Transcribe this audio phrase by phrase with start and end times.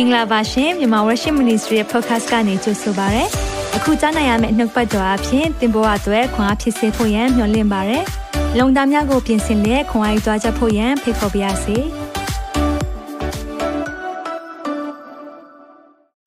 [0.00, 3.24] င်္ဂလာပါရှင်မြန်မာ Worship Ministry ရဲ့ podcast ကနေကြိုဆိုပါရစေ။
[3.76, 7.98] အခုကြားနိုင်ရမယ့်နှုတ်ပတ်တော်အဖြစ်သင်ပေါ်အပ်ွယ်ခွန်အားဖြစ်စေဖို့ယံမျှဝင့်ပါရစေ။
[8.58, 11.76] လုံတာများကိုပြင်ဆင်လက်ခွန်အားယူကြားချက်ဖို့ယံဖိတ်ခေါ်ပါရစေ။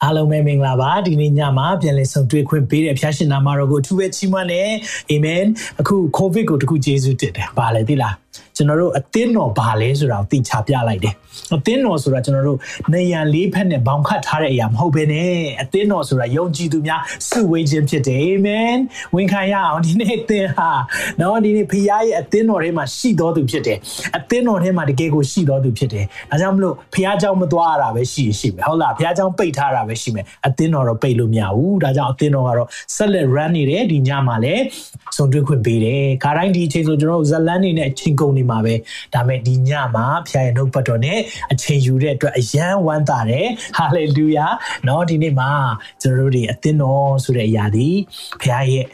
[0.03, 4.69] အားလုံးပဲမင်္ဂလာပါဒီနေ့ညမှာပြန်လည်ဆုံတွေ့ခွင့်ပေးတဲ့ဖျားရှင်နာမတော်ကိုအထူးပဲချီးမွမ်းတယ်
[5.09, 5.43] အာမင်
[5.79, 8.15] အခုကိုဗစ်ကိုတခုယေရှုတင်တယ်ဗာလေသိလား
[8.55, 11.13] ကျွန်တော်တို့အသင်းတော်ဘာလဲဆိုတာကိုသိချပြလိုက်တယ်
[11.54, 12.58] အသင်းတော်ဆိုတာကျွန်တော်တို့
[12.92, 18.76] နေရန်လေးဖက်နဲ့ဘောင်ခတ်ထားတဲ့အရာမဟုတ်ဘဲနဲ့အသင်းတော်ဆိုတာယုံကြည်သူများစုဝေးခြင်းဖြစ်တယ်အာမင်
[19.14, 20.70] ဝန်ခံရအောင်ဒီနေ့သင်ဟာ
[21.20, 23.78] နော်ဒီနေ့ဖခင်ရဲ့အသင်းတော်ထဲမှာရှိတော်သူဖြစ်တယ်
[24.16, 34.62] အသင်းတော်ထဲမှာတကယ်ကိုရှိတော်သူဖြစ်တယ်ဒါကြောင့်မလို့ဖခင်เจ้าမသွားရတာပဲရှိရှိမယ်ဟုတ်လားဖခင်เจ้าပိတ်ထားတာပဲရှိမယ်အသင်းတော်တော့ပိတ်လို့မရဘူးဒါကြောင့်အသင်းတော်ကတော့ဆက်လက် run နေတယ်ဒီညမှာလည်း
[35.16, 38.74] စုံတွေ့ခွင့်ပေးတယ်ခါတိုင်းဒီအချိန်ဆိုကျွန်တော်တို့ဇလန်းနေနဲ့အချိန်ကုန်နေမှာပဲ
[39.14, 41.18] ဒါမဲ့ဒီညမှာဖခင်ရဲ့နှုတ်ပတ်တော်နဲ့
[41.52, 44.46] အချိန်ယူတဲ့အတွက်အယံဝမ်းသာတယ်ဟာလေလုယာ
[44.84, 45.50] เนาะဒီနေ့မှာ
[46.02, 47.88] ကျွန်တော်တို့ဒီအသင်းတော်ဆိုတဲ့အရာဒီ
[48.32, 48.86] ဖခင်ရဲ့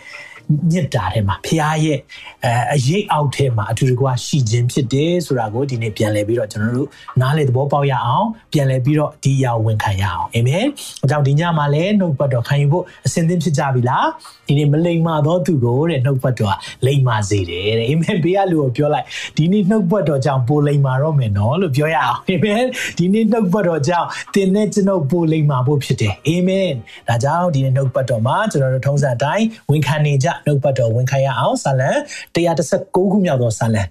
[0.71, 1.99] မြစ်တာထဲမှာဖခင်ရဲ့
[2.45, 6.89] အဲအရေးအောက်ထဲမှာအတူတကွရှိခြင်းဖြစ်တယ်ဆိုတာကိုဒီနေ့ပြန်လည်ပြီးတော့ကျွန်တော်တို့
[7.21, 10.65] နားလေသဘောပေါက်ရအောင်ပြန်လည်ပြီးတော့ဒီအရာဝန်ခံရအောင်အာမင်။
[11.03, 14.05] အကြောင်းဒီညမှာလည်းနှုတ်ပတ်တော်ခံယူဖို့အစဉ်သင့်ဖြစ်ကြပြီလား။
[14.47, 19.05] ဒီနေ့မလိမ္မာသောသူကိုတဲ့နှုတ်ပတ်တော်လိမ္မာစေတယ်တဲ့အာမင်။ဘေးကလူကိုပြောလိုက်
[19.37, 22.63] ဒီနေ့နှုတ်ပတ်တော်ကြောင့်ပိုလိမ္မာတော့မယ်နော်လို့ပြောရအောင်အာမင်။
[22.97, 26.69] ဒီနေ့နှုတ်ပတ်တော်ကြောင့်သင်နဲ့ကျွန်ုပ်ပိုလိမ္မာဖို့ဖြစ်တယ်အာမင်။
[27.09, 31.91] ဒါကြောင့်ဒီနေ့နှုတ်ပတ်တော်မှာကျွန်တော်တို့ထုံးစံအတိုင်းဝန်ခံနေကြနှုတ်ပတ်တော်ဝန်ခံရအောင်ဆာလံ
[32.35, 33.81] 139ခုမြောက်သောဆာလံ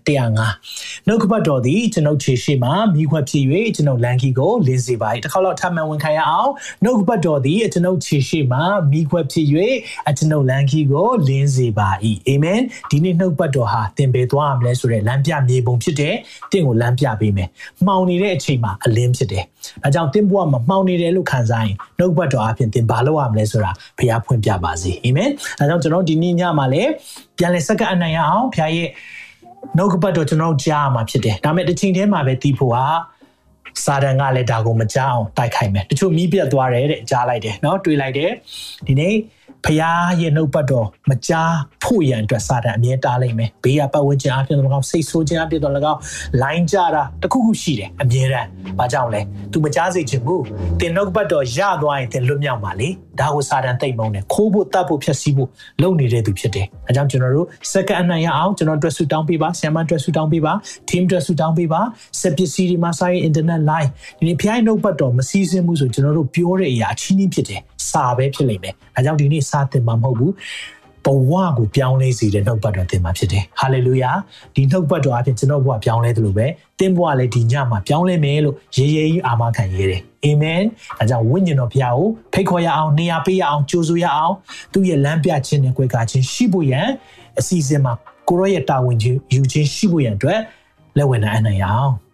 [0.49, 3.45] 105နှုတ်ပတ်တော်သည်ကျွန်ုပ်ခြေရှိမှမိခွက်ဖြစ်၍
[3.77, 6.51] ကျွန်ုပ်လန်ကီကိုလင်းစေပါ၏တစ်ခါတော့ထပ်မံဝန်ခံရအောင်
[6.85, 8.61] နှုတ်ပတ်တော်သည်ကျွန်ုပ်ခြေရှိမှ
[8.93, 9.47] မိခွက်ဖြစ်၍
[10.19, 11.89] ကျွန်ုပ်လန်ကီကိုလင်းစေပါ၏
[12.27, 12.61] အာမင်
[12.91, 16.15] ဒီနေ့နှုတ်ပတ်တော်ဟာသင်ပေသွားရမလဲဆိုတဲ့လမ်းပြမြေပုံဖြစ်တယ်
[16.53, 17.49] တင့်ကိုလမ်းပြပေးမယ်
[17.87, 19.45] မှောင်နေတဲ့အချိန်မှာအလင်းဖြစ်တယ်
[19.83, 26.92] ဒါကြောင့်သင်ဘဝမှာမှောင်နေတယ်လို့ခံစားရင်နှုတ်ပတ်တော်အပြင်သင်ဘာလုပ်ရမလဲဆိုတာဖခင်ဖွင့်ပြပါစေအာမင်ဒါကြောင့်ကျွန်တော်ဒီနေ့ညမှာလည်း
[27.38, 28.90] ပြန်လဲစက္ကအနိုင်ရအောင်ဖခင်ရဲ့
[29.78, 32.86] နှုတ်ပတ်တော်ကျွန်တော်ကြားမှာဖြစ်တယ်ဒါပေမဲ့တစ်ချိန်တည်းမှာပဲတီးဖို့ဟာ
[33.86, 38.32] စာတန်ကလည်းဒါကိုမကြောက်အောင်တိုက်ခိုက်မယ်တချို့မီးပြတ်သွားတယ်တဲ့ကြားလိုက်တယ်เนาะတွေးလိုက်တယ်
[38.88, 39.16] ဒီနေ့
[39.66, 41.54] ဖရားရဲ့နှုတ်ပတ်တော်မကြား
[41.84, 46.00] ဖို့ရန်အတွက်စာတန်အမြဲတားလိုက်မယ်ဘေးကပတ်ဝန်းကျင်အပြင်တော့၎င်းစိတ်ဆိုးခြင်းအပြင်တော့၎င်း
[46.44, 48.48] လိုင်းကြတာတခုခုရှိတယ်အမြဲတမ်း
[48.80, 49.22] ဘာကြောင့်လဲ
[49.52, 50.44] तू မကြားစေချင်ဘူး
[50.80, 52.90] တင်နှုတ်ပတ်တော်ရသွားရင်တင်လွတ်မြောက်ပါလေ
[53.21, 55.49] ဒါကိုစာတန်သိမ့်မုံတယ်ခိုးဖို့တတ်ဖို့ဖျက်ဆီးဖို့
[55.83, 60.53] လုပ်နေတဲ့သူဖြစ်တယ်အဲကြောင့်ကျွန်တော်တို့စက္ကန့်အနိုင်ရအောင်ကျွန်တော်တို့ဆူတောင်းပေးပါဆ iam အတွက်ဆူတောင်းပေးပါ
[60.89, 61.81] team အတွက်ဆူတောင်းပေးပါ
[62.21, 67.61] စက်ပစ္စည်းဒီမှာစာရေး internet line ဒီနေ့ဖျိုင်းနှုတ်ပတ်တော်မစည်းစင်းဘူးဆိုကျွန်တော်တို့ပြောတဲ့အရာအချင်းချင်းဖြစ်တယ်
[67.91, 70.33] စာပဲဖြစ်လိမ့်မယ်အဲကြောင့်ဒီနေ့စာသင်မှာမဟုတ်ဘူး
[71.07, 74.11] ဘဝကိုပြောင်းလဲစေတဲ့နှုတ်ပတ်တော်သင်မှာဖြစ်တယ်။ဟာလေလုယာ
[74.55, 76.47] ဒီနှုတ်ပတ်တော်အပြင်ကျွန်တော်ဘဝပြောင်းလဲတယ်လို့ပဲ
[76.79, 80.63] သင်ဘဝလည်းဒီညမှာပြောင်းလဲမယ်လို့ရေရေကြီးအာမခံရဲတယ်။အာမင်။
[80.99, 84.35] ဒါကြောင့်ဝိညာဉ်တော်ဘုရားကိုဖိတ်ခေါ်ရအောင်နေရာပေးရအောင်ကြိုးဆိုရအောင်
[84.73, 86.87] သူ့ရဲ့လမ်းပြခြင်းနဲ့ကြွယ်ကာခြင်းရှိဖို့ရန်
[87.39, 87.93] အစီအစဉ်မှာ
[88.29, 90.41] ကိုရောရဲ့တာဝန်ချင်းယူခြင်းရှိဖို့ရန်အတွက်
[90.97, 91.93] လက်ဝင်နိုင်နိုင်အောင်။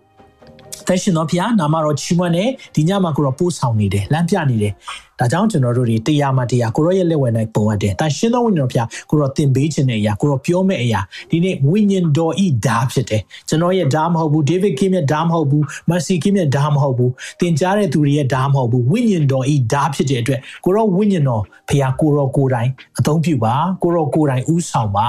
[0.86, 2.44] သက်ရှင်တော်ဖျားနာမတော်ချီးမွမ်းနေ
[2.74, 4.72] ဒီညမှာကိုရောပို့ဆောင်နေတယ်လမ်းပြနေတယ်
[5.22, 11.00] ဒါကြောင့်ကျွန်တော်တို့တွေတရားမှတရားကိုရောရဲ့လက်ဝဲနိုင်ပုံအပ်တယ်တန်ရှင်းသောဝိညာဉ်တော်ဖျားကိုရောသင်ပေးခြင်းတဲ့အရာကိုရောပြောမဲ့အရာ
[11.30, 25.08] ဒီနေ့ဝိညာဉ်တော်ဤဓာဖြစ်တယ်ကျွန်တော်ရဲ့ဓာမဟုတ်ဘူးဒေးဗစ်ကင်းရဲ့ဓာမဟုတ်ဘူးမက်ဆီကင်းရဲ့ဓာမဟုတ်ဘူးသင်ကြားတဲ့သူတွေရဲ့ဓာမဟုတ်ဘူးဝိညာဉ်တော်ဤဓာဖြစ်တဲ့အတွက်ကိုရောဝိညာဉ်တော်ဖျားကိုရောကိုယ်တိုင်အသုံးပြုပါကိုရောကိုယ်တိုင်ဥဆောင်ပါ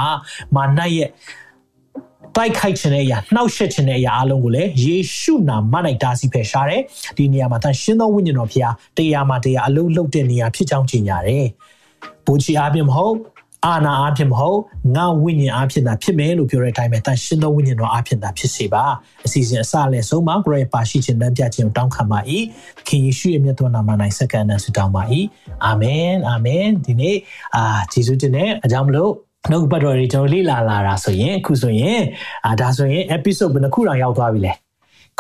[0.56, 1.10] မာနရဲ့
[2.36, 5.74] တိုက်ခိုက်ခြင်းတဲ့အရာနှောက်ယှက်ခြင်းတဲ့အရာအလုံးကိုလည်းယေရှုနာမ၌
[6.04, 6.82] တားဆီးဖယ်ရှားတယ်
[7.18, 11.46] ဒီနေရာမှာသင်ရှင်းသောဝိညာဉ်တော်ဖျားတရားမှာတရားအလုံးလုံးတဲ့နေရာဖြစ်ကြောင်းကြီးညာတယ်
[12.26, 13.16] ဘုချီအားဖြင့်မဟုတ်
[13.66, 14.60] အာနာအားဖြင့်မဟုတ်
[14.96, 18.84] ငါဝိညာဉ်အားဖြင့်သာဖြစ်မယ်လို့ပြောတဲ့အတိုင်းပဲတန်ရှင်းသောဝိညာဉ်တော်အားဖြင့်သာဖြစ်စေပါ
[19.26, 22.20] အစီအစဉ်အစလည်းဆုံးမှာကိုရဲ့ပါရှိခြင်းတန်းပြခြင်းကိုတောင်းခံပါ၏
[22.88, 25.04] ခင်ယေရှုရဲ့မြတ်သောနာမ၌စက္ကန့်နဲ့ဆုတောင်းပါ၏
[25.66, 27.18] အာမင်အာမင်ဒီနေ့
[27.56, 29.12] အာယေရှုတင်တဲ့အကြောင်းမလို့
[29.51, 32.01] နှုတ်ပတ်တော်တွေကျွန်တော်လေ့လာလာတာဆိုရင်အခုဆိုရင်
[32.47, 34.55] အာဒါဆိုရင် episode ဘယ်နှခုတောင်ရောက်သွားပြီလဲ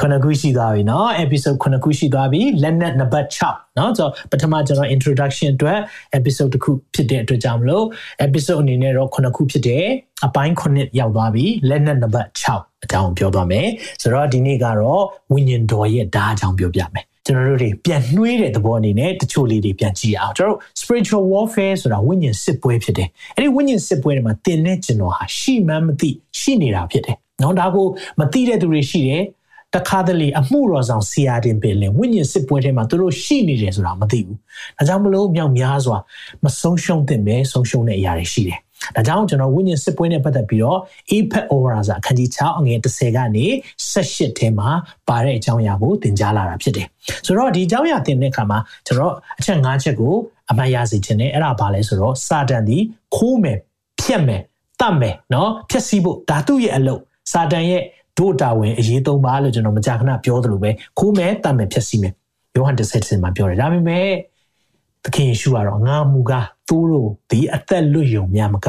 [0.01, 5.79] ခုနှစ်ခုရှိသွားပြီเนาะ episode ခုနှစ်ခုရှိသွားပြီလက်နက်နံပါတ်6เนาะဆိုတော့ပထမကျွန်တော် introduction အတွက်
[6.19, 7.85] episode တစ်ခုဖြစ်တဲ့အတွက်ကြောင့်မလို့
[8.27, 9.85] episode အနေနဲ့တော့ခုနှစ်ခုဖြစ်တယ်
[10.27, 13.67] အပိုင်းခုနှစ်ရောက်သွားပြီလက်နက်နံပါတ်6အကြောင်းပြောသွားမယ်
[14.03, 15.03] ဆိုတော့ဒီနေ့ကတော့
[15.33, 26.10] ဝိညာဉ်တော်ရဲ့ဓာတ်အကြောင်းပြောပြမယ် ကျွန်တော်တို့တွေပြန်နှွေးတဲ့သဘောအနေနဲ့တချို့လေးတွေပြန်ကြည့်အောင်ကျွန်တော်တို့ spiritual warfare ဆိုတာဝိညာဉ်စစ်ပွဲဖြစ်တယ်အဲ့ဒီဝိညာဉ်စစ်ပွဲတွေမှာတင်တဲ့ကျွန်တော်ဟာရှိမှန်းမသိ
[26.40, 27.88] ရှိနေတာဖြစ်တယ်နော်ဒါကို
[28.20, 29.24] မသိတဲ့သူတွေရှိတယ်
[29.76, 34.38] တခါတလေအမှုတော်ဆောင်ဆရာတင်ပင်လင်ဝိညာဉ်စစ်ပွဲထဲမှာသူတို့ရှိနေတယ်ဆိုတာမသိဘူး။
[34.78, 35.98] ဒါကြောင့်မလို့မြောက်များစွာ
[36.44, 38.60] မဆုံးရှုံးသင့်ပဲဆုံးရှုံးတဲ့အရာတွေရှိတယ်
[38.96, 40.80] ။ဒါကြောင့်ကျွန်တော်ဝိညာဉ်စစ်ပွဲနဲ့ပတ်သက်ပြီးတော့
[41.12, 43.46] APEC Oraza ခန်းကြီး6အငယ်30ကနေ
[43.92, 44.70] 18ထဲမှာ
[45.08, 46.88] ပါတဲ့အကြောင်းအရာကိုသင်ကြားလာတာဖြစ်တယ်။
[47.26, 50.14] ဆိုတော့ဒီအကြောင်းအရာသင်တဲ့အခါမှာကျွန်တော်အချက်5ချက်ကို
[50.52, 52.78] အမှတ်ရစေချင်တယ်။အဲ့ဒါဘာလဲဆိုတော့စာတန်ဒီ
[53.16, 53.58] ခိုးမယ်
[54.02, 54.42] ဖြက်မယ်
[54.82, 57.02] တတ်မယ်နော်ဖြက်စီးဖို့ဓာတုရဲ့အလုပ်
[57.32, 57.84] စာတန်ရဲ့
[58.18, 60.70] ဒို့တာဝန်အရေးသုံးပါလို့ကျွန်တော်မကြာခဏပြောသလိုပဲ
[61.00, 62.14] ခိုးမယ်တတ်မယ်ဖြက်စီးမယ်
[62.56, 64.08] ယောဟန်10မှာပြောတယ်ဒါပေမဲ့
[65.04, 68.68] သခင်ယေရှုကတော့ငါမူကားသူတို့ဒီအသက်လွတ်ယုံများမက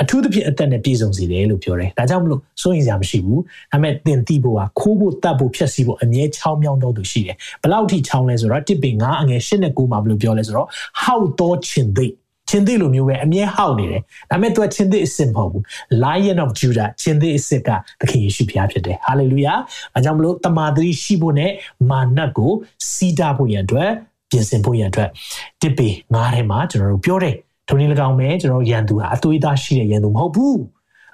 [0.00, 3.40] အထူးသဖြင့်အသက်နဲ့ပြည့်စုံစေတယ်လို့ပြောတယ်။ဒါကြောင့်မလို့စိုးရင်စရာမရှိဘူး။
[3.72, 10.68] ဒါပေမဲ့သင်သိဖို့ကခိုးဖို့တတ်ဖို့ဖျက်ဆီးဖို့အမြဲချောင်းမြောင်းတော့သူရှိတယ်။ဘလောက်ထိချောင်းလဲဆိုတော့တစ်ပင်ငါအငယ်၈နဲ့9မှာဘယ်လိုပြောလဲဆိုတော့
[11.02, 12.06] ဟောက်တော့ချင်သိ
[12.48, 14.00] ချင်းသိလိုမျိုးပဲအမြဲဟောက်နေတယ်။
[14.30, 15.62] ဒါပေမဲ့သူကချင်းသိအစ်စ်မဟုတ်ဘူး။
[16.02, 17.68] Lion of Judah ချင်းသိအစ်စ်က
[18.00, 19.58] သခင်ယေရှုဖခင်ဖြစ်တယ်။ Hallelujah
[19.94, 21.52] ။အဲကြောင့်မလို့တမာတိရှိဖို့နဲ့
[21.90, 22.52] မာနကို
[22.92, 23.90] စီးတာဖို့ရန်အတွက်
[24.34, 25.10] ပြင်ဆင်ဖို့ရန်အတွက်
[25.62, 27.34] တစ်ပေငါးထဲမှာကျွန်တော်တို့ပြောတယ်
[27.68, 30.58] ထုံနည်း၎င်းပဲကျွန်တော်ရန်သူဟာအသွေးသားရှိတဲ့ရန်သူမဟုတ်ဘူး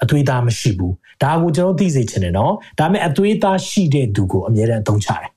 [0.02, 5.30] အသွေးသားမရှိဘူးဒါကိုကျွန်တော်သိစေချင်တယ်နော်ဒါပေမဲ့အသွေးသားရှိတဲ့သူကိုအမြဲတမ်းအသုံးချတယ်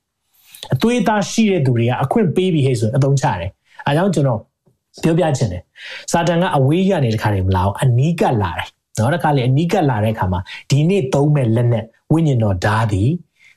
[0.73, 3.49] အသွေးသားရှိတဲ့သူတွေကအခွင့်ပေးပြီးဟဲ့ဆိုအသုံးချတယ်
[3.87, 4.39] အဲကြောင့်ကျွန်တော်
[5.03, 5.61] ပြောပြချင်တယ်
[6.11, 10.39] စာတန်ကအဝေးကနေတခါတည်းမလာဘူးအနီးကပ်လာတယ်နော်တခါလေအနီးကပ်လာတဲ့အခါမှာ
[10.69, 13.09] ဒီနေ့သုံးမဲ့လက်နဲ့ဝိညာဉ်တော်ဓာတ်သည်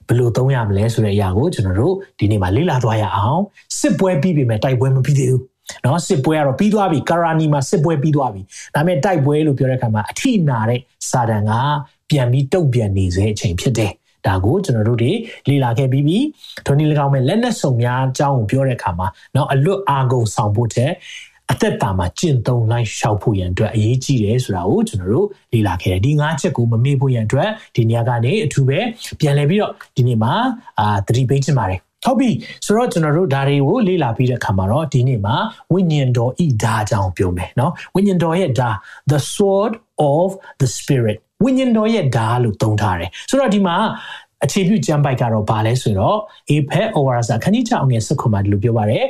[0.08, 3.42] ဘယ်လိုသုံးရမလဲဆိုတဲ့အရာကိုကျွန်တော်တို့ဒီနေ့မှာလေ့လာသွားရအောင်
[3.80, 5.42] စစ်ပွဲပြီးပြီမဲ့တိုက်ပွဲမပြီးသေးဘူး
[5.86, 8.42] နော်စစ်ပွဲကတော့ပြီးသွားပြီကာရာနီမှာစစ်ပွဲပြီးသွားပြီ
[8.76, 10.80] ဒါပေမဲ့တိုက်ပွဲလို့ပြောတဲ့အခါမှာအထိနာတဲ့
[11.10, 11.52] စာတန်က
[12.10, 13.92] ပြန်ပြီးတုတ်ပြန်နေစေအချိန်ဖြစ်တယ်
[14.28, 15.12] ဒါကိုကျွန်တော်တို့တွေ
[15.50, 16.18] လေ့လာခဲ့ပြီးပြီ
[16.66, 20.92] ဒိုနီ၎င်းမဲ့လက်နက်စုံများအကြောင်းကိုပြောတဲ့အခါမှာเนาะအလွတ်အာကုန်ဆောင်ဖို့တဲ့
[21.52, 28.80] အသက်တာမှာကျင့်သုံးလိုက်ရှောက်ဖို့ရန်အတွက်အရေးကြီးတယ်ဆိုတာကိုကျွန်တော်တို့လေ့လာခဲ့တယ်ဒီ၅ချက်ကိုမမေ့ဖို့ရန်အတွက်ဒီနေရာကနေအထူးပဲ
[29.20, 30.34] ပြန်လည်ပြီးတော့ဒီနေ့မှာ
[30.80, 32.30] အာသတိပေးချင်ပါတယ်ဟုတ်ပြီ
[32.66, 35.36] ဆိုတော့ကျွန်တော်တို့ဒါတွေကိုလေ့လာပြီးတဲ့အခါမှာတော့ဒီနေ့မှာ
[35.74, 38.70] ဝိညာဉ်တော်ဤဓာအကြောင်းပြောမယ်เนาะဝိညာဉ်တော်ရဲ့ဓာ
[39.12, 39.74] the sword
[40.14, 40.28] of
[40.62, 43.76] the spirit ဝိညာဉ်တော်ရဲ့ဓာလို့သုံးထားတယ်ဆိုတော့ဒီမှာ
[44.46, 46.18] အခြေပြုကျမ်းပိုက်ကတော့ဘာလဲဆိုတော့
[46.52, 49.06] Apex Overasa ခန်းကြီး6ငယ်7ခုမှာဒီလိုပြောပါတယ်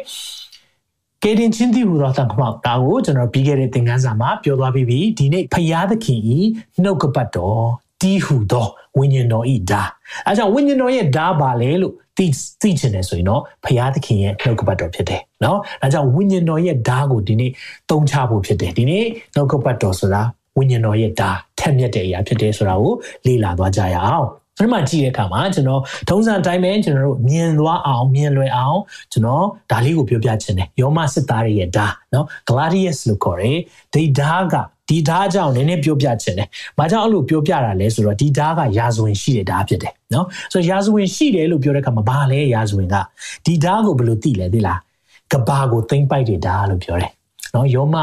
[1.23, 6.39] ကေတင်ချင်းတိဟူသောသံခမောက်ဒါကိုကျွန်တော်ပြီးခဲ့တဲ့သင်ခန်းစာမှာပြောသွားပြီးပြီဒီနေ့ဖရာသခင်ဤ
[6.83, 7.65] နှုတ်ကပတ်တော်
[8.01, 8.67] တီးဟူသော
[8.99, 9.83] ဝိညာဉ်တော်ဤဒါ
[10.27, 12.27] အဲကြောင့်ဝိညာဉ်တော်ရဲ့ဒါပါလေလို့သိ
[12.63, 17.51] သိချင်တယ်ဆိုရင်တော့ဖရာသခင်ရဲ့နှုတ်ကပတ်တော်ဖြစ်တယ်နော်အဲကြောင့်ဝိညာဉ်တော်ရဲ့ဒါကိုဒီနေ့
[17.91, 19.05] သုံးချဖို့ဖြစ်တယ်ဒီနေ့
[19.35, 20.23] နှုတ်ကပတ်တော်ဆိုတာ
[20.59, 22.93] ဝိညာဉ်တော်ရဲ့ဒါထက်မြက်တဲ့အရာဖြစ်တယ်ဆိုတာကို
[23.27, 28.79] လေ့လာသွားကြရအောင် ပထမကြည့်တဲ့အခါမှာကျွန်တော်ထုံးစံတိုင်းပဲကျွန်တော်တို့မြင်သွားအောင်မြင်လွယ်အောင်
[29.12, 33.58] ကျွန်တော်ဒါလေးကိုပြောပြချင်တယ်ယောမစစ်သားတွေရဲ့ဓာတ်နော် gladius လို့ခေါ်တယ်
[33.94, 34.56] ဒီဓာတ်က
[34.88, 36.49] ဒီဓာတ်ကြောင့်နည်းနည်းပြောပြချင်တယ်။
[36.79, 42.97] ဘာကြောင့်အဲ့လိုပြောပြတာလဲဆိုတော့ဒီဓာတ်ကရာဇဝင်ရှိတဲ့ဓာတ်ဖြစ်တယ်နော်။ဆိုတော့ရာဇဝင်ရှိတယ်လို့ပြောတဲ့အခါမှာဘာလဲရာဇဝင်က
[43.47, 44.79] ဒီဓာတ်ကိုဘယ်လိုသိလဲသိလား။
[45.32, 47.11] ကဘာကိုသိမ့်ပိုက်တဲ့ဓာတ်လို့ပြောတယ်။
[47.55, 47.97] နော်ယောမ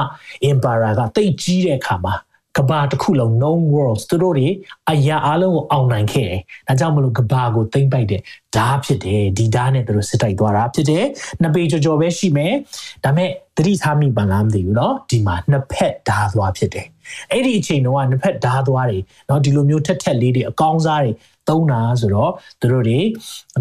[0.49, 2.13] emperor ကတိတ်ကြီးတဲ့အခါမှာ
[2.56, 4.48] ကဘာတစ်ခုလုံး known worlds သူတို့တွေ
[4.90, 8.20] အရာအလုံးကိုအောင်နိုင်ခဲ့တယ်။ဒါကြောင့်မလို့ကဘာကိုသိမ့်ပိုက်တဲ့
[8.56, 11.04] ဓာတ်ဖြစ်တယ်။ဒီဓာတ်နဲ့သူတို့စစ်တိုက်သွားတာဖြစ်တယ်။
[11.40, 12.52] နှစ်ပေကြော်ကြော်ပဲရှိမယ်။
[13.04, 16.86] ဒါမဲ့သတိထားမိပါလားမသိဘူးเนาะဒီမှာနှစ်ဖက်ဓာတ်သွားဖြစ်တယ်။
[17.32, 21.12] အဲ့ဒီအချိန်တော့နှစ်ဖက်ဓာတ်သွားတွေเนาะဒီလိုမျိုးထက်ထက်လေးတွေအကောင်းစားတွေ
[21.47, 22.99] သုံးတာဆိုတော့သူတို့တွေ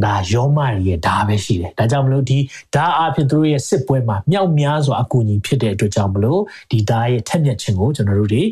[0.04, 2.38] ဒါယောမတွေရဲ့ဓာတ်ပဲရှိတယ်။ဒါကြောင့်မလို့ဒီ
[2.74, 6.40] ဓာတ်အဖြစ်သူတို့ရဲ့စစ်ပွဲမှာမြောက်များစွာအကူအညီဖြစ်တဲ့အတွက်ကြောင့်မလို့
[6.70, 8.42] ဒီဓာတ်ရဲ့ထက်မြက်ခြင်းကိုကျွန်တော်တို့တွေ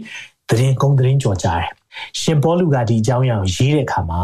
[0.48, 1.66] သတင်းကုန်းသတင်းကြော်ကြတယ်
[2.20, 4.22] ရှင်ပေါလုကဒီအကြောင်းအရာကိုရေးတဲ့အခါမှာ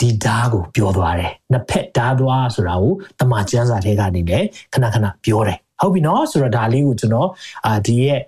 [0.00, 7.28] ဒီဓာတ်ကိုပြောသွားတယ်နှစ်ဖက်ဓာတ်သွားဆိုတာကိုတမန်ကျမ်းစာထဲကနေလည်းခဏခဏပြောတယ်ဟုတ်ပြီနော်ဆိုတော့ဒါလေးကိုကျွန်တော်
[7.66, 8.20] အာဒီရဲ့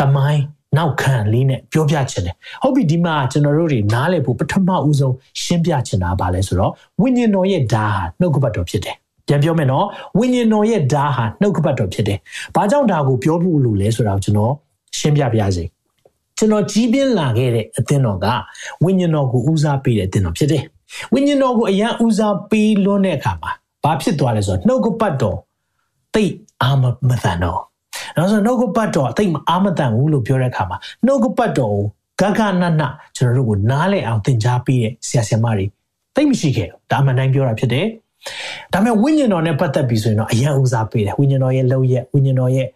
[0.00, 0.42] တမိုင်း
[0.76, 8.96] နောက်ခံလေးနဲ့ပြောပြချင်တယ်ဟုတ်ပြီဒီမှာကျွန်တော်တို့တွေနားလည်ဖို့ပထမဦးဆုံးရှင်းပြချင်တာပါလဲဆိုတော့ဝိညာဉ်တော်ရဲ့ဓာတ်ဟာနှုတ်ကပတ်တော်ဖြစ်တယ်
[9.28, 9.86] ပြန်ပြောမယ်နော်
[10.18, 12.18] ဝိညာဉ်တော်ရဲ့ဓာတ်ဟာနှုတ်ကပတ်တော်ဖြစ်တယ်။
[12.54, 14.52] ဘာကြောင့်ဒါကိုပြောဖို့လို့လဲဆိုတာကိုကျွန်တော်
[14.98, 15.64] ရှင်းပြပြစေ။
[16.38, 18.26] ကျွန်တော်ကြီးပြင်းလာခဲ့တဲ့အသင်းတော်က
[18.84, 20.62] ဝိညာဉ်တော်ကိုဦးစားပေးတဲ့အသင်းတော်ဖြစ်တယ်။
[21.12, 23.50] ဝိညာဉ်တော်ကိုအရန်ဦးစားပေးလွန်းတဲ့အခါမှာ
[23.84, 25.38] ဘာဖြစ်သွားလဲဆိုတော့နှုတ်ကပတ်တော်
[26.14, 27.60] တိတ်အာမမတန်တော့။
[28.16, 31.76] နောက်ဆိုနှုတ်ကပတ်တော်တိတ်မအာမတန်ဘူးလို့ပြောတဲ့အခါမှာနှုတ်ကပတ်တော်
[32.20, 32.82] ကိုဂဂနန
[33.16, 35.66] ကျွန်တော်တို့ကိုနားလည်အောင်သင်ကြားပေးတဲ့ဆရာဆရာမတွေ
[36.14, 37.86] တိတ်မရှိခဲ့ဘူး။ဒါမှန်တိုင်းပြောတာဖြစ်တယ်။
[38.72, 42.66] ဒါပေမဲ့ဝိညာဉ်တော်နဲ့ပတ်သက်ပြီးဆိုရင်တော့အရန်ဦးစားပေးတယ်။ဝိညာဉ်တော်ရဲ့လှုပ်ရက်ဝိညာဉ်တော်ရဲ့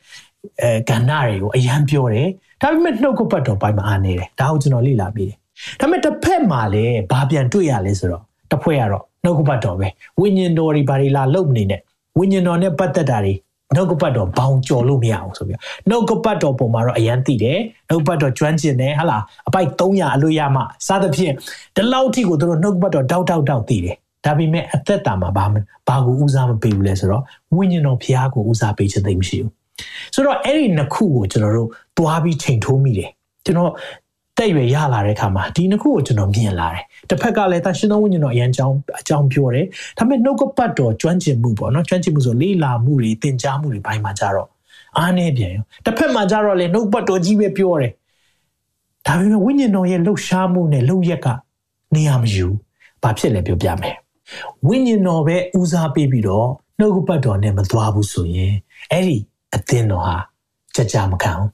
[0.62, 2.28] အဲကဏ္ဍတွေကိုအရန်ပြောတယ်။
[2.62, 5.38] ဒါပေမဲ့နှုတ်ကပတ်တော်ပိုင်းမှာအားနေတယ်ဒါကိုကျွန်တော်လေ့လာပြီးတယ်
[5.80, 9.88] ဒါပေမဲ့တစ်ဖက်မှာလည်းဘာပြန်တွေ့ရလဲဆိုတော့တစ်ဖွဲ့ကတော့နှုတ်ကပတ်တော်ပဲ
[10.20, 11.80] ဝိညာဉ်တော်တွေဘာတွေလာလုံနေနဲ့
[12.18, 13.34] ဝိညာဉ်တော်နဲ့ပတ်သက်တာတွေ
[13.74, 15.58] နှုတ်ကပတ်တော်ဘောင်ကျော်လို့မရအောင်ဆိုပြီး
[15.88, 17.58] နှုတ်ကပတ်တော်ပုံမှာတော့အရန်သိတယ်
[17.88, 21.34] နှုတ်ပတ်တော်ကျွမ်းကျင်တယ်ဟာလားအပိုက်300အလို့ရမှစသဖြင့်
[21.76, 25.44] ဒီလောက်ထိကိုသူတို့နှုတ်ကပတ်တော်တောက်တောက်တောက်သိတယ်ဒါပေမဲ့အသက်တာမှာဘာ
[25.88, 27.22] ဘာကိုဦးစားမပေးဘူးလဲဆိုတော့
[27.56, 29.52] ဝိညာဉ်တော်ဖျားကိုဦးစားပေးခြင်းသိမရှိဘူး
[30.14, 33.10] ဆိုတော့အဲ့ဒီနှစ်ခုကိုကျွန်တော်တို့သွားပြီးချိန်ထိုးမိတယ်
[33.44, 33.72] ကျွန်တော်
[34.38, 39.66] တဲ့ရွယ်ရလာတဲ့အခါမှာဒီနှစ်ခုကိုကျွန်တော်မြင်လာတယ်တစ်ဖက်ကလည်းတန်ရှင်သောဝိညာဉ်တော်အရန်ကြောင်းအကြောင်းပြောတယ်
[39.98, 44.48] ဒါပေမဲ့နှုတ်ကပတ်တော်ကျွမ်းကျင်မှုပေါ့နော်ကျွမ်းကျင်မှုဆိုလေးလာမှုတွေသင်ကြားမှုတွေဘိုင်းမှာကြတော့
[44.98, 47.92] အားနေပြန်ရောတစ်ဖက်မှာကြတော့လေနှုတ်ပတ်တော်ကြီးပဲပြောတယ်
[49.06, 51.28] ဒါပေမဲ့ဝိညာဉ်တော်ရဲ့လှုပ်ရှားမှုနဲ့လှုပ်ရက်က
[51.94, 52.46] နေရာမယူ
[53.02, 53.96] ဘာဖြစ်လဲပြောပြမယ်
[54.66, 58.54] ဝိညာဉ်တော်ပဲဦးစားပေးပြီးတော့နှုတ်ကပတ်တော်နဲ့မသွားဘူးဆိုရင်
[58.90, 59.18] အဲ့ဒီ
[59.54, 60.16] အသင်းတော်ဟာ
[60.74, 61.48] ကြကြမခံဘူး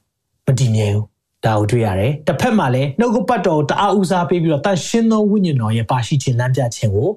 [0.45, 1.05] မတည်ငြိမ်ဘူး
[1.45, 7.09] ဒါကိုတွေ့ရတယ်တစ်ဖက်မှာလည်းနှုတ်ကပတ်တော်တအားဦးစားပေးပြီးတော့တန်ရှင်းသောဝိညာဉ်တော်ရဲ့ပါရှိခြင်းလမ်းပြခြင်းကို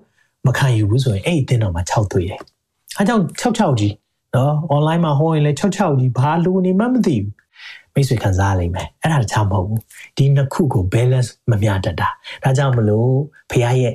[0.46, 2.40] မခံယူဘူးဆိုရင်အဲ့ဒီအသင်းတော်မှာ၆သွေးတယ်
[2.98, 3.94] အဲကြောင့်66ကြီး
[4.34, 7.32] နော် online မှာဟောရင်လည်း66ကြီးဘာလို့နေမှမသိဘူး
[7.94, 9.80] မိတ်ဆွေခံစားရလိမ့်မယ်အဲ့ဒါတခြားမဟုတ်ဘူး
[10.16, 12.08] ဒီနှစ်ခုကို balance မမျှတတာ
[12.42, 13.12] ဒါကြောင့်မလို့
[13.50, 13.94] ဖခင်ရဲ့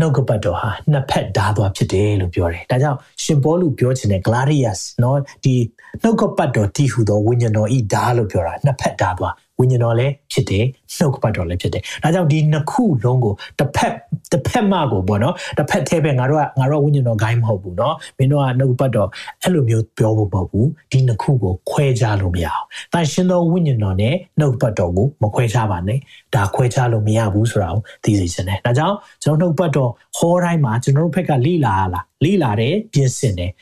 [0.00, 5.54] နှုတ်ကပတ်တော်ဟာနှစ်ဖက်ဓာတ်သွားဖြစ်တယ်လို့ပြောတယ်။ဒါကြောင့်ရှင်ပေါလုပြောချင်တဲ့ gladius เนาะဒီ
[6.02, 10.64] နှုတ်ကပတ်တော်တည်ဟူသောဝိညာဉ်တော်ဤဓာတ်လို့ပြောတာနှစ်ဖက်ဓာတ်သွား ဝိညာဉ်တော်လည်းဖြစ်တယ်
[10.96, 13.92] နှုတ်ကပတ်တော်လည်းဖြစ်တယ်။ဒါကြောင့်ဒီနှစ်ခုလုံးကိုတစ်ဖက်
[14.32, 19.08] တစ်ဖက်မှကိုပေါ့နော်တစ်ဖက်ထဲပဲငါတို့ကငါတို့ဝိညာဉ်တော်ဂိုင်းမဟုတ်ဘူးเนาะမင်းတို့ကနှုတ်ကပတ်တော်
[19.42, 25.98] အဲ့လိုမျိုးပြောဖို့မဟုတ်ဘူးဒီနှစ်ခုကိုခွဲခြားလို့မရအောင်။တန်ရှင်သောဝိညာဉ်တော်နဲ့နှုတ်ကပတ်တော်ကိုမခွဲခြားပါနဲ့။
[26.34, 33.52] ဒါခွဲခြားလို့မရဘူးဆိုတာကိုသိစေချင်တယ်။ဒါကြောင့်ကျွန်တော်နှုတ်ပတ်တော်ဟောတိုင်းမှာကျွန်တော်တို့ဘက်ကလိလာလာလိလာတယ်ပြင်ဆင်တယ်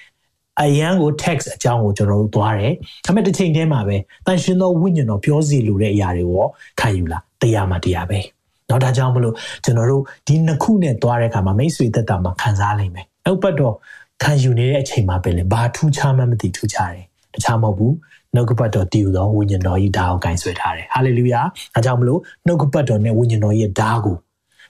[0.62, 2.74] အရန်ကို text အကြောင်းကိုကျွန်တော်တို့သွားတယ်။
[3.06, 6.46] ဒါပေမဲ့တစ်ချိန်တည်းမှာပဲတန်ရှင်သောဝိညာဉ်တော်ပြောစီလိုတဲ့အရာတွေကို
[6.80, 8.20] ခံယူလာတရားမှတရားပဲ။
[8.70, 13.76] နောက်ဒါကြောင့်မလို့ကျွန်တော်တို့ဒီနှစ်ခုနဲ့သွားတဲ့အခါမှာမိတ်ဆွေသက်တာမှာခံစားနိုင်မယ်။နောက်ပတ်တော့
[14.24, 17.94] ခံယူနေတဲ့အချိန်မှာပဲလေဘာထူးခြားမှမသိထူးခြားတယ်။တခြားမဟုတ်ဘူး။
[18.36, 21.42] နှုတ်ကပတ်တော်တည်ယူသောဝိညာဉ်တော်ဤဓာတ်ကိုဂိုင်းဆွဲထားတယ်။ဟာလေလုယာ။
[21.74, 24.18] ဒါကြောင့်မလို့နှုတ်ကပတ်တော်နဲ့ဝိညာဉ်တော်ရဲ့ဓာတ်ကို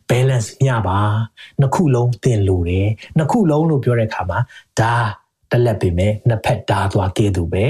[0.09, 0.99] balance မျှပါ
[1.59, 4.39] နှစ်ခုလုံးသင်လို့တယ်နှစ်ခုလုံးလို့ပြောတဲ့အခါမှာ
[4.79, 4.93] ဒါ
[5.54, 7.66] တက်လက်ပေမဲ့နှစ်ဖက်ဓာတ်သွားကဲသူပဲ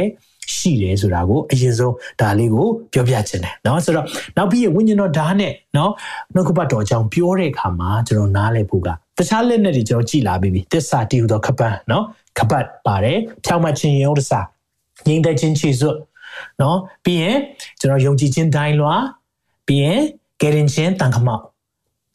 [0.55, 5.91] ရှိတယ်ဆိုတာကိုအရင်ဆုံးဒါလေးကိုပြောပြချင်တယ်เนาะဆိုတော့နောက်ပြီးဝိညာဉ်တော်ဓာတ်နဲ့เนาะ
[6.35, 12.03] နှုတ်ကပတ်တော်အကြောင်းပြောတဲ့အခါမှာကျွန်တော်နားလည်ဖို့ကတခြားလက်နဲ့တွေကျွန်တော်ကြည်လာပြီးပြီတစ္ဆာတည်ဟူသောခပတ်เนาะ
[12.39, 14.41] ခပတ်ပါတယ်ဖြောင်းမှချင်းရုံးတစ္ဆာ
[15.07, 15.97] ငြိမ့်တဲ့ချင်းချီစွတ်
[16.59, 17.37] เนาะပြီးရင်
[17.81, 18.95] ကျွန်တော်ယုံကြည်ခြင်းဒိုင်းလွာ
[19.67, 20.01] ပြီးရင်
[20.41, 21.43] ကယ်ရင်ချင်းတန်ခမောက်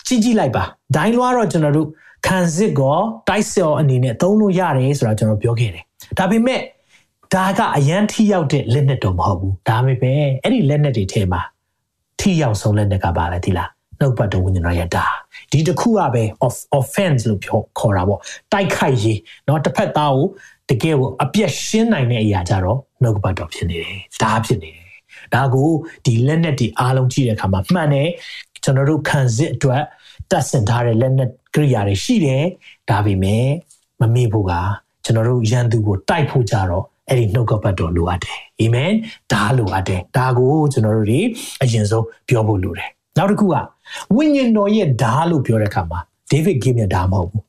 [0.08, 0.64] ကြည့်ကြည့်လိုက်ပါ
[0.96, 1.88] ဒိုင်းလွာတော့ကျွန်တော်တို့
[2.28, 2.98] ခံစစ်ကော
[3.30, 5.84] တိုက်ဆောအနေနဲ့သုံးလို့ရတယ်ဆိုတာကျွန်တော်ပြောခဲ့တယ်
[6.20, 6.62] ဒါပေမဲ့
[7.34, 11.42] ဒါကအရန်ထိရောက်တဲ့လက်နက်တော့မဟုတ်ဘူးဒါပေမဲ့အဲ့ဒီလက်နက်တွေထဲမှာ
[12.20, 13.70] ထိရောက်ဆုံးလက်နက်ကပါလဲဒီလား
[14.00, 15.06] နှုတ်ပတ်တော်ဝိညာဉ်တော်ရဲ့ဒါ
[15.52, 18.20] ဒီတစ်ခုကပဲ of offense လို့ပြောခေါ်တာပေါ့
[18.54, 20.26] တိုက်ခိုက်ရေးเนาะတစ်ဖက်သားကို
[20.70, 24.86] တကယ်ကိုအပြက်ရှင်းနိုင်တဲ့အရာကြတော့နှုတ်ပတ်တော်ဖြစ်နေတယ်ဒါဖြစ်နေတယ်
[25.34, 25.70] ဒါကို
[26.06, 28.10] ဒီလက်နက်တွေအားလုံးကြည့်တဲ့အခါမှာမှန်တယ်
[28.64, 29.84] ကျွန်တော်တို့ခံစစ်အတွက်
[30.32, 32.45] တက်ဆင်ထားတဲ့လက်နက် ကိရိယာတွေရှိတယ်
[32.91, 33.47] ဒါပေမဲ့
[34.01, 34.53] မမေ့ဖို့က
[35.05, 38.93] ကျွန်တော်တို့ရန်သူကိုတိုက်ဖို့ကြတော့အဲ့ဒီနှုတ်ကပတ်တော်လိုအပ်တယ်အာမင်
[39.33, 41.21] ဒါလိုအပ်တယ်ဒါကိုကျွန်တော်တို့ဒီ
[41.63, 43.57] အရင်ဆုံးပြောဖို့လိုတယ်နောက်တစ်ခုက
[44.17, 47.43] ဝိညာဉ်တော်ရဲ့ဓာလို့ပြောတဲ့အခါမှာဒေးဗစ်ဂိမ်းရဲ့ဓာမဟုတ်ဘူး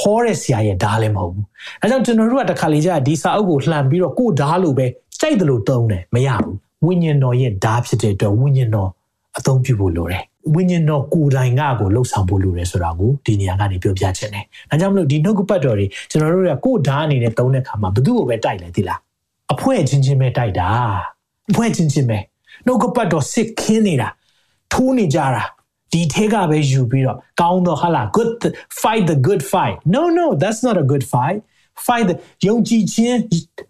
[0.00, 1.46] ဟောတဲ့ဆရာရဲ့ဓာလည်းမဟုတ်ဘူး
[1.82, 4.86] အဲကြောင့်ကျွန်တော်တို့ကတခါလေကြာဒီစာအုပ်ကိုလှန်ပြီးတော့ကိုယ်ဓာလို့ပဲ
[5.20, 8.88] ကြိုက်တယ်လို့သုံးတယ်မရဘူးဝိညာဉ်တော်ရဲ့ဓာဖြစ်တဲ့အတွက်ဝိညာဉ်တော်
[9.38, 10.22] အသုံးပြုဖို့လိုတယ်
[10.54, 18.98] ဝိညာဉ်တော်ကိုယ်တိုင်ကကိုလှုပ်ဆောင်ဖို့လိုတယ်ဆိုတာကိုဒီနေရာကနေပြောပြချင်တယ်။ဒါကြောင့်မလို့ဒီနှုတ်ကပတ်တော်တွေကျွန်တော်တို့ကကိုယ်ဓာတ်အနေနဲ့သုံးတဲ့ခါမှာဘယ်သူ့ကိုပဲတိုက်လဲသိလား။
[19.52, 20.68] အဖွဲချင်းချင်းပဲတိုက်တာ။
[21.50, 22.18] အဖွဲချင်းချင်းပဲ
[22.66, 24.08] နှုတ်ကပတ်တော်စစ်ခင်းနေတာ
[24.72, 25.44] ထိုးနေကြတာ
[25.92, 28.30] ဒီထဲကပဲယူပြီးတော့ကောင်းတော့ဟာလာ good
[28.80, 31.38] fight the good fight no no that's not a good fight
[31.86, 33.18] fight the ယုံကြည်ခြင်း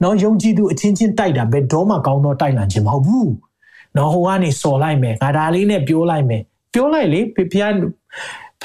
[0.03, 3.33] နော်ယုံကြည်သူအချင်းချင်းတိုက်တာဘယ်တော့မှကောင်းတော့တိုက်လန်ခြင်းမဟုတ်ဘူး
[3.97, 7.55] နော်ဟိုကနေစော်လိုက်မယ်ငါဒါလေးနဲ့ပြောလိုက်မယ် ပြောလိုက်လေဖဖ
[8.63, 8.65] ဖ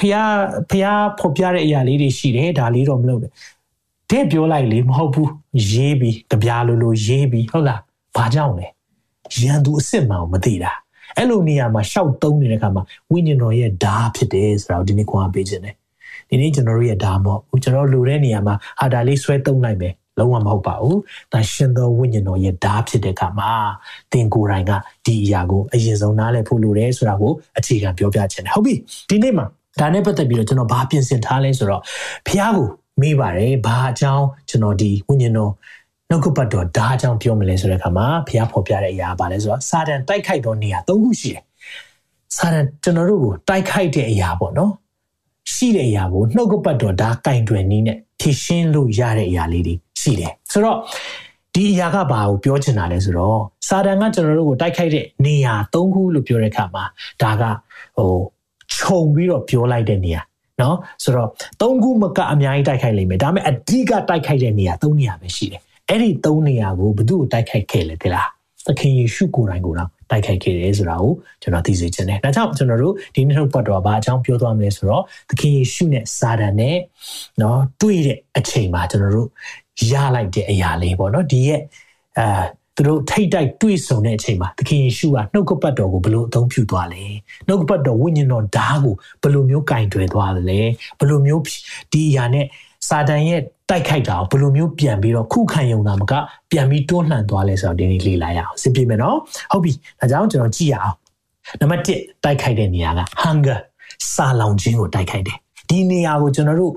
[0.70, 0.72] ဖ
[1.18, 3.32] ဖော်ပြတဲ့အရာလေးတွေရှိတယ်ဒါလေးတော့မလုပ်နဲ့
[4.10, 5.30] တဲ့ပြောလိုက်လေမဟုတ်ဘူး
[5.70, 7.80] ရေးပြီးကြပြားလိုလိုရေးပြီးဟုတ်လား
[8.16, 8.66] ဘာကြောင့်လဲ
[9.40, 10.72] ရန်သူအစ်စ်မှအောင်မသိတာ
[11.16, 15.76] အဲ့လိုနေရာမှာရှောက်သုံးနေတဲ့အခါမှာဝိညာဉ်တော်ရဲ့ဓာဖြစ်တယ်ဆိုတော့ဒီနေ့ခွန်အားပေးခြင်းတယ်
[16.28, 20.96] ဒီနေ့ကျွန်တော်တို့ရဲ့ဓာမဟုတ်ကျွန်တော်လိုတဲ့နေရာမှာဟာဒါလေးဆွဲသုံးလိုက်မယ် လုံးဝမဟုတ်ပါဘူး။
[21.32, 23.52] ဒါရှင်သောဝိညာဉ်တော်ရဲ့ဓာတ်ဖြစ်တဲ့အခါမှာ
[24.12, 24.72] သင်ကိုယ်တိုင်က
[25.06, 28.74] ဒီအရာကိုအရင်ဆုံးနားလည်ဖို့လိုတယ်ဆိုတာကိုအခြေခံပြောပြချင်တယ်။ဟုတ်ပြီ။
[29.10, 29.46] ဒီနေ့မှာ
[29.80, 31.82] ဒါနဲ့ပတ်သက်ပြီးတော့ကျွန်တော်ဘာပြင်ဆင်ထားလဲဆိုတော့
[32.26, 32.68] ဖះကို
[33.00, 35.52] မေးပါတယ်။ဘာအကြောင်းကျွန်တော်ဒီဝိညာဉ်တော်
[36.10, 41.42] နှုတ်ကပတ်တော်ဓာတ်အကြောင်းပြောမလဲဆိုတဲ့အခါမှာဖះဖော်ပြတဲ့အရာပါလဲဆိုတော့စာတန်တိုက်ခိုက်သောနေရာ၃ခုရှိတယ်။
[42.36, 44.72] စာတန်ကျွန်တော်တို့ကိုတိုက်ခိုက်တဲ့အရာပေါ့နော်။
[45.52, 50.78] ရှိတဲ့အရာကိုနှုတ်ကပတ်တော်ဓာတ်ကင်တွယ်နည်းနဲ့ဖြည့်ရှင်းလို့ရတဲ့အရာလေးတွေ ရှိတယ်ဆိုတော့
[51.54, 56.84] ဒီအရာကဘာကိုပြောချင်တာလဲဆိုတော့စာတန်ကကျွန်တော်တို့ကိုတိုက်ခိုက်တဲ့နေရာ၃ခုလို့ပြောတဲ့အခါမှာ
[57.22, 57.42] ဒါက
[57.96, 58.14] ဟို
[58.74, 60.20] ခြုံပြီးတော့ပြောလိုက်တဲ့နေရာ
[60.60, 61.28] နော်ဆိုတော့
[61.60, 68.28] ၃ခုမကအများကြီးတိုက်ခိုက်လိမ့်မယ်ဒါပေမဲ့အဓိကတိုက်ခိုက်တဲ့နေရာ၃နေရာပဲရှိတယ်အဲ့ဒီ၃နေရာကိုဘယ်သူ့ကိုတိုက်ခိုက်ခဲ့လဲဒီလား
[68.66, 76.76] သခင်ယေရှုကိုယ်တိုင်ကိုတော့တိုက်ခိုက်ခဲ့တယ်ဆိုတာကိုကျွန်တော်သိစေချင်တယ်။ဒါကြောင့်ကျွန်တော်တို့ဒီနေ့ထုတ်ပတ်တော်ဘာအကြောင်းပြောသွားမလဲဆိုတော့သခင်ယေရှုနဲ့စာတန်နဲ့
[77.40, 79.28] နော်တွေ့တဲ့အချိန်မှာကျွန်တော်တို့
[79.92, 81.60] ရလိုက်တဲ့အရာလေးပေါ့နော်ဒီရဲ့
[82.18, 82.44] အာ
[82.76, 87.04] သူတို့ထိတ်တိုက်တွေ့ဆုံတဲ့အချိန်မှာသခင်ယေရှုကနှုတ်ကပတ်တော်ကိုဘလို့အသုံးပြုသွားလဲ
[87.48, 90.60] နှုတ်ကပတ်တော်ဝိညာဉ်တော်ဓာတ်ကိုဘလို့မျိုးကင်တွယ်သွားတယ်လဲ
[91.00, 91.42] ဘလို့မျိုး
[91.92, 92.46] ဒီအရာနဲ့
[92.88, 93.40] စာတန်ရဲ့
[93.70, 96.12] တိုက်ခိုက်တာကိုဘယ်လိုမျိုးပြန်ပြီးတော့ခုခံယုံတာမက
[96.50, 99.18] ပြန်ပြီးတွန်းလှန်သွားလဲဆိုတော့ဒီနေ့လေ့လာရအောင်စဉ်းပြမယ်နော်
[99.52, 100.96] ဟုတ်ပြီဒါကြောင့်ကျွန်တော်ကြည့်ရအောင်
[101.60, 101.88] နံပါတ်1
[102.24, 103.58] တိုက်ခိုက်တဲ့နေရာက hunger
[104.14, 105.38] စာလောင်ခြင်းကိုတိုက်ခိုက်တယ်
[105.68, 106.72] ဒီနေရာကိုကျွန်တော်တို့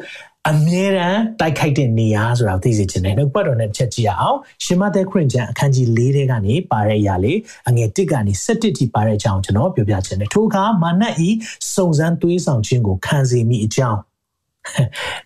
[0.51, 7.39] အမြဲတမ်းတိုက်ခိုက်တဲ့နေရာဆိုတာသိစေချင်တယ်။နှုတ်ပတ်တော်နဲ့ချက်ကြည့်ရအောင်။ရှင်မသက်ခရင်ကျမ်းအခန်းကြီး၄ထဲကနေပါတဲ့အရာလေး
[7.69, 11.29] အငယ်၁ကနေ၁၁ထိပါတဲ့အကြောင်းကျွန်တော်ပြောပြချင်တယ်။ထိုအခါမာနတ်ဤ
[11.75, 13.99] စုံစမ်းသွေးဆောင်ခြင်းကိုခံစေမိအကြောင်း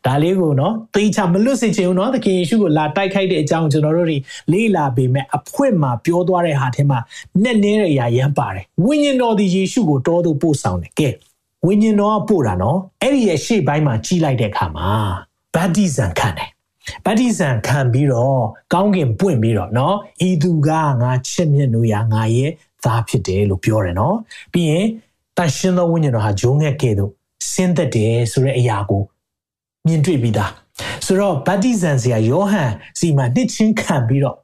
[0.06, 4.18] ဒါလေးကိုနော်သေချာမလွတ်စေချင်ဘူးနော်သခင်ယေရှုကိုလာတိုက်ခိုက်တဲ့အကြောင်းကျွန်တော်တို့တွေ
[4.54, 7.00] လေ့လာပေမဲ့အဖွင့်မှာပြောသွားတဲ့ဟာထဲမှာ
[7.44, 11.10] နဲ့နဲတဲ့အရာရမ်းပါတယ်ဝိညာဉ်တော်ဒီယေရှုကိုတောသို့ပို့ဆောင်တယ်ကဲ
[11.68, 14.90] ဝိညာဉ်တော်ကပို့တာနော်အဲ့ဒီရဲ့ရှေ့ပိုင်းမှာကြီးလိုက်တဲ့အခါမှာ
[15.56, 16.50] ဗတ္တိဇံခံတယ်
[17.06, 18.40] ဗတ္တိဇံခံပြီးတော့
[18.74, 19.96] ကောင်းကင်ပွင့်ပြီးတော့နော်
[20.28, 20.70] ဤသူက
[21.02, 22.52] ငါချစ်မြတ်လို့ရငါရဲ့
[22.84, 24.16] သားဖြစ်တယ်လို့ပြောတယ်နော်
[24.54, 24.86] ပြီးရင်
[25.38, 27.12] တန်ရှင်သောဝိညာဉ်တော်ဟာဂျုံငဲ့ကဲ့သို့
[27.52, 29.04] ဆင်းသက်တယ်ဆိုတဲ့အရာကို
[29.88, 30.52] မြင်တွေ့ပြီးသား
[31.06, 34.38] ဆိုတော့ဗတ္တိဇံဆရာယောဟန်စီမှာနှစ်ချင်းခံပြီးတော့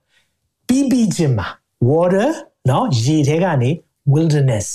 [0.68, 1.48] ပြီးပြီးချင်းမှာ
[1.90, 2.30] water
[2.70, 3.70] နော်ရေထဲကနေ
[4.14, 4.68] wilderness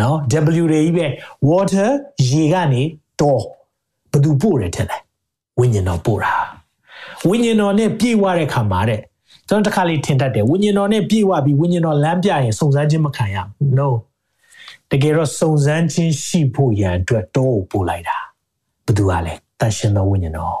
[0.00, 0.16] နော်
[0.60, 1.06] W တွေကြီးပဲ
[1.50, 1.90] water
[2.30, 2.82] ရေကနေ
[3.20, 3.42] တော်
[4.12, 4.98] ဘသူပို့တယ်ထင်လဲ
[5.58, 6.34] ဝိညာဉ်တော်ပို့တာ
[7.28, 9.00] ဝိညာဉ်တော်နဲ့ပြေဝတဲ့ခါမှာတဲ့
[9.48, 13.88] ကျွန်တော်တစ်ခါလေးထင်တတ်တယ်ဝိညာဉ်တော်နဲ့ပြေဝပြီးဝိညာဉ်တော်လမ်းပြရင်စုံစမ်းခြင်းမခံရဘူး no
[14.90, 18.18] တကယ်တော့စုံစမ်းခြင်းရှိဖို့ရန်အတွက်တော်ကိုပို့လိုက်တာ
[18.86, 20.56] ဘသူကလဲတန်ရှင်တော်ဝိညာဉ်တော်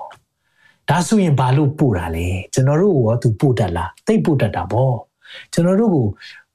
[0.88, 4.92] ဒါဆိုရင်ဘာလို့ပို့တာလဲကျွန်တော်တို့ရောသူပို့တတ်လားသိပို့တတ်တာဗော
[5.52, 6.06] ကျွန်တော်တို့ကို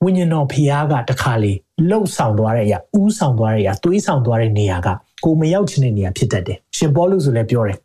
[0.03, 1.53] ဝိညာဉ်တော်ဖျားကတခါလေ
[1.89, 4.87] လှုပ်ဆောင်သွားတဲ့အရာဥဆောင်သွားတဲ့အရာတွေးဆောင်သွားတဲ့နေရာက
[5.23, 7.77] ကိုမရောက်ချင်တဲ့နေရာဖြစ်တတ်တယ်ရှင်ပေါလုဆိုလည်းပြောတယ်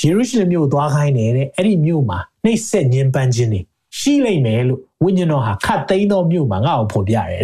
[0.00, 3.60] ယေရုရှလင်မြို့သွားခိုင်းတယ်တဲ့အဲ့ဒီမြို့မှာနှိပ်စက်ညှဉ်းပန်းခြင်းတွေ
[3.98, 7.42] ရှိလိမ့်မယ်လို့ဝိညာဉ်တော်ဟာခတ်သိမ်းသောမြို့မှာငါ့ကိုဖော်ပြရတယ်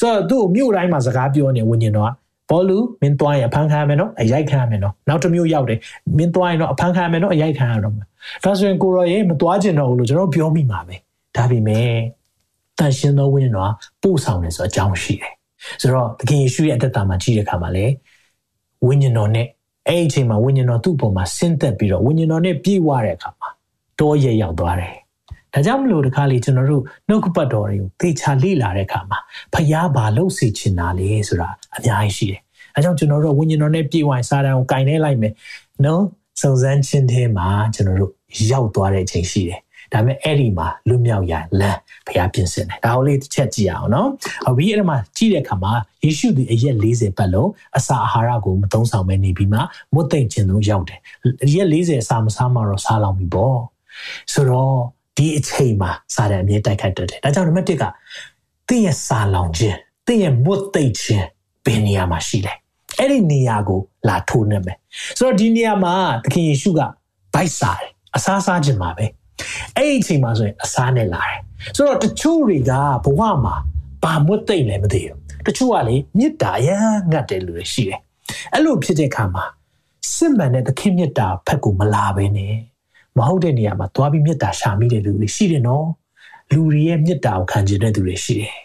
[0.00, 2.12] ဆိုတော့သူ့မြို့တိုင်းမှာစကားပြောနေဝိညာဉ်တော်က
[2.50, 5.78] ဘောလူမင်းသွားရင်အဖမ်းခံရမယ်နော်အရိုက်ခံရမယ်နော်နောက်တစ်မျိုးရောက်တယ်
[6.18, 8.06] မင်းသွားရင်တော့အဖမ်းခံရမယ်နော်အရိုက်ခံရတော့မယ်
[8.44, 10.96] ဒါဆိုရင်ကိုရောရေမသွားကျင်တော့ဘူးလို့ကျွန်တော်ပြောမိမှာပဲ
[11.36, 12.17] ဒါပေမဲ့
[12.78, 15.32] တန်ရှင်သောဝိညာဉ်တော်ပို့ဆောင်တယ်ဆိုအကြောင်းရှိတယ်
[15.80, 17.86] ဆိုတော့သခင်ယေရှုရဲ့အသက်တာမှာကြည့်တဲ့အခါမှာလေ
[18.86, 19.46] ဝိညာဉ်တော်နဲ့
[19.88, 23.48] အဲ့ဒီအချိန်မှာဝိညာဉ်တော်သူ့ပုံမှာဆင်းသက်ပြီးတော့ဝိညာဉ်တော်နဲ့ပြည့်ဝတဲ့အခါမှာ
[24.00, 24.94] တောရဲရောက်သွားတယ်
[25.54, 29.18] ဒါကြောင့်မလို့တခါလေကျွန်တော်တို့နှုတ်ကပတ်တော်တွေကိုသေချာလေ့လာတဲ့အခါမှာ
[29.54, 32.40] ဖျားဘာလို့စီချင်တာလဲဆိုတာအများကြီးရှိတယ်။
[32.74, 35.32] အဲကြောင့်ကျွန်တော်တို့ဝိညာဉ်တော်နဲ့ပြေဝိုင်စာတန်ကိုကင်နေလိုက်မယ်။
[35.84, 36.02] နော်
[36.40, 38.12] စုံစမ်းခြင်းထဲမှာကျွန်တော်တို့
[38.50, 39.60] ရောက်သွားတဲ့အချိန်ရှိတယ်။
[39.92, 41.78] ဒါပေမဲ့အဲ့ဒီမှာလွတ်မြောက်ရလမ်း
[42.10, 44.08] ဖျားပြင်ဆင်တယ်။ဒါကိုလေးတစ်ချက်ကြည့်အောင်နော်။
[44.44, 45.72] ဟုတ်ပြီအဲ့ဒီမှာကြည့်တဲ့အခါမှာ
[46.04, 49.58] ယေရှုဒီအရက်40ပတ်လုံးအစာအာဟာရကိုမသုံးဆောင်မဲနေပြီးမှ
[49.94, 51.00] မွတ်သိမ့်ခြင်းတို့ရောက်တယ်။
[51.44, 53.58] အရက်40အစာမစားမှတော့စားလောင်ပြီပေါ့။
[54.32, 54.74] ဆိုတော့
[55.16, 57.84] ဒီအချိန်မှာစာတန်အမြဲတိုက်ခိုက်တတ်တယ်။ဒါကြောင့်နံပါတ်1က
[58.68, 61.26] သင်ရဲ့စာလောင်ခြင်းသင်ရဲ့မွတ်သိမ့်ခြင်း
[61.64, 62.54] ဘယ်နေရာမှာရှိလဲ။
[62.98, 64.76] အဲ့ဒီနေရာကိုလာထိုးနေမယ်။
[65.18, 65.94] ဆိုတော့ဒီနေရာမှာ
[66.24, 66.80] သခင်ယေရှုက
[67.34, 69.06] ဗိုက်စားတယ်။အစားစားခြင်းမှာပဲ။
[69.76, 71.38] အဲ့ဒီအချိန်မှာဆိုရင်အစားနဲ့လာတယ်။
[71.76, 72.72] ဆိုတော့တချို့တွေက
[73.04, 73.54] ဘဝမှာ
[74.02, 75.16] ဘာမွတ်သိမ့်လဲမသိဘူး။
[75.46, 78.00] တချို့ကလေမေတ္တာရမ်းငတ်တယ်လို့ရှိတယ်။
[78.52, 79.44] အဲ့လိုဖြစ်တဲ့အခါမှာ
[80.14, 82.54] စစ်မှန်တဲ့သခင်မေတ္တာဖက်ကိုမလာဘဲနဲ့
[83.16, 85.86] မဟုတ်တဲ့နေရာမှာသွားပြီးမေတ္တာရှာမိတဲ့လူတွေရှိတယ်နော်
[86.52, 88.56] လူတွေရဲ့မေတ္တာကိုခံကျင်တဲ့သူတွေရှိတယ်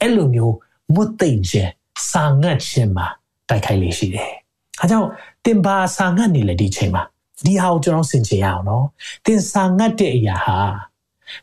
[0.00, 0.54] အဲ့လိုမျိုး
[0.94, 1.70] မွတ်သိမ့်ခြင်း
[2.10, 3.06] စာငတ်ခြင်းမှာ
[3.48, 4.32] တိုက်ခိုက်လေးရှိတယ်
[4.80, 5.08] အဲကြောင့်
[5.44, 7.02] တင်ပါစာငတ်နေလေဒီချိန်မှာ
[7.44, 8.86] ဒီဟာကိုကျွန်တော်ဆင်ခြင်ရအောင်နော်
[9.26, 10.58] တင်စာငတ်တဲ့အရာဟာ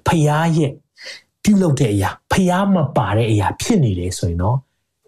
[0.07, 0.71] ဖျားရဲ့
[1.47, 4.57] ပြုလုပ်တဲ့အရာဖျားမပါတဲ့အရာဖြစ်နေတယ်ဆိုရင်တော့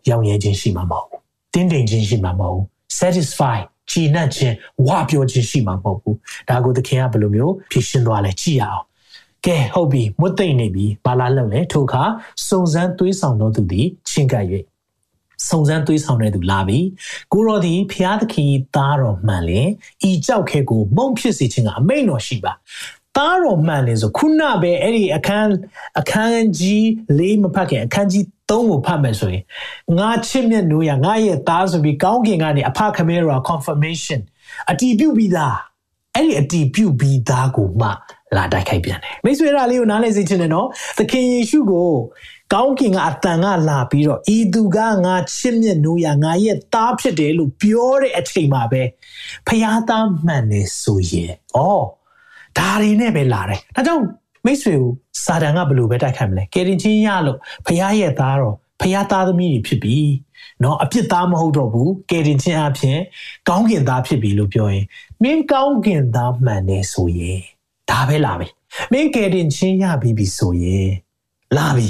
[0.10, 1.22] ရောင်ရဲခြင်းရှိမှာမဟုတ်ဘူး
[1.54, 2.66] တင်းတိမ်ခြင်းရှိမှာမဟုတ်ဘူး
[3.00, 3.58] satisfy
[3.92, 4.56] ကြည်နပ်ခြင်း
[4.88, 6.16] ဝါပြောခြင်းရှိမှာမဟုတ်ဘူး
[6.50, 8.84] ဒါကိုသခင်ကဘယ်လိုမျိုးဖြစ်ရှင်းသွားလဲကြည့်ရအောင်
[9.46, 12.04] ကဲဟုတ်ပြီမွတ်သိမ့်နေပြီဘာလာလုပ်လဲထို့အခါ
[12.48, 14.46] စုံစမ်းသွေးဆောင်တော်သူသည်ချင်းကပ်၍
[15.48, 16.80] စုံစမ်းသွေးဆောင်တဲ့သူလာပြီ
[17.34, 19.70] ကိုရောသည်ဖျားသခင်သားတော်မှန်လင်
[20.10, 22.54] ဤကြောက်ခဲကိုမုံဖြစ်စေခြင်းကအမိန်တော်ရှိပါ
[23.20, 25.54] သားတော်မှန်လေဆိုခုနပဲအဲ့ဒီအခန်း
[26.00, 29.44] အခန်းကြီးလေးမဖတ်ခင်အခန်းကြီး3ကိုဖတ်မယ်ဆိုရင်
[30.00, 34.20] ငါချစ်မြတ်နိုးရငါရဲ့သားဆိုပြီးကောင်းကင်ကနေအဖခမဲရော confirmation
[34.72, 35.56] အတီးပြုတ်ပြီးသား
[36.16, 37.88] အဲ့ဒီအတီးပြုတ်ပြီးသားကိုမှ
[38.36, 41.92] လာတိုက်ခိုက်ပြန်တယ်မိတ်ဆွေရာလေးကိုနားလည်စေချင်တယ်နော်သခင်ယေရှုကို
[42.54, 48.82] ကောင်းကင်ကအတန်ကလာပြီးတော့ဤသူကငါချစ်မြတ်နိုးရငါရဲ့သားဖြစ်တယ်လို့ပြောတဲ့အချိန်မှာပဲ
[49.48, 51.60] ဖျားသားမှန်နေဆိုရင်ဩ
[52.59, 54.05] ဒါတွေနဲ့ပဲလာတယ်ဒါကြောင့်
[54.47, 54.91] မိတ်ဆွေကို
[55.25, 59.99] စာတန်ကဘယ်လိုပဲတိုက်ခိုက်မလဲကယ်တင်ချင်းရလို့ဖခင်ရဲ့သားတော် ဖခင်သားသမီးတွေဖြစ်ပြီ
[60.61, 62.99] เนาะအပြစ်သားမဟုတ်တော့ဘူးကယ်တင်ခြင်းအပြင်
[63.49, 64.85] ကောင်းကင်သားဖြစ်ပြီလို့ပြောရင်
[65.23, 67.41] မင်းကောင်းကင်သားမှန်နေဆိုရင်
[67.91, 68.49] ဒါပဲလာပြီ
[68.93, 70.91] မင်းကယ်တင်ခြင်းရပြီပြီဆိုရင်
[71.57, 71.87] လာပြီ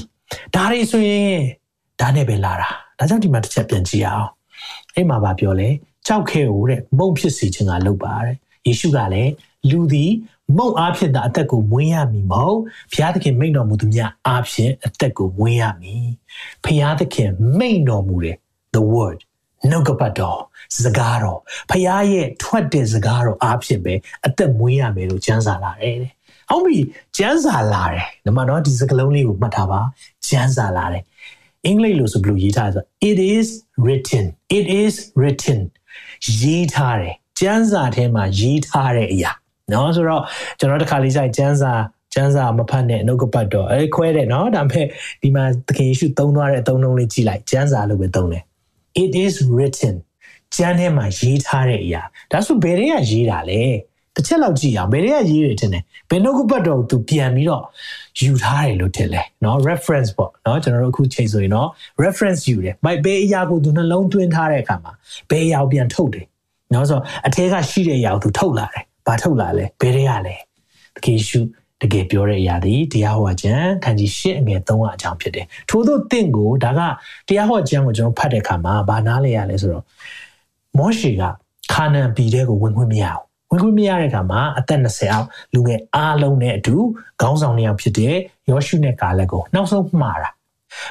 [0.54, 1.34] ဒါတွေဆိုရင်
[2.00, 2.68] ဒါနဲ့ပဲလာတာ
[2.98, 4.28] ဒါကြောင့်ဒီမှာတစ်ချက်ပြန်ကြည့်အောင်
[4.94, 5.68] အဲ့မှာဗာပြောလဲ
[6.06, 9.32] ကြောက်ခဲကိုတဲ့မုံဖြစ်စီခြင်းကလုပ်ပါတဲ့ယေရှုကလည်း
[9.70, 10.12] လူသည်
[10.57, 12.59] မုံအားဖြင့်သာအသက်ကိုမွေးရမည်မဟုတ်
[12.91, 16.07] ဘုရားသခင်မိန့်တော်မူသူများအားဖြင့်အသက်ကိုမွေးရမည်
[16.63, 18.35] ဘုရားသခင်မိန့်တော်မူတဲ့
[18.73, 19.19] the word
[19.69, 20.41] နှုတ်ကပတ်တော်
[20.81, 23.93] စကားတော်ဖခင်ရဲ့ထွက်တဲ့စကားတော်အားဖြင့်ပဲ
[24.25, 26.11] အသက်မွေးရမယ်လို့ကျမ်းစာလာတယ်တဲ့။
[26.49, 26.79] ဟုတ်ပြီ
[27.17, 29.81] ကျမ်းစာလာတယ်။ဒီမှာတော့ဒီစကားလုံးလေးကိုမှတ်ထားပါ
[30.27, 31.03] ကျမ်းစာလာတယ်။
[31.65, 33.47] အင်္ဂလိပ်လိုဆိုဘယ်လိုရေးထားလဲဆို it is
[33.85, 34.25] written
[34.57, 35.59] it is written
[36.41, 39.31] ရေးထားတယ်ကျမ်းစာထဲမှာရေးထားတဲ့အရာ
[39.72, 40.22] နော်ဆိုတော့
[40.58, 41.72] ကျွန်တော်တခါလေးကျကျမ်းစာ
[42.14, 44.86] ကျမ်းစာမဖတ်နဲ့နှုတ်ကပတ်တော့အဲခွဲတယ်နော်ဒါပေမဲ့
[45.22, 48.42] ဒီမှာသခင်ယေရှုသုံးသွားတဲ့အသုံးလုံးလေးကြည့်လိုက်ကျမ်းစာလို့ပဲသုံးတယ်
[49.02, 49.94] it is written
[50.56, 53.62] ကျမ်းထဲမှာရေးထားတဲ့အရာဒါဆိုဘယ်တွေကရေးတာလဲ
[54.14, 57.64] တစ်ချက်လောက်ကြည့်အောင်ဘယ်တွေကရေးတယ်တင်တယ်ဘယ်နှုတ်ကပတ်တော်သူပြန်ပြီးတော့
[58.20, 61.68] ယူထားတယ်လို့ထင်လဲเนาะ reference ပေါ့เนาะကျွန်တော်တို့အခုချိန်ဆိုရင်เนาะ
[62.04, 64.92] reference ယူတယ်မိုက်ဘယ်အရာကိုသူနှလုံးသွင်းထားတဲ့အခါမှာ
[65.30, 66.26] ဘယ်အရာကိုပြန်ထုတ်တယ်
[66.70, 70.35] เนาะဆိုတော့အထဲကရှိတဲ့အရာကိုသူထုတ်လာတယ် ဘာထုတ်လာလဲဘယ်တွေကလဲ
[70.95, 71.39] တကယ်ရှု
[71.81, 74.61] တကယ်ပြောတဲ့အရာဒီတရားဟောခြင်းခန်းကြီး၈အငယ်၃
[74.93, 76.81] အကြောင်းဖြစ်တယ်ထို့သောတင့်ကိုဒါက
[77.27, 79.85] တရားဟောခြင်းကိုကျွန်တော်ဖတ်တဲ့အခါမှာဘာနားလဲရလဲဆိုတော့
[80.77, 81.23] မောရှေက
[81.73, 86.75] ခါနန်ပြည်တဲ့ကိုဝင်ခွင့်မရအောင်ဝင်ခွင့်မရတဲ့အခါမှာအသက်20အောက်လူငယ်အားလုံးနဲ့အတူ
[87.21, 88.15] ခေါင်းဆောင်နှစ်ယောက်ဖြစ်တဲ့
[88.49, 90.29] ယောရှုနဲ့ကာလက်ကိုနောက်ဆုံးမှားတာ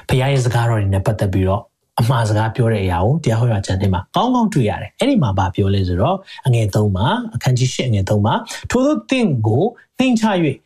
[0.09, 1.63] ဖခင်ရဲ့စကားတော်တွေနဲ့ပတ်သက်ပြီးတော့
[2.01, 8.35] အမှားစကားပြောတဲ့အရာကိုတရားဟောရကျမ်းထဲမှာကောင်းကောင်းတွေ့ရတယ်။အဲ့ဒီမှာဗာပြောလဲဆိုတော့အငယ်3မှာအခန်းကြီး8အငယ်3မှာ
[8.71, 9.65] ထို့သောတင့်ကို
[9.99, 10.25] နှိမ်ချ၍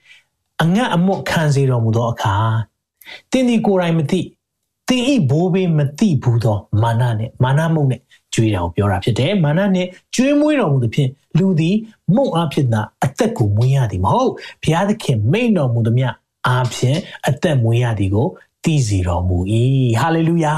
[0.63, 2.35] အငတ်အမွတ်ခံစေတော်မူသောအခါ
[3.33, 4.21] တင်းဒီကိုယ်တိုင်မသိ
[4.89, 8.01] တင်းဤဘိုးဘေးမသိဘူးသောမာနနဲ့မာနမုတ်နဲ့
[8.35, 11.77] ကြွေးတာကိုပြောတာဖြစ်တယ်မာနနဲ့ကြွေးမွေးတော်မူသဖြင့်လူသည်
[12.15, 16.09] မုတ်အားဖြင့်သာအသက်ကိုမွေးရသည်မဟုတ်ဘုရားသခင်မိန့်တော်မူသမျှ
[16.47, 18.29] အားဖြင့်အသက်မွေးရသည်ကို
[18.65, 19.39] တည်စီတော်မူ၏
[20.01, 20.55] ဟာလေလုယာ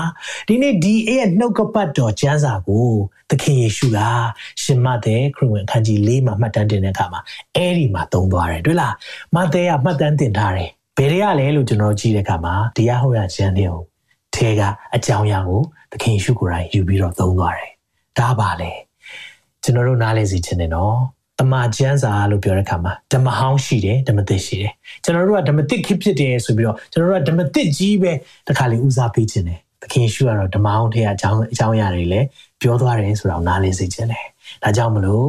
[0.48, 2.88] ဒီနေ့ဒီရဲ့နှုတ်ကပတ်တော်ကျမ်းစာကို
[3.30, 3.98] သခင်ယေရှုက
[4.62, 7.20] ရှင်မသက်ခရစ်ဝင်အခန်းကြီး၄မှာမှတ်တမ်းတင်တဲ့အခါမှာ
[7.56, 8.94] အဲ့ဒီမှာသုံးသွားတယ်တွေ့လား
[9.34, 13.80] မဿဲကမှတ်တမ်းတင်ထားတယ်ဘယ်တွေကလဲလို့ကျွန်တော်ကြည့်တဲ့အခါမှာတရားဟောရကျမ်းတွေကို
[14.34, 14.62] ထဲက
[14.94, 15.60] အကြောင်းအရာကို
[15.92, 17.70] သခင်ယေရှုကိုယ်တိုင်ယူပြီးတော့သုံးသွားတယ်
[18.18, 18.72] ဒါပါလေ
[19.62, 20.96] ကျွန်တော်တို့နားလည်စီခြင်းနဲ့နော်
[21.40, 24.72] တမန်ကျမ်းစာလို့ပြောတဲ့အခါမှာဓမ္မဟောင်းရှိတယ်ဓမ္မသစ်ရှိတယ်
[25.04, 28.12] ကျွန်တော်တို့ကဓမ္မသစ်ခစ်ဖြစ်တယ်ဆိုပြီးတော့ကျွန်တော်တို့ကဓမ္မသစ်ကြီးပဲ
[28.48, 32.26] တခါလေဦးစားပေးခြင်းတယ်သခင်ရှုကတော့ဓမ္မဟောင်းထဲအကြောင်းအကြောင်းအရာတွေလည်း
[32.60, 34.26] ပြောသွားတယ်ဆိုတော့နားလည်စေခြင်းတယ်
[34.62, 35.26] ဒါကြောင့်မလို့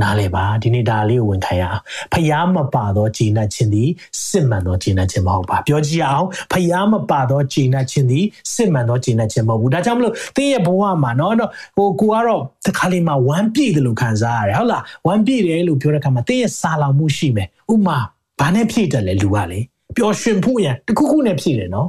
[0.00, 3.88] နားလေပါဒီနေ့ဒါလေးကိုဝန်ခံရအောင်ဖျားမပါသောဂျေနတ်ခြင်းသည်
[4.28, 8.24] စစ်မှန်သောဂျေနတ်ခြင်းမဟုတ်ပါပြောကြည့်အောင်ဖျားမပါသောဂျေနတ်ခြင်းသည်
[8.54, 11.32] စစ်မှန်သောဂျေနတ်ခြင်းမဟုတ်ဘူးဒါကြောင့်မလို့တင်းရဲ့ဘဝမှာเนาะ
[11.76, 17.98] ဟိုကိုကတော့တခါလေးမှာဝမ်းပြည့်တယ်လို့ခံစားရတယ်ဟုတ်လားဝမ်းပြည့်တယ်လို့ပြောတဲ့အခါမှာတင်းရဲ့စာလောင်မှုရှိမယ်ဥမာ
[18.40, 19.60] ဘာနဲ့ဖြည့်တယ်လဲလူကလေ
[19.96, 21.88] ပျော်ရွှင်ဖို့ရန်တခုခုနဲ့ဖြည့်တယ်เนาะ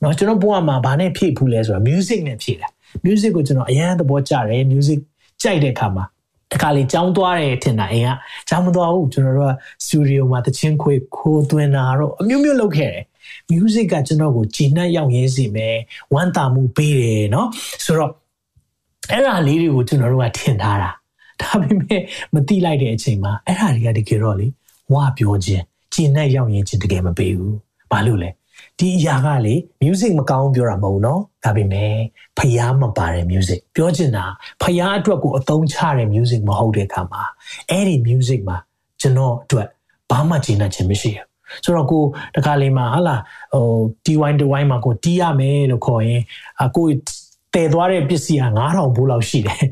[0.00, 2.70] เนาะကျွန်တော်ဘဝမှာဘာနဲ့ဖြည့်ဘူးလဲဆိုတော့ music နဲ့ဖြည့်တယ်
[3.04, 4.98] music ကိုကျွန်တော်အရန်သဘောကျတယ် music
[5.42, 6.04] ကြိုက်တဲ့အခါမှာ
[6.52, 8.10] တခါလေကြောင်းသွားတယ်ထင်တာအိမ်က
[8.48, 13.04] ကြောင်းမသွားဘူးကျွန်တော်တို့ကစတူဒီယိုမှာတချင်းခွေခိုးသွင်းတာတော့အမျိုးမျိုးလုပ်ခဲ့တယ်
[13.50, 15.76] music ကကျွန်တော်ကိုဂျင်းနဲ့ရောက်ရင်းစီမယ်
[16.14, 17.46] ဝမ်းသာမှုပေးတယ်เนาะ
[17.84, 18.12] ဆိုတော့
[19.10, 20.90] အဲ့ဒါလေးတွေကိုကျွန်တော်တို့ကထင်ထားတာ
[21.40, 22.00] ဒါပေမဲ့
[22.34, 24.46] မတိလိုက်တဲ့အချိန်မှာအဲ့ဒါတွေကတကယ်တော့လေ
[24.94, 25.62] ဝါပြောခြင်း
[25.94, 27.56] ဂျင်းနဲ့ရောက်ရင်းချင်းတကယ်မပေးဘူး
[27.90, 28.30] ဘာလို့လဲ
[28.79, 31.93] ဒီအရာကလေ music မကောင်းပြောတာမဟုတ်နော်ဒါပေမဲ့
[32.37, 34.25] ဖျားမပါတဲ့ music ပြောချင်တာ
[34.61, 37.23] ဖျားအတွက်ကိုအသုံးချတဲ့ music မဟုတ်တဲ့အခါမှာ
[37.69, 38.57] အဲ့ဒီ music မှာ
[39.01, 39.67] ကျွန်တော်အတွက်
[40.11, 41.27] ဘာမှကျေနပ်ခြင်းမရှိဘူး
[41.63, 42.03] ဆိုတော့ကို
[42.35, 43.15] တခါလေးမှာဟာလာ
[43.53, 43.65] ဟို
[44.05, 46.21] D1 D1 မှာကိုတီးရမယ်လို့ခေါ်ရင်
[46.63, 46.85] အကို
[47.53, 49.63] တည်သွားတဲ့ပစ္စည်းက9000ဘိုးလောက်ရှိတယ်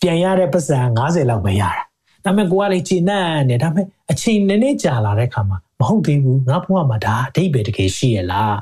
[0.00, 1.89] ပြန်ရတဲ့ပတ်စံ90လောက်ပဲရတာ
[2.24, 8.56] ဒါပေမဲ့ကိုကလေကျေနပ်နေဒါပေမဲ့အချိန်နည်းနည်းကြာလာတဲ့အခါမှာမဟုတ်သေးဘူးငါဘဝမှာဒါအတိတ်ပဲတကယ်ရှိရလား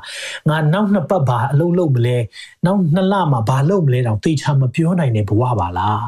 [0.49, 2.17] ငါနောက်နှစ်ပတ်ဘာအလုပ်လုပ်မလဲ
[2.65, 6.03] နောက်နှစ်လမှာဘာလုပ်မလဲတောင်သိချာမပြောနိုင်တဲ့ဘဝပါလား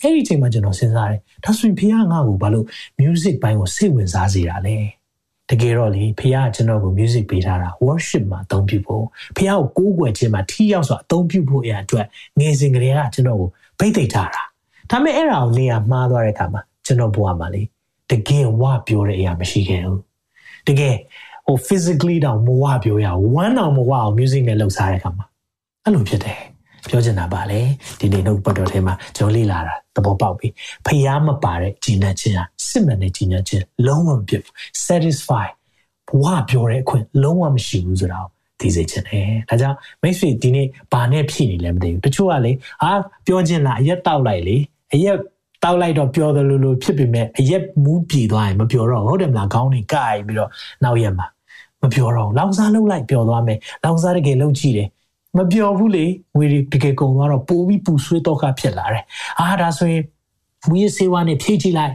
[0.00, 2.66] အဲ့ဒီအချိန်မှာကျွန်တော်စဉ်းစားတယ်ဒါဆိုရင်ဖခင်ငါ့ကိုဘာလို့
[3.00, 4.76] music ဘိုင်းကိုစိတ်ဝင်စားစေတာလဲ
[5.50, 9.04] တကယ်တော့လေဖခင်ကကျွန်တော်ကို music ပေးထားတာ worship မှာအသုံးပြုဖို့
[9.36, 12.06] ဖခင်ကိုကိုးကွယ်ခြင်းမှာထီရောက်စွာအသုံးပြုဖို့အရာအတွက်
[12.40, 14.42] ငယ်စဉ်ကတည်းကကျွန်တော်ကိုဖိတ်သိထားတာ
[14.90, 17.62] ဒါပေမဲ့အဲ့ဒါကိုနေရာမှားသွားတဲ့အခါမှာ ကျွန်တော်ဘဝမှာလေ
[18.10, 20.00] တကယ်ဝပြောတဲ့အရာမရှိခဲ့ဘူး
[20.68, 20.96] တကယ်
[21.46, 25.26] ဟို physically တောင်မဝပြောရဝမ်းတောင်မဝအောင် music နဲ့လှုပ်ရှားတဲ့အခါမှာ
[25.84, 26.40] အဲ့လိုဖြစ်တယ်
[26.88, 27.60] ပြောချင်တာပါလေ
[28.00, 30.48] ဒီနေ့နှုတ်ပတ်တော်ထဲမှာကျွန်တော်လေ့လာတာသဘောပေါက်ပြီ
[30.86, 34.54] ဖျားမပါတဲ့ဂျီနတ်ခြင်းဟာစစ်မှန်တဲ့ဂျီနတ်ခြင်းလုံးဝမဖြစ်ဘူး
[34.86, 35.46] satisfy
[36.08, 42.92] ဘဝပြောတဲ့အခွင့်လုံးဝမရှိဘူးဆိုတာကိုသိစေချင်တယ်။ဒါကြောင့်မိတ်ဆွေဒီနေ့ဘာနဲ့ဖြည့်နေလဲမသိဘူး။တချို့ကလေဟာ
[43.26, 44.56] ပြောချင်းလားအရက်တောက်လိုက်လေ
[44.94, 45.16] အရက်
[45.64, 50.50] တောက်လိုက်တော့ပျော်တယ်လို့လို့ဖြစ်ပေမဲ့အရက်မူးပြေသွားရင်မပျော်တော့ဟုတ်တယ်မလားခေါင်းတွေကင်ပြီးတော့
[50.84, 51.26] နောက်ရက်မှာ
[51.82, 54.88] မပျော်တော့လောင်စားလှုပ်လိုက်ပျော်သွားမယ်လောင်စားတကယ်လှုပ်ကြည့်တယ်
[55.38, 56.04] မပျော်ဘူးလေ
[56.36, 59.04] ငွေတကယ်ကုန်သွားတော့ပိုးပြီးပူဆွေးတော့ခဖြစ်လာတယ်
[59.40, 60.02] အာဒါဆိုရင်
[60.70, 61.94] ဝီစေဝါနဲ့ဖြည့်ကြည့်လိုက်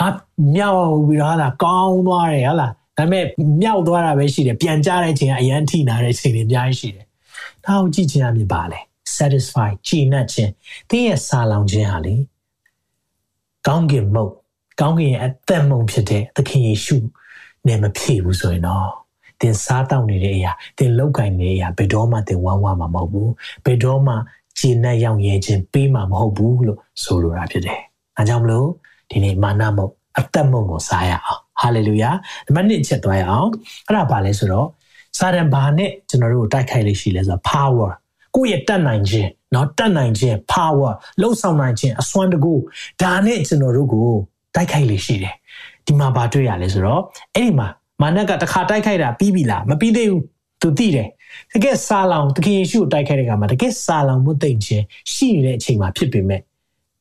[0.00, 0.08] အာ
[0.54, 3.24] မြောက်ပြီးတော့ဟာလာကောင်းသွားတယ်ဟာလာဒါပေမဲ့
[3.62, 7.06] မြောက်သွားတာပဲရှိတယ်ပြန်ကြတဲ့ချိန်ကအရန်ထိနာတဲ့ချိန်တွေအများကြီးရှိတယ်
[7.64, 8.78] ဒါကိုကြည့်ချင်ရမြင်ပါလေ
[9.16, 10.52] satisfy ကြည်နပ်ခြင်း
[10.90, 12.14] တင်းရဲ့စာလောင်ခြင်းဟာလေ
[13.66, 14.32] ကောင်းကင်မုတ်
[14.80, 16.96] ကောင်းကင်ရဲ့အသက်မုံဖြစ်တဲ့သခင်ယေရှု
[17.66, 18.88] နဲ့မဖြည့်ဘူးဆိုရင်တော့
[19.40, 23.30] သင်စားတောက်နေတဲ့အရာသင်လောက်ကင်နေတဲ့အရာဘယ်တော့မှသင်ဝမ်းဝါမှာမဟုတ်ဘူး
[23.64, 24.14] ဘယ်တော့မှ
[24.58, 27.80] ခြေနဲ့ရောက်ရဲခြင်းပေးမှာမဟုတ်ဘူးလို့ဆိုလိုတာဖြစ်တယ်။
[28.18, 28.68] အဲကြောင့်မလို့
[29.10, 32.10] ဒီနေ့မာနမုတ်အသက်မုံကိုစားရအောင်ဟာလေလုယာ
[32.46, 33.50] နံပါတ်1ချက်သွားရအောင်
[33.86, 34.68] အဲ့ဒါဘာလဲဆိုတော့
[35.18, 37.90] စာရန်ဘာနဲ့ကျွန်တော်တို့တိုက်ခိုက်လေးရှိလဲဆိုတော့ power
[38.34, 42.54] ကိုယ့်ရဲ့တတ်နိုင်ခြင်း နော်တတ်နိုင်ခြင်း power လှုပ်ဆောင်နိုင်ခြင်းအစွမ်းတကူ
[43.02, 44.10] ဒါနဲ့ကျွန်တော်တို့ကို
[44.54, 45.34] တိုက်ခိုက်လေရှိတယ်
[45.86, 47.02] ဒီမှာဗာတွေ့ရလဲဆိုတော့
[47.34, 47.68] အဲ့ဒီမှာ
[48.02, 50.22] မာနကတခါတိုက်ခိုက်တာပြီးပြီလားမပြီးသေးဘူး
[50.62, 51.08] သူသိတယ်
[51.52, 56.40] တကယ်စာလောင်တခင်ယေရှုကိုတိုက်ခိုက်တဲ့ကမှာတကယ်စာလောင်မသိခြင်းရှိနေတဲ့အချိန်မှာဖြစ်ပေမဲ့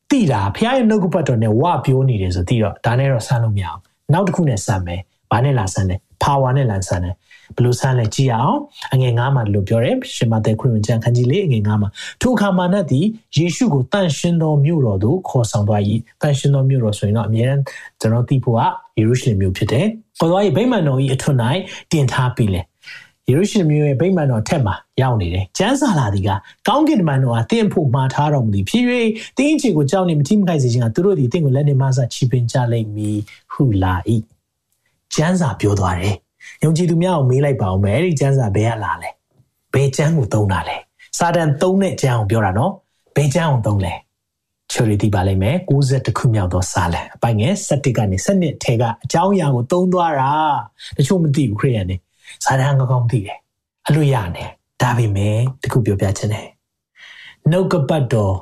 [0.09, 3.79] သိတာဖခင်ရဲ့နှုတ်ကပတ်တော်နဲ့ဝပြောနေတယ်ဆိုသိတော့ဒါနဲ့တော့ဆမ်းလို့မရအောင်
[4.13, 7.15] နောက်တစ်ခုနဲ့ဆမ်းမယ်ဘာနဲ့လာဆမ်းလဲ power နဲ့လာဆမ်းတယ်
[7.55, 8.57] ဘလို့ဆန်းလဲကြည့်အောင်
[8.93, 11.89] အငယ်9မှာလို့ပြောတယ်ရှင်မသက်ခရစ်ဝင်ကျမ်းခန်းကြီးလေးအငယ်9မှာ
[12.21, 13.05] ထိုအခါမှာနတ်သည်
[13.37, 15.81] ယေရှုကိုတန်ရှင်တော်မြို့တော်သို့ခေါ်ဆောင်သွား၏
[16.21, 17.61] တန်ရှင်တော်မြို့တော်ဆိုရင်တော့အမြဲတမ်း
[17.99, 18.61] ကျွန်တော်သိဖို့က
[18.97, 19.85] ယေရုရှလင်မြို့ဖြစ်တယ်
[20.19, 21.37] ခေါ်သွား၏ဗိမာန်တော်၏အထွတ်၌
[21.91, 22.61] တင်ထားပြီလေ
[23.29, 26.29] ယေရုရှလင်မြို့ရဲ့ဗိမာန်တော်ထက်မှာရောက်နေတယ်။ကျမ်းစာလာဒီက
[26.67, 28.83] ကောင်းကင်တမန်တော်ဟာတင့်ဖို့မှားထားတော်မူသည်ဖြစ်၍
[29.37, 33.17] တင်းချီကိုကြောက်နေမတိမခိုက်စေခြင်းကသူတို့သည်တင့်ကိုလက်နေမဆချီပင်ကြလိမ့်မည်
[33.53, 33.93] ဟုလာ၏။
[35.13, 36.15] ကျမ်းစာပြောသွားတယ်။
[36.63, 39.09] ယုံကြည်သူများကိုမေးလိုက်ပါဦးမယ်။အဲ့ဒီကျမ်းစာဘယ်ကလာလဲ။
[39.73, 40.77] ဘယ်ကျမ်းကိုသုံးတာလဲ။
[41.17, 42.71] စာတန်သုံးတဲ့ကျမ်းကိုပြောတာနော်။
[43.15, 43.93] ဘယ်ကျမ်းကိုသုံးလဲ။
[44.71, 50.31] ချော်ရီတီပါလိမ့်မယ်60ခုမြောက်သောစာလံအပိုင်ငယ်7ကနေ7ထဲကအကြောင်းအရာကိုသုံးသွားတာ
[50.97, 51.97] တချို့မသိဘူးခရိယန်တွေ
[52.45, 53.39] စာတန်ကောင်းကောင်းသိတယ်
[53.87, 54.43] အလို့ရနေ
[54.81, 56.47] ဒါပေမဲ့တခုပြောပြချင်တယ်
[57.49, 58.33] နှုတ်ကပတ်တော်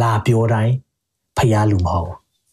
[0.00, 0.74] လာပြောတိုင်း
[1.38, 2.10] ဖျားလူမဟုတ်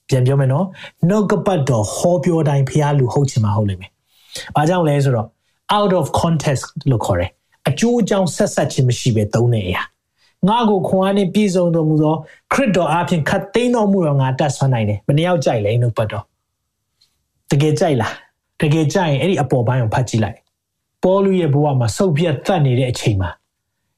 [0.10, 0.65] ပြန်ပြောမယ်နော်
[1.08, 3.91] နှုတ်ကပတ်တော်ဟောပြောတိုင်းဖျားလူဟုတ်ချင်မှဟုတ်လိမ့်မယ်
[4.55, 5.27] ဘာကြောင့်လဲဆိုတော့
[5.77, 7.31] out of context လို့ခေါ်တယ်
[7.69, 9.77] အကျိုးအကြောင်းဆက်ဆက်ခြင်းမရှိပဲသုံးနေရ
[10.47, 12.15] ငါကိုခွန်အားနဲ့ပြည့်စုံတော်မူသော
[12.53, 16.23] ခရစ်တော်အားဖြင့်ခတ်သိမ်းတော်မူတော်ငါတတ်ဆွမ်းနိုင်တယ်မနှယောက်ကြိုက်လဲနှုတ်ပတ်တော်
[17.51, 18.13] တကယ်ကြိုက်လား
[18.61, 20.37] တကယ်ကြိုက်ရင်အဲ့ဒီအပေါ်ပိုင်းကိုဖတ်ကြည့်လိုက်
[21.03, 23.29] ပေါလုရဲ့ဘဝမှာဆုပ်ပြတ်တတ်နေတဲ့အချိန်မှာ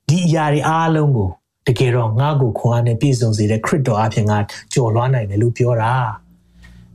[0.07, 1.29] ဒီအရာတွေအားလုံးကို
[1.67, 4.37] တကယ်တော့ငါ့ကိုခွန်အားနဲ့ပြည့်စုံစေတဲ့ခရစ်တော်အပြင်ငါ
[4.73, 5.93] ကြော်လွှမ်းနိုင်တယ်လို့ပြောတာ။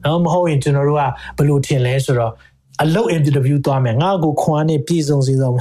[0.05, 1.03] နော်မဟုတ်ရင်ကျွန်တော်တို့က
[1.37, 2.33] ဘယ်လိုထင်လဲဆိုတော့
[2.83, 5.57] အလုပ် interview သွားမယ်ငါ့ကိုခွန်အားနဲ့ပြည့်စုံစေတော့ဟ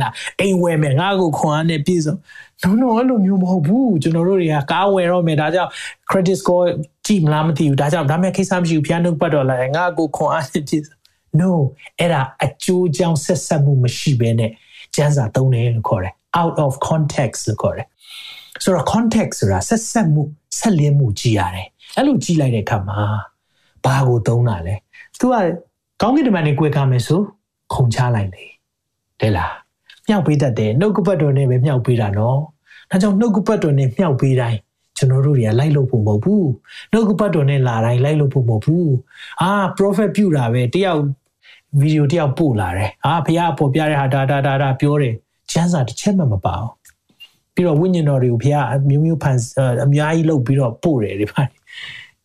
[0.00, 0.08] လာ
[0.40, 2.14] အိမ်ဝယ်မယ်ငါ့ကိုခွန်အားနဲ့ပြည့်စုံ
[2.64, 5.70] no no အဲ့လိုမျိုးမဟုတ်ဘူးကျွန်တော်တို့တွေကကားဝယ်တော့မယ်ဒါကြောင့်
[6.10, 6.66] credit score
[7.06, 10.94] ကြည့်မလားမသိဘူးဒါကြောင့်ဒါမဲ့ကိစ္စမရှိဘူးဖျားနှုတ်ပတ်တော်လာငါ့ကိုခွန်အားနဲ့ပြည့်စုံ
[11.40, 11.50] no
[11.98, 14.50] အဲ့ဒါအကျိုးကြောင့်ဆက်ဆက်မှုမရှိဘဲနဲ့
[14.94, 17.86] ကျမ်းစာသုံးတယ်လို့ခေါ်တယ် out of context လို့ခေါ်တယ်
[18.62, 20.22] ဆိုတော့ context ဆိုတာဆက်ဆက်မှု
[20.58, 23.00] ဆက်လျင်းမှုကြည့်ရတယ်အဲ့လိုကြည့်လိုက်တဲ့အခါမှာ
[23.84, 24.74] ဘာကိုသုံးတာလဲ
[25.18, 25.34] သူက
[26.00, 27.20] ကောင်းကင်တမန်နဲ့ကြွယ်ကားမယ်ဆို
[27.74, 28.44] ခုံချလိုက်လေ
[29.20, 29.52] တဲ့လား
[30.08, 32.38] မြောက်ပေးတတ်တယ်နှုတ်ကပတ်တော်နဲ့ပဲမြောက်ပေးတာနော်
[32.90, 34.58] ဒါကြောင့်နှုတ်ကပတ်တော်နဲ့မြောက်ပေးတိုင်း
[34.96, 36.48] ကျွန်တော်တို့တွေကလိုက်လို့ဖို့မဟုတ်ဘူး
[36.92, 38.92] နှုတ်ကပတ်တော်နဲ့လာတိုင်းလိုက်လို့ဖို့မဟုတ်ဘူး
[39.42, 41.02] အာ prophet ပြုတာပဲတယောက်
[41.80, 45.14] ဗီဒီယိုတယောက်ပို့လာတယ်အာဖះပေါ်ပြတဲ့ဟာဒါဒါဒါဒါပြောတယ်
[45.52, 46.70] ကျမ်းစာတစ်ချက်မှမပါအောင်
[47.54, 48.56] ပြီးတော့ဝိညာဉ်တော်တွေကိုဖះ
[48.88, 49.36] မျိုးမျိုးဖန်
[49.84, 51.42] အများကြီးလုပ်ပြီးတော့ပို့တယ်ဒီပါ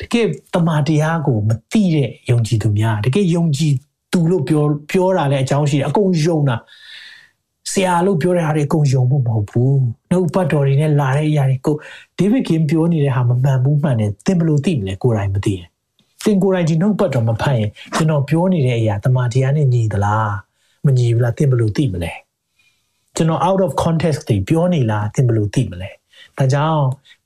[0.01, 3.73] တကယ်တမန်တရားကိုမသိတဲ့ယုံကြည်သူများတကယ်ယုံကြည်
[4.11, 6.57] သူလို့ပြောပြောတာလည်းအကြောင်းရှိတယ်အကုန်ယုံတာ
[7.71, 9.79] ဆရာလို့ပြောတဲ့ဟာတွေအကုန်ယုံဖို့မဟုတ်ဘူး
[10.11, 11.75] နှုတ်ပတ်တော်တွေနဲ့လာတဲ့အရာတွေကို
[12.17, 15.67] ဒေးဗစ်ကင်ပြောနေတဲ့ဟာမမှန်ဘူးမှန်တယ်သင်ဘယ်လိုသိမလဲကိုယ်တိုင်မသိရင်
[16.23, 20.31] သင်ကိုယ်တိုင်ဒီနှုတ်ပတ်တော်မဖတ်ရင်ကျွန်တော်ပြောနေတဲ့အရာတမန်တရားနဲ့ညီသလား
[20.85, 22.11] မညီဘူးလားသင်ဘယ်လိုသိမလဲ
[23.15, 25.89] ကျွန်တော် out of context တွေပြောနေလားသင်ဘယ်လိုသိမလဲ
[26.37, 26.81] ဒါကြောင့်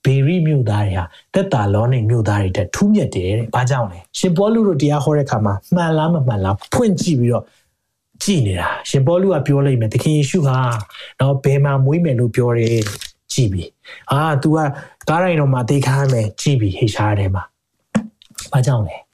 [0.06, 7.44] ဘေရီမြို့သားတွေဟာတက်တာလောနေမြို့သားတွေတက်ထူးမြတ်တယ်တဲ့။ဘာကြောင့်လဲ။ရှင်ပေါလုတို့တရားဟောတဲ့အခါမှာမှန်လားမမှန်လားဖွင့်ကြည့်ပြီးတော့
[8.24, 10.58] ကြည်နေတာ။ရှင်ပေါလုကပြောလိုက်မယ်သခင်ယေရှုဟာ
[11.20, 12.78] တော့ဘယ်မှာမွေးမယ်လို့ပြောတယ်
[13.34, 13.64] ကြည်ပြီ။
[14.12, 14.58] အာ तू က
[15.10, 17.44] ကားရိုင်တော်မှာတေခါမယ်ကြည်ပြီဟေရှားထဲမှာ။
[18.52, 18.96] ဘာကြောင့်လဲ။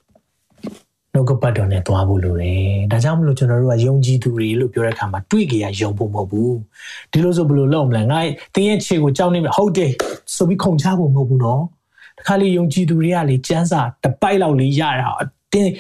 [1.15, 6.51] နှုတ်ကပတ်တော်နဲ့သွားဖို့လိုတယ်။ဒါကြောင့်မလို့ကျွန်တော်တို့ကယုံကြည်သူတွေလို့ပြောတဲ့အခါမှာတွေ့ကြရယုံဖို့မဟုတ်ဘူး။
[7.11, 8.19] ဒီလိုဆိုဘယ်လိုလုပ်မလဲ။ငါ
[8.55, 9.91] တင်းရဲ့ခြေကိုကြောက်နေပြီဟုတ်တယ်
[10.35, 11.61] ဆိုပြီးခုန်ချဖို့မဟုတ်ဘူးနော်။
[12.19, 15.09] တခါလေယုံကြည်သူတွေကလေစမ်းစာတပိုက်လောက်လေးရတာ
[15.53, 15.71] တင်း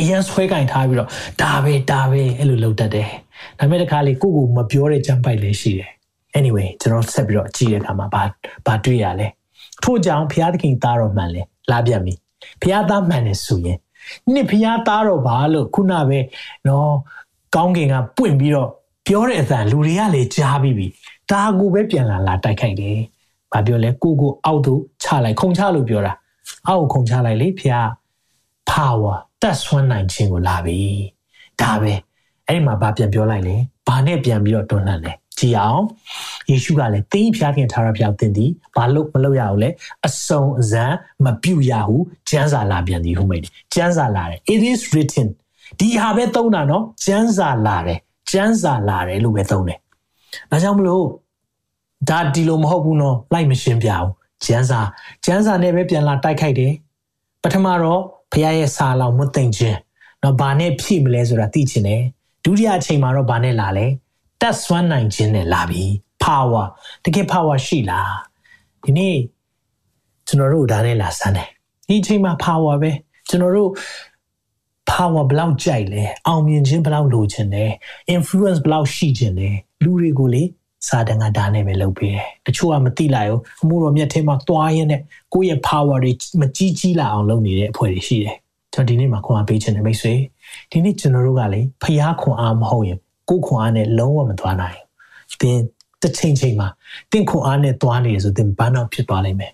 [0.00, 1.08] အရန်ဆွဲကင်ထားပြီးတော့
[1.42, 3.08] ဒါပဲဒါပဲအဲ့လိုလုပ်တတ်တယ်
[3.58, 5.90] ဒါပေမဲ့တခါလေကိုကိုမပြောတဲ့ကြမ်းပိုက်လည်းရှိတယ်
[6.38, 8.22] anyway ကျွန်တော်ဆက်ပြီးတော့ကြည့်တဲ့အခါမှာဘာ
[8.66, 9.26] ဘာတွေ့ရလဲ
[9.82, 12.14] ထို့ကြောင့်ဘုရားသခင်သားတော်မှန်လဲလာပြန်ပြီ
[12.60, 13.78] ဘုရားသားမှန်တယ်ဆိုရင်
[14.32, 16.18] နှစ်ဘုရားသားတော်ဘာလို့ခုနပဲ
[16.66, 16.92] နော်
[17.54, 18.68] ကောင်းကင်ကပွင့်ပြီးတော့
[19.06, 20.86] ပြောတဲ့အသံလူတွေကလည်းကြားပြီးပြီ
[21.30, 22.98] ဒါကိုပဲပြန်လာလာတိုက်ခိုက်တယ်
[23.52, 26.12] ဘာပြောလဲကိုကိုအောက်သို့ချလိုက်ခုံချလို့ပြောတာ
[26.68, 27.88] အောက်ခုံချလိုက်လေဘုရား
[28.70, 30.78] power တက်ဆွမ်းနိုင်ခြင်းကိုလာပြီ
[31.60, 31.92] ဒါပဲ
[32.48, 35.82] အဲ့ဒီမှာဗာပြန်ပြောလိုက်လေဘာနဲ့ပြန်ပြီးတော့တွန်းလှန်လဲ ကြည်အောင်
[36.50, 39.68] ယေရှုကလည်းတင်းဖျားခင်ထားရဖျားတင်သည်ဘာလို့မလုပ်ရအောင်လဲ
[40.06, 40.84] အစုံအစံ
[41.24, 41.96] မပြုတ်ရဟု
[42.30, 43.42] ကျမ်းစာလာပြန်သည်ဟုမိတ်
[43.74, 45.28] ကျမ်းစာလာတယ် it is written
[45.78, 47.98] ဒီဟာပဲသုံးတာနော်ကျမ်းစာလာတယ်
[48.30, 49.78] ကျမ်းစာလာတယ်လို့ပဲသုံးတယ်
[50.50, 51.04] ဒါကြောင့်မလို့
[52.10, 54.08] ဒါဒီလိုမဟုတ်ဘူးနော်လိုက်မရှင်းပြအောင်
[54.46, 54.80] ကျမ်းစာ
[55.24, 56.72] ကျမ်းစာနဲ့ပဲပြန်လာတိုက်ခိုက်တယ်
[57.42, 58.00] ပထမတော့
[58.32, 59.78] ဖခင်ရဲ့စာလောင်မသိမ့်ခြင်း
[60.22, 62.02] နော်ဘာနဲ့ဖြည့်မလဲဆိုတာသိချင်တယ်
[62.44, 63.86] ဒုတိယအချိန်မှာတော့ဘာနဲ့လာလဲ
[64.42, 65.84] တက်ဆွမ်းနိုင်ခြင်းနဲ့လာပြီ
[66.24, 66.66] power
[67.04, 68.14] တကယ် power ရှိလား
[68.84, 69.16] ဒီနေ့
[70.26, 71.48] ကျွန်တော်တို့ဒါနဲ့လာစမ်းတယ်
[71.88, 72.90] ဒီအချိန်မှာ power ပဲ
[73.28, 73.70] ကျွန်တော်တို့
[74.90, 77.64] power ဘလောက်ကြိုက်လဲအောင်မြင်ခြင်းဘလောက်လိုချင်လဲ
[78.14, 79.48] influence ဘလောက်ရှိချင်လဲ
[79.84, 80.42] လူတွေကိုလေ
[80.88, 85.00] စာတန်ကဒါနဲ့ပဲလုပ်ပေးတယ်တချို့ကမသိလိုက်ဘူးအမှုတော်မြတ်ထဲမှာတွားရင်းနဲ့
[85.34, 88.36] ကိုယ့်ရဲ့ power တွေမကြီးကြီးလာအောင်လုပ်နေတဲ့အဖွဲ့တွေရှိတယ်
[88.72, 90.14] ကျွန်တော်ဒီနေ့မှာခွန်အားပေးခြင်းနဲ့မိတ်ဆွေ
[90.70, 92.98] ဒီနေ့ကျွန်တော်တို့ကလေဖျားခွန်အားမဟုတ်ရင်
[93.32, 94.78] ကိုယ်ခွန်အားနဲ့လုံးဝမသွားနိုင်
[95.30, 95.58] ဘူးသင်
[96.02, 96.68] တစ်ချိန်ချိန်မှာ
[97.10, 99.52] သင်ခွန်အားနဲ့သွားနေရဆိုသင်ဘန်းအောင်ဖြစ်သွားလိမ့်မယ်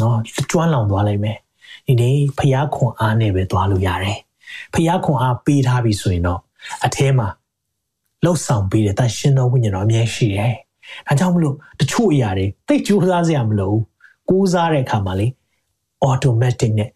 [0.00, 0.16] နော်
[0.50, 1.38] ကျွမ်းလောင်သွားလိမ့်မယ်
[1.86, 4.18] ဒီနေ့ဖျားခွန်အားနဲ့ပဲသွားလို့ရတယ်
[4.74, 6.40] ဖျားခွန်အားပေးထားပြီဆိုရင်တော့
[6.86, 7.28] အထဲမှာ
[8.24, 10.54] လှုပ်ဆောင်ပေးတဲ့တန်ရှင်တော်ဝိညာဉ်တော်အမြဲရှိတယ်။
[11.06, 13.82] ဒါကြောင့်မလို့တချို့အရာတွေသိကြိုးစားစရာမလိုဘူး။
[14.28, 15.26] ကိုးစားတဲ့အခါမှာလေ
[16.10, 16.90] automatic နဲ့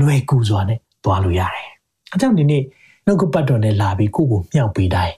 [0.00, 1.68] လွယ်ကူစွာနဲ့သွားလို့ရတယ်။
[2.12, 2.62] အဲကြောင့်ဒီနေ့
[3.06, 5.14] နှုတ်ကပတ်တော်နဲ့လာပြီးကိုကိုမြောက်ပေးတိုင်း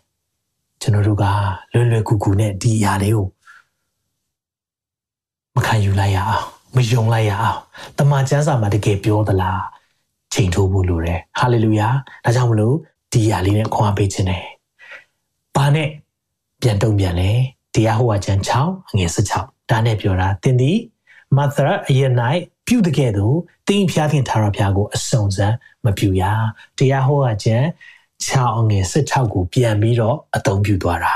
[0.81, 1.25] ကျွန်တော်တို့က
[1.73, 3.27] လွယ်လွယ်ကူကူနဲ့ဒီအရာလေးကို
[5.57, 6.45] မခံယူလိုက်ရအောင်
[6.77, 7.59] မယုံလိုက်ရအောင်
[7.99, 9.63] တမန်ကျမ်းစာမှာတကယ်ပြောသလား
[10.33, 11.89] ချိန်ထိုးဖို့လိုတယ်ဟာလေလုယာ
[12.25, 12.77] ဒါကြောင့်မလို့
[13.13, 14.45] ဒီအရာလေးနဲ့ခွန်အားပေးခြင်းတယ်
[15.55, 15.89] ဘာနဲ့
[16.61, 17.31] ပြန်တုံပြန်လဲ
[17.75, 20.79] တရားဟောကျမ်း6အငယ်16ဒါနဲ့ပြောတာသင်သည်
[21.37, 22.01] မသရအယ၌
[22.67, 23.37] ပြုတကယ်သို့
[23.69, 26.23] တင်းဖျားခင်ထာရဖျားကိုအစုံစမ်းမပြုရ
[26.79, 27.67] တရားဟောကျမ်း
[28.25, 31.15] 6အငယ်16ကိုပြန်ပြီးတော့အသုံးပြုသွားတာ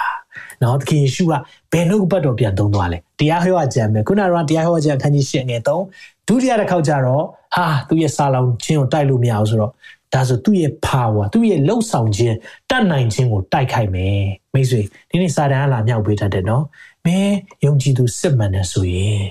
[0.63, 1.33] နော်သခင်ယေရှုက
[1.73, 9.73] ဘယ်နှုတ်ပတ်တော်ပြန်သုံးသွားလဲတရားဟောကျမ်းပဲခုနကတရားဟောကျမ်းခန်းကြီး၈ငယ်3ဒုတိယတစ်ခေါက်ကျတော့ဟာသူ့ရဲ့စာလောင်ခြင်းကိုတိုက်လို့မရဘူးဆိုတော့
[10.15, 12.37] ဒါဆိုသူ့ရဲ့ power သူ့ရဲ့လှုပ်ဆောင်ခြင်း
[12.71, 14.21] တတ်နိုင်ခြင်းကိုတိုက်ခိုက်မယ်
[14.55, 16.65] မိတ်ဆွေဒီနေ့စာတန်ကလာမြောက်ပေးတတ်တယ်နော်
[17.07, 19.23] မင်းယုံကြည်သူစစ်မှန်တယ်ဆိုရင်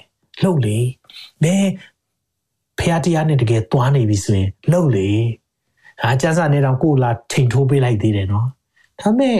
[0.41, 0.77] လှုပ်လေ
[1.43, 1.69] မင်း
[2.79, 5.09] ဖះတရားနဲ့တကယ်သွားနေပြီဆိုရင်လှုပ်လေ
[6.03, 8.47] ဟာကျန်းစာနေတော့ကိုလာချိန်ထိုးပေးလိုက်သေးတယ်နော်
[9.01, 9.37] ဒါပေမဲ့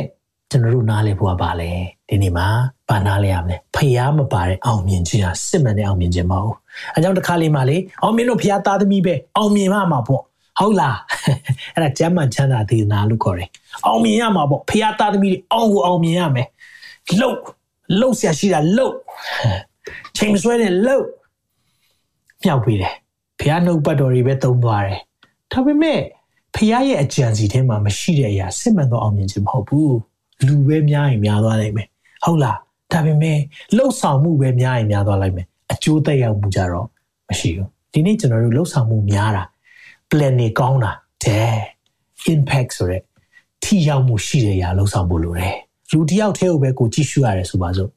[0.52, 1.72] ကျွန်တော်တို့နားလည်ဖို့ကပါလေ
[2.10, 2.48] ဒီနေ့မှာ
[2.90, 6.56] ဘာနားလဲရမလဲဖះမပါတဲ့အောင်မြင်ခြင်းဟာစစ်မှန်တဲ့အောင်မြင်ခြင်းမဟုတ်
[6.94, 10.22] အဲကြောင့်တစ်ခါလေးမှလေအောင်မြင်လို့ဖះသားသမီးပဲအောင်မြင်မှမှာပေါ့
[10.60, 10.98] ဟုတ်လား
[11.76, 13.50] အဲ့ဒါကျမ်းမှန်ချမ်းသာဒေသနာလို့ခေါ်တယ်
[13.86, 16.48] အောင်မြင်ရမှာပေါ့ဖះသားသမီးတွေအောင်ကိုအောင်မြင်ရမယ်
[17.20, 17.40] လှုပ်
[18.00, 18.96] လှုပ်ဆရာရှိတာလှုပ်
[20.18, 21.06] ချိန်ဆွဲတယ်လှုပ်
[22.44, 22.94] မြောက်ပြီးတယ်
[23.40, 25.00] ဖះနှုတ်ပတ်တော်တွေပဲသုံးသွားတယ်
[25.52, 26.00] ဒါပေမဲ့
[26.56, 29.98] ဖះရဲ့အကြံစီထဲမှာမရှိတဲ့အရာစစ်မှန်သောအောင်မြင်ခြင်းမဟုတ်ဘူး
[30.48, 31.88] လူပဲများရင်များသွားနိုင်မယ်
[32.24, 32.58] ဟုတ်လား
[32.92, 33.38] ဒါပေမဲ့
[33.78, 36.88] လှုပ်ဆောင်မှုပဲများရင်များသွားလိုက်မယ်အကျိုးသက်ရောက်မှုကြတော့
[37.30, 39.44] မရှိဘူးဒီနေ့ကျွန်တော်တို့လှုပ်ဆောင်မှုများတာ
[40.10, 40.92] plan နေကောင်းတာ
[41.24, 41.54] တဲ့
[42.34, 43.02] impact ဆိုတဲ့
[43.64, 45.58] ထိရောက်မှုရှိတဲ့အရာလှုပ်ဆောင်ဖို့လိုတယ်
[45.92, 47.92] လူတယောက်တည်းကိုပဲကိုကြည့်ရှုရတယ်ဆိုပါစို့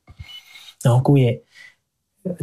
[0.84, 1.34] နော်ကိုယ့်ရဲ့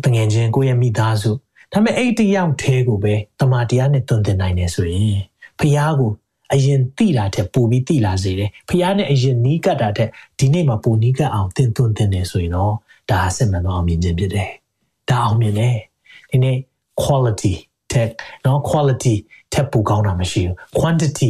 [0.06, 1.32] တငယ်ချင်းကိုယ့်ရဲ့မိသားစု
[1.72, 5.19] ဒါပေမဲ့အဲ့တယောက်တည်းကိုပဲတမန်တရားနဲ့တွင်တင်နိုင်တယ်ဆိုရင်
[5.60, 6.12] ဖះကို
[6.54, 10.08] အရင်တိတာတဲ့ပိုပြီးတိလာစေတယ်ဖះနဲ့အရင်နီးကပ်တာတဲ့
[10.39, 12.74] ဒီနေ့မှာပိုနီးကပ်အောင်တင်တွင်တင်တယ်ဆိုရင်တော့
[13.10, 14.50] ဒါအစစ်မှန်သောအောင်မြင်ခြင်းဖြစ်တယ်
[15.10, 15.78] ဒါအောင်မြင်တယ်
[16.32, 16.58] ဒီနေ့
[17.02, 17.54] quality
[17.91, 18.08] တဲ့
[18.45, 19.15] နော် quality
[19.54, 21.30] ထက်ပိုကောင်းတာမရှိဘူး quantity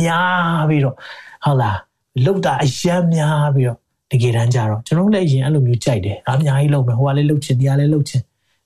[0.00, 0.96] များပြီးတော့
[1.44, 1.78] ဟုတ်လား
[2.24, 3.78] လောက်တာအယမ်းများပြီးတော့
[4.10, 8.22] တကယ်တမ်းကျတော့ကျွန်တော်လည်းအရင်အဲ့လိုမျိုးကြိုက်တယ်အများကြီးလုပ်မယ်ဟိုကလည်းလုပ်ချင်တရားလည်းလုပ်ချင်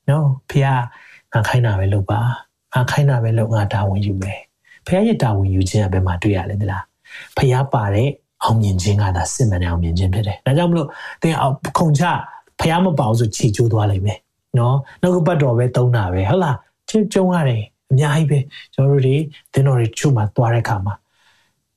[0.09, 0.67] နော်ဖះ
[1.33, 2.21] ငါခိုင်းတာပဲလုပ်ပါ
[2.73, 4.41] ငါခိုင်းတာပဲလုပ်ငါတာဝန်ယူမယ်
[4.87, 6.85] ဖះရဲ့တာဝန်ယူခြင်းကဘယ်မှာတွေ့ရလဲသလား
[7.37, 8.09] ဖះပါတဲ့
[8.45, 10.89] အောင်မြင်ခြင်းကသာစစ်မှန်တဲ့အောင်မြင်ခြင်းဖြစ်တယ်ဒါကြောင့်မလို့
[11.23, 11.35] သင်
[11.79, 12.03] ခုံချ
[12.61, 14.19] ဖះမပါဘူးဆိုခြေကျိုးသွားလိမ့်မယ်
[14.59, 16.57] နော်နောက်ကပတ်တော်ပဲသုံးတာပဲဟုတ်လား
[16.89, 18.39] ကျုံကျုံရတယ်အများကြီးပဲ
[18.75, 19.17] ကျွန်တော်တို့တွေ
[19.53, 20.95] သင်တော်တွေချုပ်မှသွားတဲ့အခါမှာ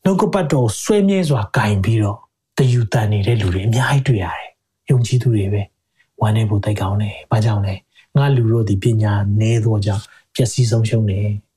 [0.04, 2.20] နှုတ်ကပတ်တော်ဆွဲမြဲစွာဂိုင်ပြီးတော့
[2.58, 4.50] တယူတန်နေတဲ့လူတွေအများကြီးတွေ့ရတယ်။
[4.90, 5.62] ယုံကြည်သူတွေပဲ
[6.22, 7.74] ဝမ်းနေဖို့တိုက်ကောင်းတယ်။ဘာကြောင့်လဲ။
[8.18, 10.04] ငါလူတို့ဒီပညာနည်းသောကြောင့်
[10.36, 11.28] ပျက်စီးဆုံးရှုံးတယ်။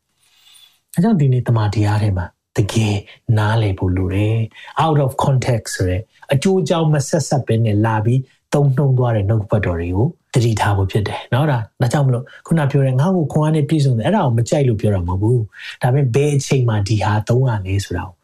[0.96, 2.26] အဲကြောင့်ဒီနေ့တမန်တရားထဲမှာ
[2.58, 2.96] တကယ်
[3.38, 4.38] နားလည်ဖို့လိုတယ်
[4.84, 6.02] out of context ဆိုတဲ့
[6.34, 8.22] အကျိုးအကြောင်းမဆက်ဆက်ပဲနဲ့လာပြီး
[8.54, 15.44] တုံ့နှုံသွားတဲ့နှုတ်ပတ်တော်တွေကိုတတိထားဖို့ဖြစ်တယ်เนาะဒါဒါကြောင့်မလို့ခုနပြောတဲ့ငါ့ကိုခွန်အားနဲ့ပြည့်စုံတယ်အဲ့ဒါကိုမကြိုက်လို့ပြောတာမဟုတ်ဘူး
[15.82, 18.16] ဒါပေမဲ့ဘယ်အချိန်မှဒီဟာသုံးရလဲဆိုတာကို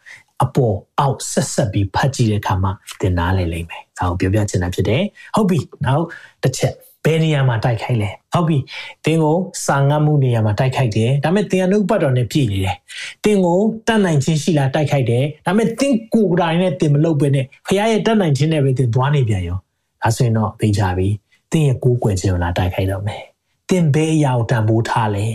[0.43, 2.71] အပေါ်အောက်ဆက်ဆက်ပြီးဖတ်ကြည့်တဲ့အခါမှာ
[3.01, 5.03] သင်နားလည်လိမ့်မယ်ဒါကိုပြောပြချင်တာဖြစ်တယ်
[5.36, 6.05] ဟုတ်ပြီနောက်
[6.43, 6.74] တစ်ချက်
[7.05, 8.59] ဘယ်နေရာမှာတိုက်ခိုက်လဲဟုတ်ပြီ
[9.05, 9.36] တင်းကို
[9.66, 12.76] စာငတ်မှုနေရာမှာတိုက်ခိုက်တယ်ဒါပေမဲ့တင်အနုပတ်တော်နဲ့ပြည်နေတယ်
[13.24, 19.59] တင်းကိုတတ်နိုင်ခြင်းရှိလားတိုက်ခိုက်တယ်ဒါပေမဲ့တင်းကိုယ်တိုင်နဲ့တင်မလုပ်ပဲနဲ့ဖခင်ရဲ့တတ်နိုင်ခြင်းနဲ့ပဲတင်သွားနေပြန်ရော
[20.03, 21.09] ဒါဆိုရင်တော့သိကြပြီ
[21.53, 23.22] တင်းရဲ့ကိုးကွယ်ခြင်းကိုလာတိုက်ခိုက်တော့မယ်
[23.70, 25.26] တင်းဘယ်အရာကိုတန်ဖိုးထားလဲ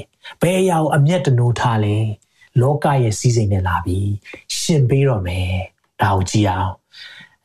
[0.41, 1.95] ဘယ်အရာကိုအမျက်တနိုးထားလဲ
[2.61, 4.09] လောကရဲ့စီးစိမ်နဲ့လာပြီး
[4.59, 5.49] ရှင်ပေးတော့မယ်
[6.01, 6.72] ဒါကိုကြည့်အောင်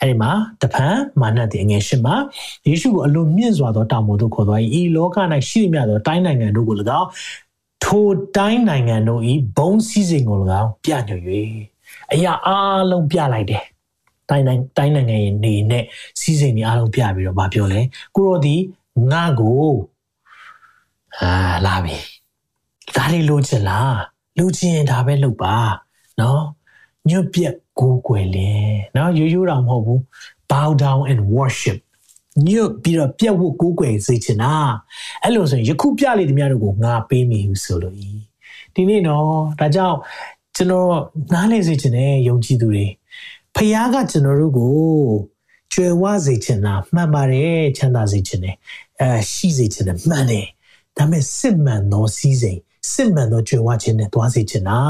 [0.01, 0.31] အဲ့ဒီမှာ
[0.63, 0.87] တပံ
[1.21, 2.17] မာနတိအငယ်ရှင်းမှာ
[2.69, 5.17] ယေရှုကိုအလွန်မြင့်စွာသောတောင်ပေါ်သို့ခေါ်သွား၏ဤလောက၌
[5.49, 7.09] ရှိသမျှသောတိုင်းနိုင်ငံတို့ကို၎င်း
[7.85, 11.23] ထိုတိုင်းနိုင်ငံတို့ဤဘုံစည်းစိမ်ကို၎င်းပြညွှန်၍
[12.13, 12.51] အရာအ
[12.91, 13.65] လုံးပြလိုက်တယ်
[14.29, 15.85] တိုင်းတိုင်းတိုင်းနိုင်ငံရဲ့နေနဲ့
[16.21, 17.81] စီးစိမ်တွေအားလုံးပြပြီးတော့ဗာပြောလဲ
[18.17, 18.57] ကိုရောဒီ
[19.13, 19.69] ငါကို
[21.21, 21.31] အာ
[21.67, 21.97] လာပြီ
[22.97, 23.99] ဒါလေးလိုချင်လား
[24.39, 25.57] လိုချင်ရင်ဒါပဲလုပ်ပါ
[26.21, 26.43] နော်
[27.09, 28.53] ညွတ်ပြက် ကိုးကွယ်လဲ
[28.97, 30.01] နော်ရိုးရိုးတော့မဟုတ်ဘူး
[30.51, 31.79] bow down and worship
[32.47, 34.55] ညွတ်ပြီးတော့ပြက်ဝတ်ကိုးကွယ်စေချင်တာ
[35.23, 38.11] အဲ့လိုဆိုရင်ယခုပြလေတမျှတို့ကိုငါပေးမိဘူးဆိုလို့ဤ
[38.75, 39.27] ဒီနေ့တော့
[39.61, 39.99] ဒါကြောင့်
[40.57, 40.93] ကျွန်တော်
[41.33, 42.87] နားလည်စေချင်တယ်ယုံကြည်သူတွေ
[43.55, 44.77] ဖခင်ကကျွန်တော်တို့ကို
[45.73, 48.57] ကျွယ်ဝစေချင်တာမှန်ပါတယ်ချမ်းသာစေချင်တယ်
[49.01, 50.47] အဲရှိစေချင်တယ်မှန်တယ်
[50.97, 52.61] ဒါပေမဲ့စစ်မှန်သောစီးစိမ်
[52.93, 54.81] စစ်မှန်သောကြွယ်ဝခြင်းနဲ့သွားစေချင်တာ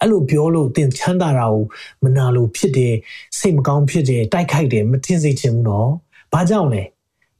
[0.00, 1.62] အဲ့လိုပြောလို့သင်ချမ်းသာတာကို
[2.04, 2.94] မနာလို့ဖြစ်တယ်
[3.38, 5.90] စိတ်မကောင်းဖြစ်တယ်တိုက်ခိုက်တယ်မထင်စေချင်ဘူးနော်
[6.32, 6.82] ဘာကြောင့်လဲ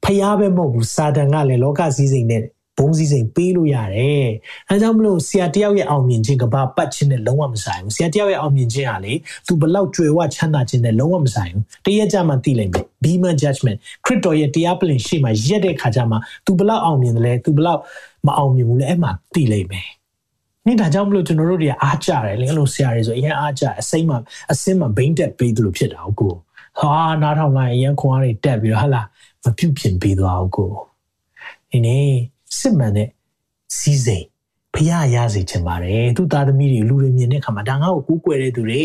[0.05, 2.43] ဖျားပဲမဟုတ်ဘူးစာတန်ကလည်းလောကစည်းစိမ်နဲ့
[2.79, 4.29] ဘုံစည်းစိမ်ပေးလို့ရတယ်
[4.69, 9.13] အဲကြောင့်မလို့ဆရာတယောက်ရဲ့အောင်မြင်ခြင်းကဘာပတ်ခြင်းနဲ့လုံးဝမဆိုင်ဘူးဆရာတယောက်ရဲ့အောင်မြင်ခြင်းဟာလေ
[9.47, 17.81] သူဘလောက်ကြွယ်ဝချမ်းသာခြင်းနဲ့လုံးဝမဆိုင်ဘူးတရက်ကြမှာသိလိမ့်မယ် Beamer judgment ခရစ်တော်ရဲ့တရားပလင်ရှေ့မှာရက်တဲ့ခါကျမှသူဘလောက်အောင်မြင်တယ်လဲသူဘလောက်
[18.27, 19.87] မအောင်မြင်ဘူးလဲအဲ့မှာသိလိမ့်မယ်
[20.67, 24.19] နေ့ဒါကြောင့်မလို့ကျွန်တော်တို့တွေအားကြတယ်လေအဲ့လိုဆရာတွေဆိုအရင်အားကြအစိမ့်မှာ
[24.53, 26.33] အစင်းမှာဘိန်းတက်ပေးသလိုဖြစ်တာဟုတ်ကို
[26.79, 26.93] ဟာ
[27.23, 29.03] နားထောင်လိုက်အရင်ခွန်အားတွေတက်ပြီးတော့ဟာလာ
[29.45, 30.71] မပြုတ်ပြင်ပေးသွားဟုတ်ကို
[31.71, 32.07] ဒီနေ့
[32.59, 33.09] စစ်မှန်တဲ့
[33.79, 34.25] စီးစိမ်
[34.75, 38.85] ဖះရစေချင်ပါတယ်သူသားသမီးတွေလူတွေမြင်တဲ့အခါမှာဒါငါ့ကိုကူးကွယ်တဲ့သူတွေ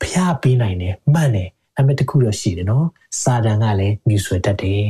[0.00, 1.48] ဖះပေးနိုင်တယ်မှန်တယ်
[1.78, 2.86] အမေတခုတော့ရှိတယ်နော်
[3.22, 4.86] စာတန်ကလည်းမြူဆွဲတတ်တယ်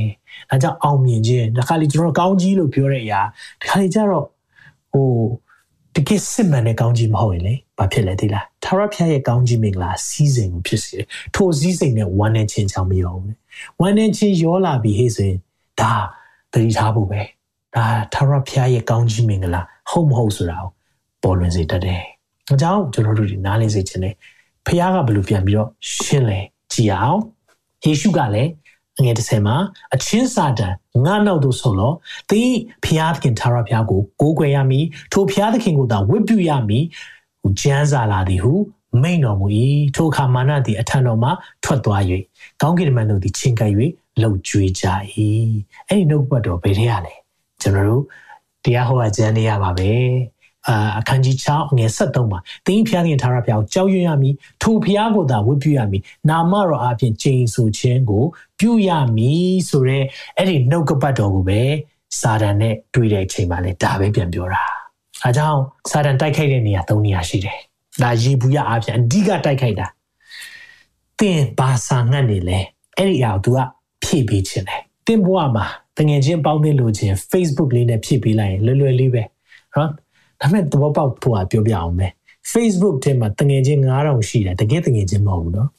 [0.50, 3.20] ဒါကြောင့်အောင်မြင်ခြင်းဒီခါလေကျွန်တော်ကောင်းကြီးလို့ပြောတဲ့အရာ
[3.60, 4.26] ဒီခါလေကျတော့
[4.92, 5.08] ဟို
[5.96, 13.36] တကယ်စစ်မှန်တဲ့ကောင်းကြီးမဟုတ်ရင်လေဘာဖြစ်လဲသိလားသာရဖျားရဲ့ကောင်းကြီးမင်္ဂလာစီးစိမ်ကိုဖြစ်စေတယ်ထိုစည်းစိမ်နဲ့ဝမ်းနဲ့ချင်းချောင်းမရောဘူး
[13.80, 15.38] ဝမ်းနဲ့ချင်းရောလာပြီဟေ့ဆိုရင်
[15.80, 15.92] ဒါ
[16.52, 17.20] တတိထားဖို့ပဲ
[17.74, 20.70] ဒါသာရဖျားရဲ့ကောင်းကြီးမင်္ဂလာဟုတ်မဟုတ်ဆိုတာကို
[21.22, 22.02] ပေါ်လွင်စေတတ်တယ်
[22.52, 24.14] အကြောင်းကျွန်တော်တို့ဒီနားလည်စေချင်တယ်
[24.66, 26.40] ဖျားကဘယ်လိုပြန်ပြီးတော့ရှင်းလဲ
[26.72, 27.20] ကြည်အောင်
[27.84, 28.50] ယေရှုကလည်း
[29.04, 29.56] ငွေ30မှာ
[29.94, 30.74] အချင်းစာတန်
[31.04, 31.94] ငါနောက်သို့ဆိုလို့
[32.30, 32.52] သင်
[32.84, 36.84] ဖျားသခင်သာရဖျားကိုကိုးကွယ်ရမည်ထိုဖျားသခင်ကိုသာဝတ်ပြုရမည်
[37.60, 38.52] ကျမ်းစာလာသည်ဟု
[39.02, 39.46] မိန်တော်မူ၏
[39.96, 41.30] ထိုအခါမာနသည်အထံတော်မှ
[41.64, 42.02] ထွက်သွား၍
[42.60, 43.72] ကောင်းကင်တမန်တို့သည်ချင်းကပ်၍
[44.20, 44.84] လှုပ်ကြွေးကြ၏
[45.88, 47.14] အဲ့ဒီနှုတ်ပတ်တော်ဘယ်ထဲရလဲ
[47.60, 48.04] ကျွန်တော်တို့
[48.64, 49.90] တရားဟောကျမ်းနေရပါပဲ
[50.68, 58.24] အာအခန်းကြီး6အငယ်73မှာတင်းဖျားခင်ထာရဖျားကိုကြောက်ရွံ့ရမည်ထိုဖျားကိုသာဝတ်ပြုရမည်နာမတော်အပြင်ကျိန်ဆူခြင်းကို
[58.60, 60.06] ပြုရမည်ဆိုတော့
[60.36, 61.60] အဲ့ဒီနှုတ်ကပတ်တော်ကိုပဲ
[62.20, 64.62] စာတန်နဲ့တွေ့တဲ့အချိန်မှာလည်းဒါပဲပြန်ပြောတာ
[65.24, 65.60] အဲကြောင့်
[65.90, 67.58] စာတန်တိုက်ခိုက်တဲ့နေရာ၃နေရာရှိတယ်
[68.02, 69.86] ဒါရေဘူးရအပြင်အဓိကတိုက်ခိုက်တာ
[71.20, 72.58] တင်ဘာစာငတ်နေလဲ
[72.96, 73.58] အဲ့ဒီအရာကို तू က
[74.02, 75.66] ဖြည့်ပေးခြင်းတယ်တင်ဘွားမှာ
[75.98, 79.22] တငယ်ချင်းပေါင်းသင်းလို့ခြင်း Facebook လေးနဲ့ဖြည့်ပေးလိုက်ရင်လွယ်လွယ်လေးပဲ
[79.74, 79.90] နော်
[80.41, 82.11] ဒါပေမဲ့သဘောပေါက်ဖို့ကပြောပြအောင်မယ်
[82.53, 85.69] Facebook ထဲမှာတငယ်ချင်း9000ရှိတယ်တကယ်တငယ်ချင်းမဟုတ်ဘူးเนาะ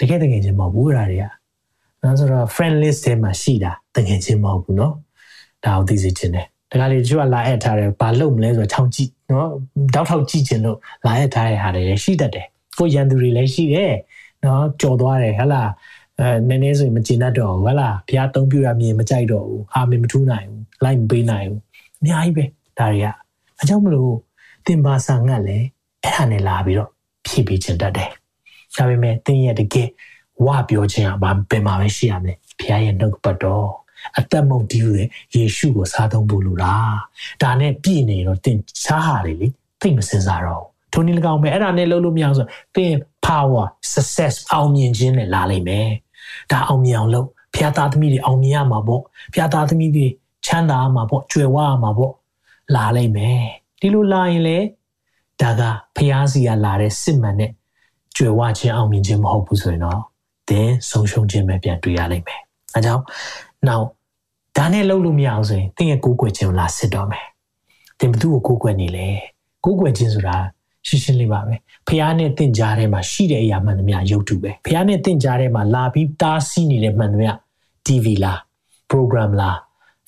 [0.00, 1.24] တကယ်တငယ်ချင်းမဟုတ်ဘူးအဲ့ဒါတွေက
[2.02, 4.92] နော်ဆိုတော့ friend list ထဲမှာရှိတာတငယ်ချင်းမဟုတ်ဘူးเนาะ
[5.64, 9.48] ဒါကိုသိစေချင်တယ်တခါလေကျွတ်လာအပ်ထားတယ်ဘာလုပ်မလဲဆိုတော့ခြောက်ကြည့်နော်
[9.94, 12.46] တောက်ထောက်ကြည့်ချင်လို့လာအပ်ထားတဲ့ဟာတွေရှိတတ်တယ်
[12.78, 13.94] ကိုရန်သူတွေလည်းရှိတယ်
[14.44, 15.70] နော်ကြော်သွားတယ်ဟဟလား
[16.20, 21.60] အဲနည်းနည်းဆိုရင်မကျင်တတ်တော့ဘူးဟဟလားဘုရားသုံးပြရမြင်မကြိုက်တော့ဘူးဟာမင်းမထူးနိုင်ဘူးလိုက်မပေးနိုင်ဘူး
[22.00, 22.44] အများကြီးပဲ
[22.78, 23.06] ဒါတွေက
[23.63, 24.13] အကြောင်းမလို့
[24.67, 25.57] တင်ပါစာငတ်လဲ
[26.03, 26.89] အဲ့ဒါနဲ့လာပြီးတော့
[27.25, 28.09] ဖြည့်ပေးခြင်းတတ်တယ်
[28.75, 29.89] ဒါပေမဲ့တင်းရဲ့တကယ်
[30.45, 33.69] ဝပြောခြင်းကဘာပင်မှာပဲရှိရမယ်ဘုရားရဲ့နှုတ်ပတ်တော်
[34.17, 36.97] အသက်မုန်တီးရဲ့ယေရှုကိုစားသုံးဖို့လိုလား
[37.41, 39.33] ဒါနဲ့ပြည့်နေတော့တင်ချားဟာလေ
[39.81, 42.93] သိမစင်စားတော့ထိုနည်း၎င်းပဲအဲ့ဒါနဲ့လုပ်လို့မရအောင်ဆိုတင်
[43.25, 45.89] power success အောင်မြင်ခြင်းနဲ့လာလိမ့်မယ်
[46.51, 49.01] ဒါအောင်မြင်အောင်လုပ်ဖျားသားသမီးတွေအောင်မြင်ရမှာပေါ့
[49.33, 50.07] ဖျားသားသမီးတွေ
[50.45, 52.13] ချမ်းသာမှာပေါ့ကြွယ်ဝရမှာပေါ့
[52.75, 53.43] လာလိမ့်မယ်
[53.81, 54.57] ဒီလိုလာရင်လေ
[55.41, 55.61] ဒါက
[55.95, 57.51] ဖျားစီကလာတဲ့စစ်မှန်တဲ့
[58.15, 60.01] ကြွယ်ဝခြင်းအောင်မြင်ခြင်းမဟုတ်ဘူးဆိုရင်တော့
[60.49, 62.41] သင်ဆုံးရှုံးခြင်းပဲပြန်တွေ့ရလိမ့်မယ်။
[62.75, 63.03] အဲကြောင့်
[63.67, 63.85] နောက်
[64.57, 67.25] ဒါနဲ့လုံးလို့မရအောင်ဆိုရင်သင်ရဲ့ကိုးကွယ်ခြင်းကိုလာစစ်တော့မယ်။
[67.99, 69.07] သင်ဘသူ့ကိုကိုးကွယ်နေလဲ။
[69.63, 70.37] ကိုးကွယ်ခြင်းဆိုတာ
[70.87, 71.53] ရှင်းရှင်းလေးပါပဲ။
[71.87, 77.31] ဖះနဲ့တင့်ကြားထဲမှာရှိတဲ့အရာမှန်သမျှရုပ်တုပဲ။ဖះနဲ့တင့်ကြားထဲမှာလာပြီးတားဆီးနေတဲ့မှန်သမျှ
[77.85, 78.39] TV လား
[78.91, 79.57] program လား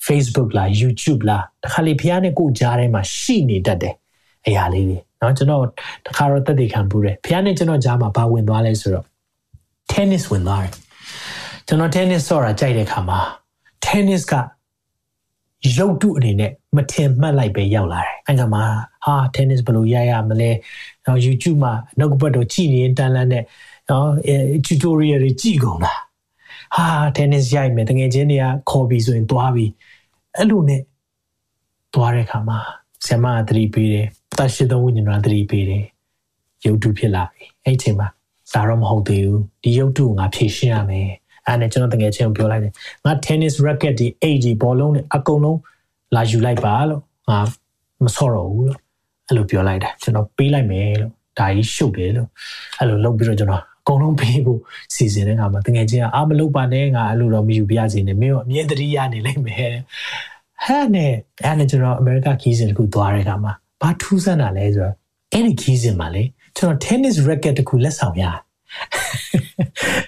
[0.05, 3.95] Facebook လား YouTube လားတခါလေဖះနဲ့ကိုကြားထဲမှာရှိနေတတ်တယ်
[4.45, 5.63] အရာလေးတွေเนาะကျွန်တော်
[6.05, 9.05] တခါတော့တက်တည်ခံပူတယ်ဖះနဲ့ကျွန်တော်ကြားမှာဘာဝင်သွားလဲဆိုတော့
[9.91, 10.73] tennis ဝင်သွားတယ်
[11.67, 13.19] ကျွန်တော် tennis ဆော့တာကြိုက်တဲ့ခါမှာ
[13.85, 14.33] tennis က
[15.77, 18.63] ရုပ်တုအနေနဲ့မထင်မှတ်လိုက်ပဲရောက်လာတယ်အဲ့ကမှာ
[19.05, 20.51] ဟာ tennis ဘယ်လိုရရမလဲ
[21.05, 23.43] နော် YouTube မှာနောက်ကဘက်တော့ကြည်နေတန်းလန်းနဲ့
[23.89, 24.07] နော်
[24.65, 25.93] tutorial တွေကြည်ကုန်တာ
[26.75, 26.85] ဟာ
[27.17, 29.71] tennis ရိုက်မယ်တကယ်ချင်းတွေကခေါ်ပြီးဆိုရင်သွားပြီး
[30.38, 30.82] အဲ့လိုနဲ့
[31.94, 32.58] သွားတဲ့ခါမှာ
[33.06, 34.06] ဆ iam ကသတိပေးတယ်
[34.38, 35.84] တရှိသောဝိညာဉ်တော်သတိပေးတယ်
[36.64, 38.08] ရုပ်တုဖြစ်လာပြီအဲ့ချိန်မှာ
[38.54, 41.08] ဒါတော့မဟုတ်သေးဘူးဒီရုပ်တုငါဖြည့်ရှင်းရမယ်
[41.46, 42.72] အဲ့နဲ့ကျွန်တော်တကယ်ချင်းပြောလိုက်တယ်
[43.04, 45.58] ငါ tennis racket ဒီ8ဒီဘောလုံးတွေအကုန်လုံး
[46.14, 47.38] လာယူလိုက်ပါလို့ငါ
[48.04, 48.78] မဆော့တော့ဘူးလို့
[49.28, 52.28] အဲ့လိုပြောလိုက်တာကျွန်တော်ပေးလိုက်မယ်လို့ဒါကြီးရှုပ်တယ်လို့
[52.78, 54.60] အဲ့လိုလုပ်ပြီးတော့ကျွန်တော် အကုန်လုံးပေးဖို့
[54.94, 59.74] စီစဉ်တဲ့အခါမှာတကယ်ချင်းအာမလုပ်ပါနဲ့ငါအဲ့လိုတော့မယူပြရစေနဲ့မင်းတို့အမြဲတမ်းရနေလိမ့်မယ်
[60.64, 61.12] ဟဲ့နဲ့
[61.44, 64.94] အဲ့နဲ့ကျွန်တော်အမေရိကခီးစဉ်တခုသွားတဲ့အခါမှာဘာထူးဆန်းတာလဲဆိုတော့
[65.32, 66.22] အဲ့ဒီခီးစဉ်မှာလေ
[66.56, 68.38] ကျွန်တော် tennis racket တခုလက်ဆောင်ရတယ်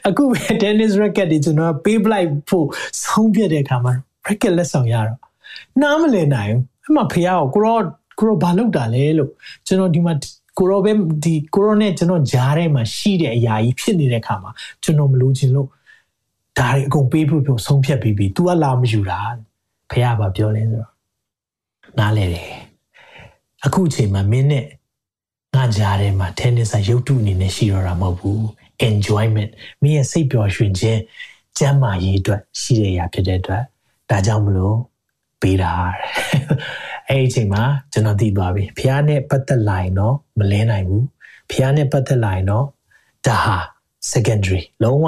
[0.08, 2.66] အခုပဲ tennis racket တွေကျွန်တော်ပေးပလိုက်ဖို့
[3.04, 3.94] ဆုံးဖြတ်တဲ့အခါမှာ
[4.28, 5.18] racket လက်ဆောင်ရတော့
[5.82, 6.52] နားမလည်နိုင်
[6.82, 7.78] ဘူးအမှဖေရောကိုရော
[8.18, 9.30] ကိုရောဘာလုပ်တာလဲလို့
[9.66, 10.14] ကျွန်တော်ဒီမှာ
[10.58, 10.92] ကိုရောပဲ
[11.24, 14.50] ဒီကိုရောနဲ့ကျွန်တော်ဂျားထဲမှာရှိတဲ့အရာကြီးဖြစ်နေတဲ့အခါမှာ
[14.82, 15.68] ကျွန်တော်မလို့ခြင်းလို့
[16.58, 19.20] ဒါတွေအကုန်ပေးဖို့ပြောဆုံးဖြတ်ပြီးပြီ तू ကလာမယူတာ
[19.90, 20.90] ဖေကဘာပြောလဲဆိုတော့
[21.98, 22.50] နားလေတယ်
[23.64, 24.66] အခုအချိန်မှာမင်းနဲ့
[25.54, 28.40] ငါကြားထဲမှာ tennis ရုပ်တုအနေနဲ့ရှိတော့တာမဟုတ်ဘူး
[28.88, 29.50] enjoyment
[29.82, 31.00] မင်းရဲ့စိတ်ပျော်ရွှင်ခြင်း
[31.58, 33.62] ကျမ်းမာရေးအတွက်ရှိတဲ့အရာဖြစ်တဲ့အတွက်
[34.10, 34.76] ဒါကြောင့်မလို့
[35.40, 35.72] ပေးတာ
[37.09, 41.05] အဲ့ဒီအချိန်မှာကျွန်တော်သိသွားပြီဖះနဲ့ပတ်သက်လာရင်တော့မလဲနိုင်ဘူး
[41.51, 42.65] ဖះနဲ့ပတ်သက်လာရင်တော့
[43.27, 43.57] ဒါဟာ
[44.11, 45.07] secondary လုံးဝ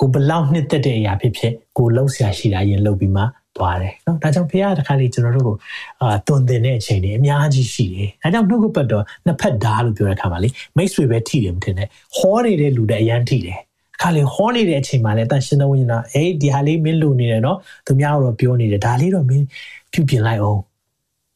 [0.00, 3.22] ကိုဘလောက်နှစ်သက်တဲ့အရာဖြစ်ဖြစ်ကိုလှုပ်ရှားရှိတာရင်လှုပ်ပြီးမှ
[3.56, 5.56] သွားတယ်เนาะဒါကြောင့်ဖះတခါလေးကျွန်တော်တို့ကို
[6.02, 13.58] အာတွင်တင်တဲ့အချိန်တွေအများကြီးရှိတယ်ဒါကြောင့်နှုတ်ကပတ်တော့နှစ်ဖက်ဓာတ်လို့ပြောတဲ့အခါမှာလေမိတ်ဆွေပဲထိတယ်မထင်နဲ့ဟောနေတဲ့လူတွေအရန်ထိတယ်
[14.02, 19.44] ခါလေဟောနေတဲ့အချိန်မှာလည်းတန်ရှင်တော်ဝိညာဉ်အေးဒီဟာလေးမင်းလူနေတယ်နော်သူများတော့ပြောနေတယ်ဒါလေးတော့မင်း
[19.92, 20.60] ပြုပြင်လိုက်အောင်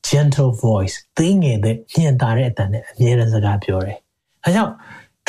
[0.07, 3.97] gentle voice သိငယ်တဲ့ညင်တာတဲ့အတန်နဲ့အမြဲတမ်းစကားပြောတယ်
[4.43, 4.73] အဲကြောင့်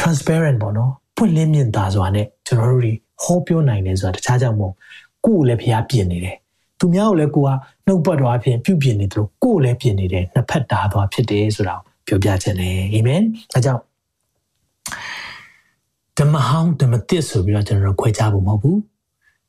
[0.00, 4.74] transparent ပေါ့နော်ပွင့်လင်းမြင်သာစွာနဲ့ကျွန်တော်တို့တွေဟောပြောနိုင်တယ်ဆိုတာတခြားကြောင့်မဟုတ်
[5.24, 6.36] ကိုယ်လည်းဖျားပြင်နေတယ်
[6.78, 7.50] သူများကိုလည်းကိုက
[7.86, 11.74] နှုတ်ပတ်တော်အဖြစ်ပြုပြင်နေတယ်လို့ကိုယ်လည်းပြင်နေတယ်နှစ်ဖက်တာသွားဖြစ်တယ်ဆိုတာ
[12.06, 13.22] ပြောပြခြင်းလေအာမင်
[13.54, 13.82] အဲကြောင့်
[16.18, 18.78] ဓမ္မဟောင်းဓမ္မသစ်ဆိုပြီးတော့ကျွန်တော်တို့ခွဲခြားဖို့မဟုတ်ဘူး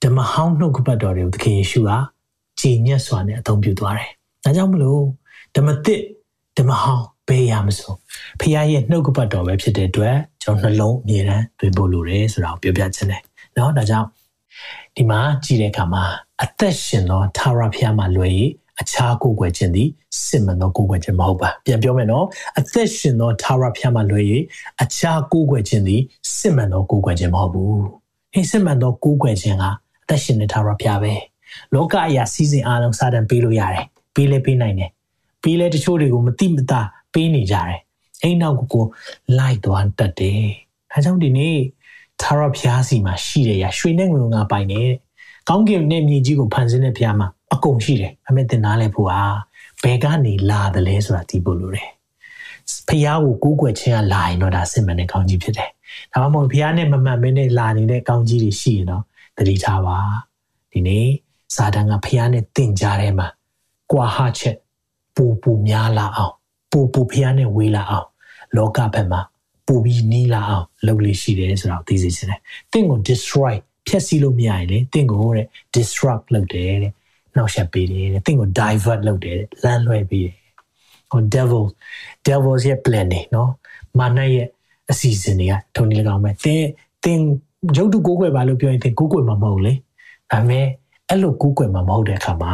[0.03, 1.91] ဓမ္မဟောင်းနှုတ်ကပတ်တော်တွေကိုသခင်ယေရှုက
[2.59, 4.11] ကြည်ညက်စွာနဲ့အသုံးပြုသွားတယ်
[4.44, 5.02] ဒါကြောင့်မလို့
[5.56, 6.00] ဓမ္မသစ်
[6.58, 7.96] ဓမ္မဟောင်းဘယ်ရမစို့
[8.40, 13.22] ဖခင်ရဲ့နှုတ်ကပတ်တော်ပဲဖြစ်တဲ့အတွက်ကျွန်တော်နှလုံးအမြဲတမ်းတွင်ဖို့လိုတယ်ဆိုတာကိုပြောပြခြင်းတယ်
[13.54, 14.08] เนาะဒါကြောင့်
[14.96, 16.04] ဒီမှာကြည့်တဲ့အခါမှာ
[16.42, 18.32] အသက်ရှင်သောသာရဖျားမှာလွယ်၍
[18.80, 19.88] အခြားကိုယ်ွယ်ခြင်းသည်
[20.24, 22.26] စစ်မှန်သောကိုယ်ွယ်ခြင်းမဟုတ်ပါပြန်ပြောမယ်နော်
[22.58, 24.24] အသက်ရှင်သောသာရဖျားမှာလွယ်၍
[24.82, 26.00] အခြားကိုယ်ွယ်ခြင်းသည်
[26.36, 27.82] စစ်မှန်သောကိုယ်ွယ်ခြင်းမဟုတ်ဘူး
[28.32, 29.64] ဒီစစ်မှန်သောကိုယ်ွယ်ခြင်းက
[30.02, 31.12] အသက်ရှင်တဲ့သာရဖျားပဲ
[31.74, 33.86] လောကအရာစီစဉ်အားလုံးစာတန်ပေးလို့ရတယ်
[34.17, 34.91] ပေးလဲပေးနိုင်တယ်
[35.43, 36.81] ပေးလဲတချို့တွေကိုမတိမတာ
[37.13, 37.79] ပေးနေကြတယ်
[38.23, 38.85] အဲ့နောက်ကိုကို
[39.37, 40.43] လိုက်သွားတတ်တယ်
[40.91, 41.57] ဒါကြောင့်ဒီနေ့
[42.21, 44.95] သာရဖျားစီမှာရှိတဲ့ရာရွှေနဲ့ငွေငါပိုင်နေတဲ့
[45.49, 49.21] ကောင်းကင်နဲ့မြေကြီးကိုဖန်ဆင်းတဲ့ဘုရားမှာအကုန်ရှိတယ်အမေတင်နားလဲဖို့ဟာ
[49.83, 51.89] ဘယ်ကနေလာတယ်လဲဆိုတာသိဖို့လိုတယ်
[52.87, 55.69] ဘုရားကိုကိုးကွယ်ခြင်းကလာရင်တော့ဒါစစ်မှန်တဲ့ကောင်းကြီးဖြစ်တယ်
[56.11, 59.03] ဒါမှမဟုတ်ဘုရားနဲ့မမှန်မင်းနဲ့လာနေတဲ့ကောင်းကြီးတွေရှိရင်တော့
[59.37, 59.97] သတိထားပါ
[60.71, 61.07] ဒီနေ့
[61.55, 63.27] စာတန်ကဘုရားနဲ့တင့်ကြတဲ့မှာ
[63.91, 64.57] ကွာဟချက်
[65.15, 66.33] ပူပူများလာအောင်
[66.71, 68.07] ပူပူဘုရားနဲ့ဝေးလာအောင်
[68.55, 69.21] လောကဘက်မှာ
[69.67, 72.39] ပူပြီးနီးလာအောင်လုပ်လို့ရှိတယ်ဆိုတာကိုသိစေချင်တယ်။
[72.71, 73.53] တင့်ကို destroy
[73.87, 76.93] ဖျက်ဆီးလို့မရရင်လေတင့်ကိုတဲ့ disrupt လုပ်တယ်တဲ့
[77.35, 80.35] နှောက်ယှက်ပေးတယ်တဲ့တင့်ကို divert လုပ်တယ်လမ်းလွှဲပေးတယ်
[81.11, 81.63] ဟို devil
[82.27, 83.51] devils ရဲ့ plan တွေနော်
[83.99, 84.47] မာနရဲ့
[84.91, 86.67] အစီအစဉ်တွေကထုံနေ၎င်းပဲတင်း
[87.03, 87.25] တင်း
[87.77, 89.73] ရုပ်တုကိုးကွယ်ပါလို့ပြောရင်တင်းကိုးကွယ်မှာမဟုတ်လေ
[90.31, 90.65] ဒါပေမဲ့
[91.09, 92.53] အဲ့လိုကိုးကွယ်မှာမဟုတ်တဲ့အခါမှာ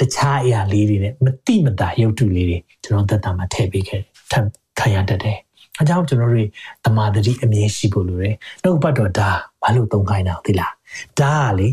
[0.00, 4.46] တခြားအရာလေးတွေနဲ့မတိမတာရုပ်တုလေးတွေကျွန်တော်သက်တာမှာထည့်ပေးခဲ့ထပ်
[4.78, 5.38] ခံရတတ်တယ်
[5.80, 6.48] အကြောင်းကျွန်တော်တို့
[6.84, 9.28] တမာတတိအမြင်ရှိဖို့လိုတယ်နှုတ်ပတ်တော်ဒါ
[9.62, 10.72] ဘာလို့သုံးခိုင်းတာသိလား
[11.20, 11.68] ဒါကလေ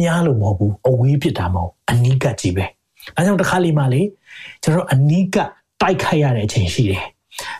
[0.00, 2.66] မြားလို့မဟုတ်ဘူးအဝေးဖြစ်တာမဟုတ်အနီးကပ်ကြီးပဲ
[3.16, 4.02] အဲကြောင့်တစ်ခါလေးမှလေ
[4.62, 5.48] ကျွန်တော်အနီးကပ်
[5.80, 7.04] တိုက်ခိုက်ရတဲ့အချိန်ရှိတယ်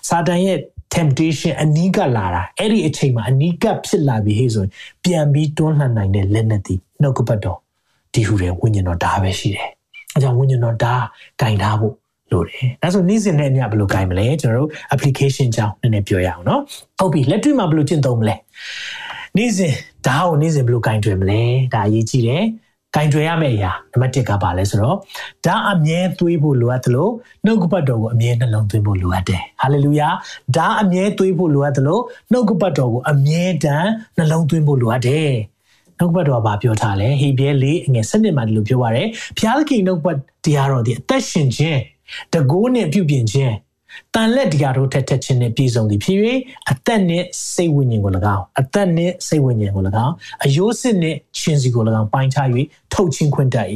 [0.08, 0.58] စာတန်ရဲ့
[0.94, 4.70] temptation အနီးကပ်လာတာအဲ့ဒီအချိန်မှာအနီးကပ်ဖြစ်လာပြီဟေ့ဆိုရင်
[5.04, 7.58] ပြန်ပြီးတွန်းလှန်နိုင်တဲ့လက်နက်တီနှုတ်ကပတ်တော်
[8.12, 9.70] ဒီဟူတဲ့ဝိညာဉ်တော်ဒါပဲရှိတယ်။
[10.14, 10.94] အဲကြောင့်ဝိညာဉ်တော်ဒါ
[11.40, 11.94] ဂိုင်ထားဖို့
[12.32, 16.60] လို့တယ်။ဒါဆိုနေ့စဉ်နဲ့အမျှဘယ်လိုဂိုင်မလဲကျွန်တော်တို့ application ကြောင်းနည်းနည်းပြောရအောင်နော်။
[16.98, 18.34] ဟုတ်ပြီလက်တွေ့မှာဘယ်လိုကျင့်သုံးမလဲ။
[19.36, 19.74] နေ့စဉ်
[20.06, 21.42] ဒါကိုနေ့စဉ်ဘယ်လိုဂိုင်တွယ်မလဲ။
[21.74, 22.44] ဒါအရေးကြီးတယ်။
[22.94, 24.96] ဂိုင်တွယ်ရမယ့်အရာနံပါတ်1ကပါလဲဆိုတော့
[25.46, 27.12] ဒါအမြဲသွေးဖို့လိုအပ်တယ်လို့
[27.44, 30.08] နှုတ်ကပတ်တော်ကိုအမြဲနှလုံးသွင်းဖို့လိုအပ်တယ်ဟာလေလုယာ
[30.56, 32.02] ဒါအမြဲသွေးဖို့လိုအပ်တယ်လို့
[32.32, 35.30] နှုတ်ကပတ်တော်ကိုအမြဲတမ်းနှလုံးသွင်းဖို့လိုအပ်တယ်
[35.98, 41.80] နှုတ်ဘတ်တော်ကပြောထားလဲဟေဘရဲလေးအငယ်၁၂မှာဒီလိုပြောပါရယ်ဘုရားသခင်နှုတ်ဘတ်တရားတော်ဒီအသက်ရှင်ခြင်း
[42.34, 43.54] တကိုးနဲ့ပြုပြင်ခြင်း
[44.14, 46.18] တန်လက်တရားတို့ထက်ထက်ခြင်းနဲ့ပြည်စုံသည်ဖြစ်၍
[46.70, 47.24] အသက်နဲ့
[47.54, 50.14] စိတ်ဝိညာဉ်ကို၎င်းအသက်နဲ့စိတ်ဝိညာဉ်ကို၎င်း
[50.44, 52.46] အယိုးစစ်နဲ့ရှင်စီကို၎င်းပိုင်းခြား၍
[52.92, 53.66] ထုတ်ချင်းခွင့်တတ်၏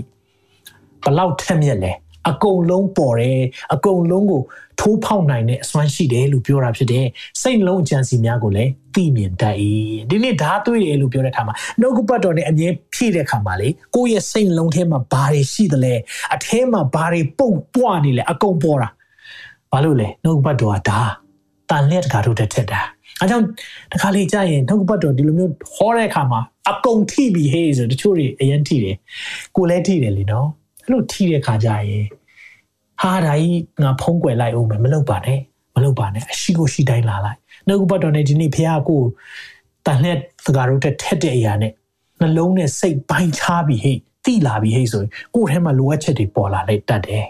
[1.05, 1.93] ဘလောက်ထက်မြက်လဲ
[2.31, 3.41] အကုန်လုံးပေါ်တယ်
[3.75, 4.43] အကုန်လုံးကို
[4.81, 7.07] ထိုးဖောက်နိုင်တဲ့အစွမ်းရှိတယ်လို့ပြောတာဖြစ်တယ်
[7.43, 9.57] စိတ်လုံးအကြံစီများကိုလည်းသိမြင်တတ်၏
[10.11, 15.95] ဒီနေ့ဓာတ်သွေးတယ်လို့ပြောတဲ့အခါမှာနှုတ်ကပတ်တော်နဲ့အမြဲဖြည့်တဲ့အခါမှာလေကိုယ့်ရဲ့စိတ်လုံးထဲမှာဘာတွေရှိသလဲ
[16.35, 18.89] အထဲမှာဘာတွေပုတ်ပွားနေလဲအကုန်ပေါ်တာ
[19.73, 21.01] ဘာလို့လဲနှုတ်ကပတ်တော်ကဒါ
[21.71, 22.81] တန်လက်တကာတို့တက်ထက်တာ
[23.21, 23.45] အဲကြောင့်
[23.93, 28.97] တခါလေကြာရင်နှုတ်ကပတ်တော်ဒီလိုမျိုးဟောတဲ့အခါမှာအကုန်ထိပြီဟေးဆိုတချို့တွေအရင်ထိတယ်
[29.57, 30.49] ကိုလည်းထိတယ်လीနော်
[30.87, 32.07] အဲ့လိုထိတဲ့ခါကျရင်
[33.03, 35.41] ဟာဒါကြီးငါဖုံးကွယ်လိုက်အောင်မယ်မလုပ်ပါနဲ့
[35.75, 39.03] မလုပ်ပါနဲ့အရှိကိုရှိတိုင်းလာလိုက်နှုတ်ကပတ်တော်နဲ့ဒီနေ့ဖះကို
[39.87, 41.73] တန်လက်သကာတို့တက်ထက်တဲ့အရာနဲ့
[42.21, 43.93] နှလုံးနဲ့စိတ်ပိုင်းခြားပြီးဟိ
[44.25, 47.27] တိလာပြီးဟိဆိုရင်ကိုယ်ထဲမှာလိုအပ်ချက်တွေပေါ်လာလိုက်တတ်တယ်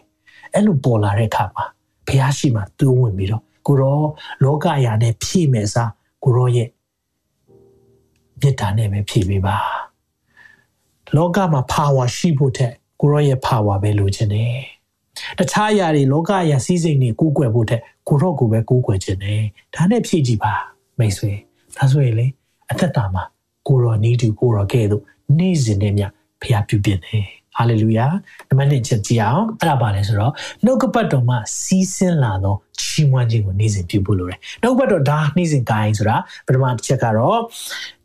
[0.54, 1.64] အဲ့လိုပေါ်လာတဲ့အခါမှာ
[2.06, 4.00] ဖះရှိမှသူ့ဝင်ပြီးတော့ကိုရော
[4.44, 5.90] လောကအရာနဲ့ဖြည့်မယ်စား
[6.24, 6.68] ကိုရောရဲ့
[8.40, 9.56] မေတ္တာနဲ့ပဲဖြည့်ပေးပါ
[11.16, 14.56] လောကမှာ power ရှိဖို့တဲ့ကို ရောရဲ့ power ပဲလိုချင်တယ်
[15.38, 19.42] တခြားအရာတွေလောကအရာစည်းစိမ်တွေကူးကွယ်ဖို့တဲ့ကိုရောကိုပဲကူးကွယ်ခြင်းတယ်
[19.74, 20.52] ဒါနဲ့ဖြည့်ကြည့်ပါ
[20.98, 21.32] မိတ်ဆွေ
[21.76, 22.26] ဒါဆိုရင်လေ
[22.70, 23.22] အသက်တာမှာ
[23.68, 25.02] ကိုရောနီးတူကိုရောကဲ့သို့
[25.38, 26.04] နေ့စဉ်နဲ့မြ
[26.42, 27.24] ဖျားပြုပြင်တယ်
[27.56, 28.06] ဟာလေလုယာ
[28.48, 30.32] နံပါတ်1ချက်ကြည့်အောင်အဲ့ဒါပါလဲဆိုတော့
[30.64, 36.16] နှုတ်ကပတ်တော်မှာစီးဆင်းလာသောချီးမွမ်းခြင်းကိုနေ့စဉ်ပြုဖို့လိုတယ်နှုတ်ကပတ်တော်ဒါနေ့စဉ်ကိုင်းဆိုတာ
[36.46, 37.40] ပထမတစ်ချက်ကတော့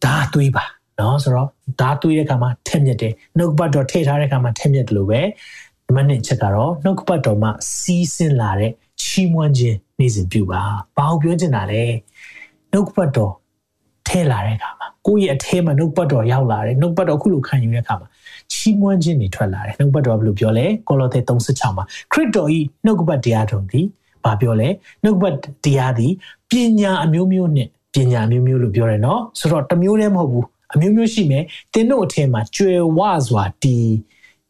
[0.06, 0.66] ဒါသွေးပါ
[1.00, 1.48] နော်ဆိုတော့
[1.82, 5.22] ဒါသွေးတဲ့အခါမှာထက်မြက်တယ်နှုတ်ကပတ်တော်ထည့်ထားတဲ့အခါမှာထက်မြက်တယ်လို့ပဲ
[5.86, 8.72] နံပါတ်2ချက်ကတော့နှုတ်ကပတ်တော်မှာစီးဆင်းလာတဲ့
[9.04, 10.62] ချီးမွမ်းခြင်းနေ့စဉ်ပြုပါ
[10.96, 11.84] ဘာလို့ပြောချင်တာလဲ
[12.72, 13.34] နှုတ်ကပတ်တော်
[14.08, 18.08] ထဲလာတဲ့အခါမှာကိုယ့်ရဲ့အထဲမှာနှုတ်ပတ်တော်ရောက်လာတယ်နှုတ်ပတ်တော်ခုလိုခံယူတဲ့အခါမှာ
[18.54, 23.86] ချီးမွမ်းခြင်းတွေထွက်လာတယ်နှုတ်ပတ်တော်ဘယ်လိုပြောလဲကောလောသဲ36မှာခရစ်တော်ဤနှုတ်ကပတ်တရားတော်သည်
[24.24, 24.68] ဘာပြောလဲ
[25.04, 25.36] နှုတ်ကပတ်
[25.66, 26.12] တရားသည်
[26.50, 31.44] ပညာအမျိုးမျိုးနဲ့ပညာမျိုးမျိုးလို့ပြောတယ်နော်ဆိုတော့တစ်မျိုးတည်းမဟုတ်ဘူး အမျိုးမျိုးရှိမယ်
[31.74, 33.90] တင်းတို့အထက်မှာကျွယ်ဝစွာတည်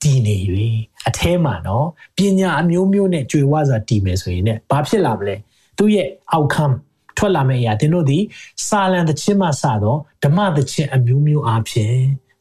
[0.01, 0.35] တည်နေ၍
[1.07, 5.35] အထဲမှာနော်ပညာအမျိုးမျိုးနဲ့ကျွယ်ဝစွာတည်မယ်ဆိုရင်ねဘာဖြစ်လာမလဲ
[5.77, 6.75] သူ့ရဲ့ outcome
[7.17, 8.23] ထွက်လာမယ့်အရာသင်တို့သည်
[8.67, 11.95] စာလံသချင်းမှစသောဓမ္မသချင်းအမျိုးမျိုးအားဖြင့်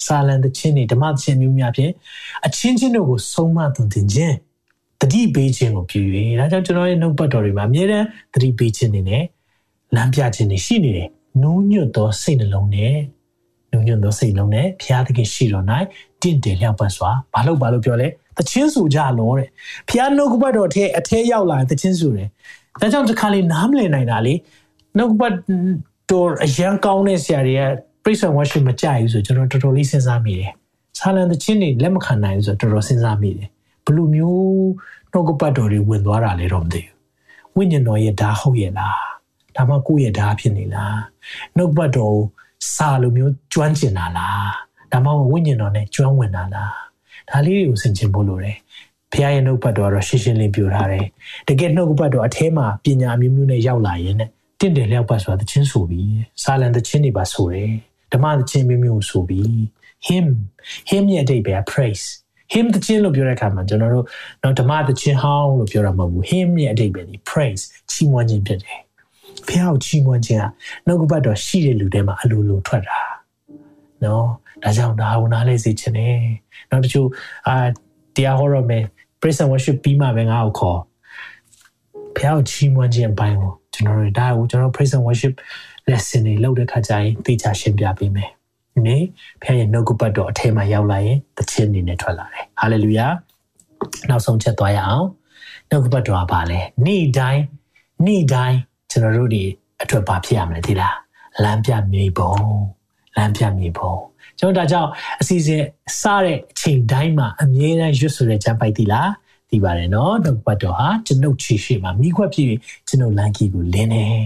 [0.07, 1.93] စာလံသချင်းတွေဓမ္မသချင်းမျိုးများဖြင့်
[2.47, 4.35] အချင်းချင်းတို့ကိုဆုံးမသွန်သင်ခြင်း
[5.01, 6.01] တတိပေးခြင်းကိုပြု၍
[6.39, 9.25] ဒါကြောင့်ကျွန်တော်ရဲ့နှုတ်ပတ်တော်တွေမှာအမြဲတမ်းတတိပေးခြင်းတွေနဲ့
[9.95, 11.09] လမ်းပြခြင်းတွေရှိနေတယ်
[11.43, 12.97] နူးညွတ်သောစိတ်နှလုံးနဲ့
[13.73, 15.67] နူးညွတ်သောစိတ်နှလုံးနဲ့ဘုရားသခင်ရှိတော်၌
[16.23, 18.09] တင့်တယ်လျောက်ပတ်စွာဘာလို့ဘာလို့ပြောလဲ
[18.39, 19.49] တချင်းစုကြလောတဲ့
[19.89, 22.29] ဘုရားနှုတ်ကပတ်တော်ထဲအထဲရောက်လာတချင်းစုတယ်
[22.81, 24.35] ဒါကြောင့်တစ်ခါလေးနားမလည်နိုင်တာလေ
[24.97, 25.35] နှုတ်ပတ်
[26.11, 27.63] တော်အရန်ကောင်းတဲ့ဆရာတွေက
[28.05, 30.53] ပြိဿဝါရှိမကြိုက်ဘူးဆိုကျွန်တော်တော်တော်လေးစဉ်းစားမိတယ်။
[30.99, 33.49] ဆာလန်တချင်းတွေလက်မခံနိုင်ဘူးဆိုတော့တော်တော်စဉ်းစားမိတယ်။
[33.85, 34.69] ဘယ်လိုမျိုး
[35.13, 36.97] နှုတ်ကပတ်တော်တွေဝင်သွားတာလဲတော့မသိဘူး။
[37.57, 38.99] ဝိညာဉ်တော်ရဲ့ဓာတ်ဟုတ်ရဲ့လား။
[39.57, 40.97] ဒါမှကိုယ့်ရဲ့ဓာတ်ဖြစ်နေလား။
[41.57, 42.17] နှုတ်ပတ်တော်
[42.75, 44.45] စာလိုမျိုးကျွမ်းကျင်တာလား။
[44.93, 46.73] ဒါမှမဟုတ်ဝိညာဉ်တော်နဲ့ကျွမ်းဝင်တာလား။
[47.31, 48.57] ဒါလေးတွေကိုဆင်ခြင်ဖို့လိုတယ်။
[49.13, 51.07] ဖခင်ရဲ့နှုတ်ပတ်တော်တော့ရှင်းရှင်းလင်းပြထားတယ်။
[51.49, 54.23] တကယ်နှုတ်ပတ်တော်အထဲမှာပညာမျိုးမျိုးနဲ့ရောက်လာရင်ね
[54.61, 57.71] တင့်တယ်လျောက်ပတ်ဆိုတာတခြင်းဆိုပြီးစာလံတခြင်းတွေပါဆိုတယ်
[58.13, 59.53] ဓမ္မတခြင်းမျိုးမျိုးဆိုပြီး
[60.09, 60.27] him
[60.91, 62.05] him ရဲ့အဓိပ္ပာယ် praise
[62.55, 64.05] him တခြင်းလို့ပြောတဲ့အခါမှာကျွန်တော်တို့
[64.43, 68.81] တော့ဓမ္မတခြင်းဟောင်းလို့ပြောတာမဟုတ်ဘူး him ရဲ့အဓိပ္ပာယ်ဒီ praise ချီးမွမ်းခြင်းဖြစ်တယ်
[69.49, 70.45] ဖះကိုချီးမွမ်းခြင်းက
[70.87, 73.01] နှုတ်ကပတ်တော်ရှိတဲ့လူတွေမှာအလိုလိုထွက်တာ
[74.05, 74.25] နော်
[74.63, 76.19] ဒါကြောင့်ဒါကိုနားလဲစေချင်တယ်
[76.71, 77.09] နောက်တချို့
[77.49, 77.55] အာ
[78.17, 78.85] တရားဟောရမယ်
[79.21, 80.81] praise and worship ပြီးမှပဲငါ့ကိုခေါ်
[82.17, 85.35] ဖះကိုချီးမွမ်းခြင်းအပိုင်းကိုကျွန်တော်တို့ဒါကိုကျွန်တော် praise and worship
[85.91, 88.31] lesson တွေလုပ်တဲ့ခါကျရင်သိချရှင်းပြပေးမယ်။
[88.75, 89.03] ဒီနေ့
[89.43, 93.13] ဖခင်ရဲ့နှုတ်ကပတ်တော်အထက်မှာရောက်လာရင်သခြင်းအနေနဲ့ထွက်လာတယ်။ hallelujah
[94.09, 95.07] ။နောက်ဆုံးချက်သွားရအောင်။
[95.71, 97.43] နှုတ်ကပတ်တော်ကပါလဲ။နေ့တိုင်း
[98.07, 98.59] နေ့တိုင်း
[98.91, 99.43] ကျွန်တော်တို့ဒီ
[99.83, 100.95] အတွက်ဘာဖြစ်ရမလဲသိလား။
[101.43, 102.35] လမ်းပြမြေပုံ
[103.17, 103.93] လမ်းပြမြေပုံ
[104.39, 105.65] ကျွန်တော်ဒါကြောင့်အစီအစဉ်
[106.01, 109.11] စတဲ့အချိန်တိုင်းမှာအမြဲတမ်းရွတ်ဆိုတဲ့ကျမ်းပိုက်သီလား
[109.51, 112.47] သိပါတယ်နော်နှုတ်ပတ်တော်ဟာကျွန်ုပ်ခြေရှိမှာမိခွက်ဖြစ်
[112.89, 114.21] ကျွန်ုပ်လမ်းကြီးကိုလင်းတယ်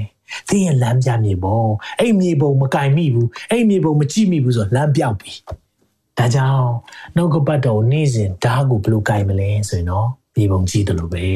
[0.48, 1.60] သင်ရဲ့လမ်းပြမြေပုံ
[2.00, 5.32] အဲ့မြေပုံမကင်မိဘူးအဲ့မြေပုံမကြည့်မိဘူးဆိုလမ်းပြောက်ပြီ
[6.18, 6.66] ဒါကြောင့်
[7.16, 11.26] နှုတ်ကပတ်တော်နေ့စဉ်ဓာတ်ကိုဘယ်လိုကင်မလဲဆိုရင်တော့မြေပုံကြည့်တယ်လို့ပဲ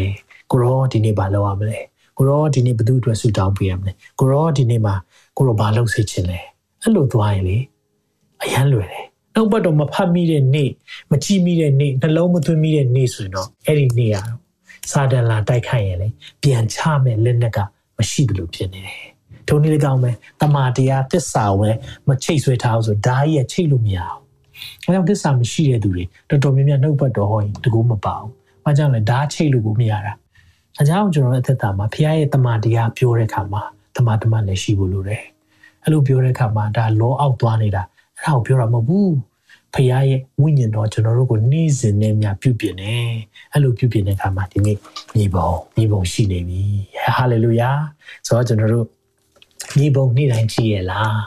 [0.51, 1.81] ကိုရောဒီနေ့ဘာလုပ်ရမလဲ
[2.19, 4.95] ကိုရောဒီနေ့ဘသူအတွက်ဆူတောင်းပေးရမလဲကိုရောဒီနေ့မှာ
[5.37, 6.39] ကိုရောဘာလုပ်စေချင်လဲ
[6.83, 7.59] အဲ့လိုသွားရင်လေ
[8.43, 10.71] အရန်လွယ်တယ်နှုတ်ပတ်တော်မဖတ်မိတဲ့နေ့
[11.11, 14.39] မကြည့်မိတဲ့နေ့နှလုံးမသွင်းမိတဲ့နေ့ဆိုရင်တော့အဲ့ဒီနေ့ရတော့
[14.91, 16.09] စာတန်လာတိုက်ခိုက်ရင်လေ
[16.43, 17.59] ပြန်ချမဲ့လက်နက်က
[17.99, 19.03] မရှိဘူးလို့ဖြစ်နေတယ်။
[19.49, 20.11] ထုံနည်း၎င်းပဲ
[20.41, 21.71] တမာတရားသစ္စာဝဲ
[22.09, 24.21] မချိတ်ဆွဲထားအောင်ဆိုဓာတ်ရဲ့ချိတ်လို့မရအောင်။
[24.85, 28.31] အဲကြောင့်သစ္စာမရှိတဲ့သူတွေတော်တော်များများနှုတ်ပတ်တော်ဟောရင်တကူမပါဘူး။
[28.65, 30.13] ဘာကြောင့်လဲဓာတ်ချိတ်လို့ကိုမရတာ။
[30.81, 33.63] အဲကြောင့်ကျွန်တော်အသက်တာမှာဖခင်ရဲ့တမာတရားပြောတဲ့အခါမှာ
[33.97, 35.23] တမာတမလည်းရှိဖို့လိုတယ်။
[35.83, 37.83] အဲ့လိုပြောတဲ့အခါမှာဒါလောအောက်သွားနေတာ
[38.19, 39.09] အဲ့ဒါကိုပြောတာမဟုတ်ဘူး။
[39.75, 42.95] ဖခင်ရဲ့ဝိညာဉ်တော်ကျွန်တော်တို့ကိုနေ့စဉ်နဲ့များပြုပြင်နေ
[43.53, 44.77] အဲ့လိုပြုပြင်တဲ့အခါမှာဒီနေ့
[45.17, 46.63] မြေပုံမြေပုံရှိနေပြီ
[47.17, 47.71] ဟာလေလုယာ
[48.27, 48.87] ဆိုတော့ကျွန်တော်တို့
[49.79, 51.19] မြေပုံနေ့တိုင်းကြည့်ရလား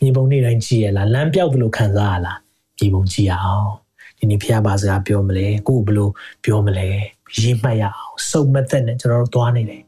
[0.00, 2.38] မြေပုံနေ့တိုင်းကြည့်ရလားလမ်းပြောက်တယ်လို့ခံစားရလား
[2.78, 3.70] မြေပုံကြည့်ရအောင်
[4.18, 6.12] ဒီနေ့ဖခင်ဘာစကားပြောမလဲကိုယ်ဘလို့
[6.44, 6.88] ပြောမလဲ
[7.38, 9.82] ရေးမှတ်ရအောင်စုံမသက်နဲ့ကျွန်တော်တို့သွားနေတယ်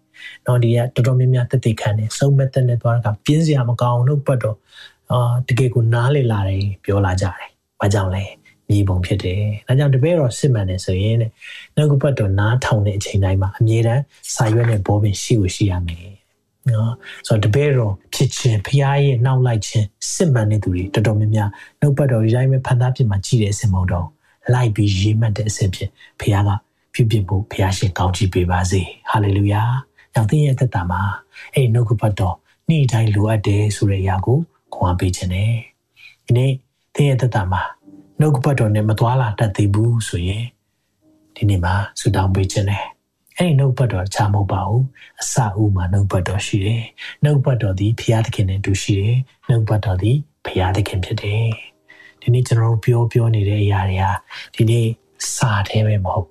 [0.47, 4.57] နော်ဒီကတော်တော်များများတက်တက်ခံနေစုံမသက်နဲ့သွားတာပြင်းစရာမကောင်းလို့ပတ်တော့
[5.13, 7.51] အာတကယ်ကိုနားလေလာတယ်ပြောလာကြတယ်
[7.81, 8.25] ဘာကြောင့်လဲ
[8.71, 11.31] မြေပုံဖြစ်တယ်။ဒါကြောင့်တပည့်တော်စစ်မှန်တယ်ဆိုရင်တဲ့
[11.77, 14.03] နှုတ်ကပတ်တော်နားထောင်တဲ့အချိန်တိုင်းမှာအမြဲတမ်း
[14.35, 16.09] စာရွက်နဲ့ဘောပင်ရှိကိုရှိရမယ်။
[16.71, 16.93] နော်
[17.27, 21.51] ဆိုတော့တပည့်တော်ဖြစ်ခြင်းဖရားရဲ့နောက်လိုက်ခြင်းစစ်မှန်တဲ့သူတွေတော်တော်များများ
[21.81, 24.07] နှုတ်ပတ်တော်ဒီတိုင်းပဲဖန်သားဖြစ်မှကြည်တဲ့အစင်မုံတော်
[24.55, 26.51] လိုက်ပြီးရေးမှတ်တဲ့အစင်ဖြစ်ဖရားက
[26.95, 28.81] ဖြစ်ဖြစ်ဖို့ဖရားရှင်ကောင်းချီးပေးပါစေ။
[29.11, 29.63] ဟာလေလုယာ။
[30.15, 31.03] ကြောင့်သင်ရဲ့သက်တာမှာ
[31.55, 32.37] အဲ့နှုတ်ကပတ်တော်
[32.71, 34.39] နေ့တိုင်းလိုအပ်တယ်ဆိုတဲ့အရာကို
[34.75, 35.53] ခွန်အားပေးခြင်းနဲ့
[36.27, 36.53] ဒီနေ့
[36.95, 37.63] သင်ရဲ့သက်တာမှာ
[38.21, 40.45] နှုတ်ကပတ်တော်နဲ့မသွားလာတတ်သေးဘူးဆိုရင်
[41.37, 42.85] ဒီနေ့မှာဆူတောင်းပေးခြင်းနဲ့
[43.37, 44.85] အဲ့ဒီနှုတ်ပတ်တော်ချမဟုတ်ပါဘူး
[45.21, 46.85] အစအဦးမှာနှုတ်ပတ်တော်ရှိတယ်
[47.25, 49.19] နှုတ်ပတ်တော်သည်ဖျားသခင်နဲ့တူရှိတယ်
[49.49, 50.17] နှုတ်ပတ်တော်သည်
[50.47, 51.70] ဖျားသခင်ဖြစ်တယ်
[52.23, 54.13] ဒီနေ့ကျွန်တော်တို့ပြောပြောနေတဲ့အရာတွေဟာ
[54.55, 54.87] ဒီနေ့
[55.35, 56.27] စာထဲပဲမဟုတ်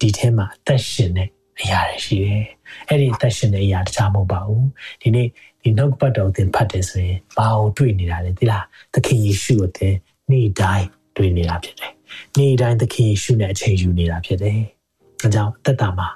[0.00, 1.28] ဒီထဲမှာအသက်ရှင်တဲ့
[1.60, 2.44] အရာတွေရှိတယ်
[2.88, 4.66] အဲ့ဒီအသက်ရှင်တဲ့အရာတခြားမဟုတ်ပါဘူး
[5.02, 5.28] ဒီနေ့
[5.62, 9.94] ဒီနှုတ်ပတ်တော်သင်ဖတ်တယ်ဆိုရင်ဘာကိုတွေ့နေတာလဲသိလားသခင်ယေရှုကိုသင်
[10.30, 10.86] နေ့တိုင်း
[11.16, 11.92] တွေ့နေတာဖြစ်တယ်။
[12.38, 14.60] နေ့တိုင်းသခင်ယေရှုနဲ့အချိန်ယူနေတာဖြစ်တယ်။
[15.22, 16.08] အဲကြောင့်တက်တာမှာ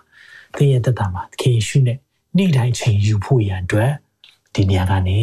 [0.56, 1.98] သင်ရဲ့တက်တာမှာသခင်ယေရှုနဲ့
[2.36, 3.92] နေ့တိုင်းချိန်ယူဖို့ရန်အတွက်
[4.54, 5.18] ဒီနေရာကနေ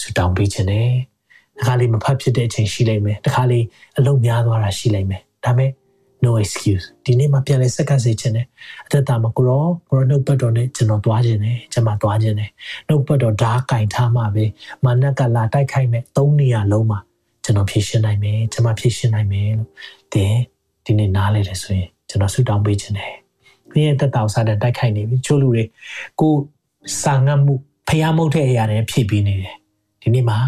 [0.00, 0.90] ဆူတောင်းပေးခြင်းနဲ့
[1.58, 3.64] တခါလေးမဖတ်ဖြစ်တဲ့အချိန်ရှိလိမ့်မယ်။တခါလေး
[3.98, 5.70] အလုံးများသွားတာရှိလိမ့်မယ်။ဒါပေမဲ့
[6.24, 8.46] no excuse ဒီနေ့မှပြန်လဲစက္ကန့်စေခြင်းနဲ့
[8.86, 12.50] အသက်တာမှာကိုရောကိုရောနှုတ်ပတ်တော်နဲ့ကျွန်တော်သွားခြင်းနဲ့ကျွန်မသွားခြင်းနဲ့
[12.88, 14.44] နှုတ်ပတ်တော်ဓာတ်ကင်ထားမှပဲ
[14.84, 16.98] မာနကလာတိုက်ခိုက်မဲ့သုံးနေရလုံးမှာ
[17.44, 19.70] ကျွန်တော်ဖြည့်ရှင်းနိုင်မယ်ကျွန်မဖြည့်ရှင်းနိုင်မယ်လို့
[20.14, 20.34] တင်
[20.84, 23.12] ဒီနေ့နားလဲတယ်ဆိုရင်ကျွန်တော်ဆုတောင်းပေးခြင်းတယ်။
[23.70, 25.64] ဘုရားတက်တောင်စားတဲ့တိုက်ခိုက်နေပြီချို့လူတွေ
[26.20, 26.32] ကို
[27.02, 27.54] စာငတ်မှု
[27.88, 29.54] ဖျားမုတ်တဲ့အရာတွေဖြည့်ပေးနေတယ်။
[30.02, 30.38] ဒီနေ့မှာ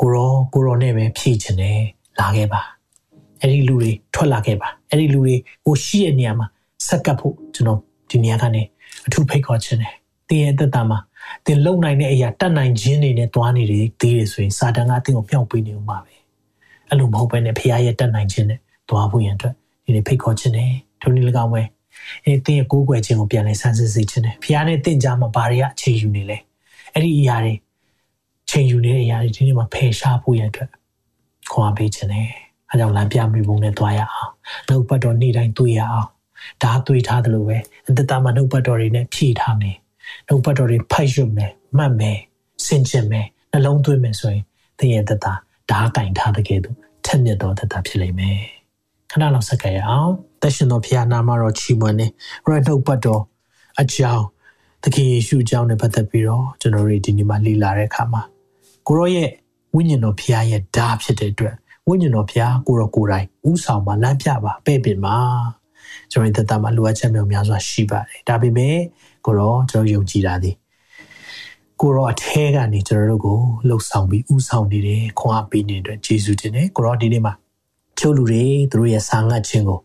[0.00, 1.80] ကိုရောကိုရောနဲ့ပဲဖြည့်ခြင်းတယ်
[2.20, 2.60] လာခဲ့ပါ။
[3.40, 5.34] အဲ့ဒီလူတွေထွက်လာခဲ့ပါ။အဲ့ဒီလူတွေ
[5.66, 6.46] ကိုရှိတဲ့နေရာမှာ
[6.86, 7.80] ဆက်ကပ်ဖို့ကျွန်တော်
[8.10, 8.62] ဒီနေရာကနေ
[9.06, 9.94] အထူးဖိတ်ခေါ်ခြင်းတယ်။
[10.28, 10.98] တင်းရဲ့တက်တာမှာ
[11.46, 16.14] သင်လုံနိုင်တဲ့အရာတတ်နိုင်ခြင်းတွေနဲ့တွားနေတယ်သေးတယ်ဆိုရင်စာတန်ကသင်ကိုမြောက်ပေးနေဦးမှာပဲ
[16.88, 20.70] အဲ့လိုမဟုတ်ဘဲနဲ့ဖခင်ရဲ့တတ်နိုင်ခြင်းနဲ့တွားဖို့ရန်အတွက်ဒီနေ့ဖိတ်ခေါ်ခြင်းနဲ့
[21.02, 21.62] ထုံနည်း၎င်းပဲ
[22.24, 26.38] အဲသင်ရဲ့ကိုးကွယ်ခြင်းကိုပြန်လဲဆန်းစစ်စေခြင်းနဲ့ဖခင်နဲ့တင့်ကြမှာဘာတွေကအခြေယူနေလဲ
[26.92, 27.54] အဲ့ဒီအရာတွေ
[28.50, 30.70] ချိန်ယူနေတဲ့အရာတွေဒီနေ့မှာဖယ်ရှားဖို့ရန်အတွက်
[31.50, 32.28] ခွန်အားပေးခြင်းနဲ့
[32.70, 34.30] အဲကြောင့်လမ်းပြမိပုံနဲ့တွားရအောင်
[34.68, 36.08] နှုတ်ပတ်တော်နေ့တိုင်းတွေ့ရအောင်
[36.62, 39.76] ဒါတွေ့ထားတယ်လို့ပဲအတ္တမှာနှုတ်ပတ်တော်တွေနဲ့ဖြည့်ထားမယ်
[40.28, 42.18] နှုတ်ပတ်တော်တွေဖိုက်ရွတ်မယ်မှတ်မယ်
[42.66, 44.44] စင်ကြင်မယ်နှလုံးသွင်းမယ်ဆိုရင်
[44.78, 46.76] သင်ရဲ့တတဓာတ်ကင်ထားတဲ့ကဲ့သို့
[47.06, 48.38] ထက်မြက်သောတတဖြစ်လိမ့်မယ်
[49.10, 52.08] ခဏလောက်ဆက်ကြရအောင်သက်ရှင်သောဖခင်နာမတော်ချီးမွမ်းနေရ
[52.66, 53.22] နှုတ်ပတ်တော်
[53.80, 54.24] အကြောင်း
[54.82, 58.22] သခင်ယေရှုအကြောင်းနဲ့ပတ်သက်ပြီးတော့ကျွန်တော်တို့ဒီနေ့မှာလေ့လာတဲ့အခါမှာ
[58.88, 59.28] ကိုရောရဲ့
[59.74, 61.54] ဝိညာဉ်တော်ဖခင်ရဲ့ဓာတ်ဖြစ်တဲ့အတွက်
[61.88, 65.16] ဝိညာဉ်တော်ဖခင်ကိုရောကိုယ်တိုင်ဥဆောင်ပါလမ်းပြပါပဲ့ပင်ပါ
[66.12, 68.76] ကျွန်တော်တို့တတမှာလိုအပ်ချက်မျိုးများစွာရှိပါတယ်ဒါပေမဲ့
[69.26, 70.52] ကိုတော့ကျွန်တော်ယုံကြည်တာဒီ
[71.80, 77.34] ကိုတော့အထဲကနေကျွန်တော်တို့ကိုလှုပ်ဆောင်ပြီးဥဆောင်နေတယ်ခွန်အားပေးနေတဲ့ဂျေဇုတင်တယ်ကိုတော့ဒီနေ့မှာ
[77.98, 79.80] ချို့လူတွေသူတို့ရဲ့စာငတ်ခြင်းကို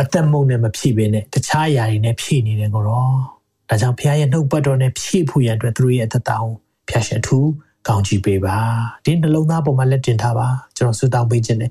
[0.00, 3.08] အသက်မုံနဲ့မဖြည့်ဘဲနဲ့တခြားအရာတွေနဲ့ဖြည့်နေတယ်ကိုတော့
[3.68, 6.52] ဒါကြောင့်ဖခင်ရဲ့နှုတ်ပတ်တော်နဲ့ဖြည့်ဖို့ရန်အတွက်သူတို့ရဲ့အသက်တာကို
[6.88, 7.46] ဖျာရှင်ထူး
[7.86, 8.56] ကောင်းချီးပေးပါ
[9.04, 11.70] ဒီနှလုံးသားပေါ်မှာလက်တင်ထားပါကျွန်တော်ဆုတောင်းပေးခြင်းနဲ့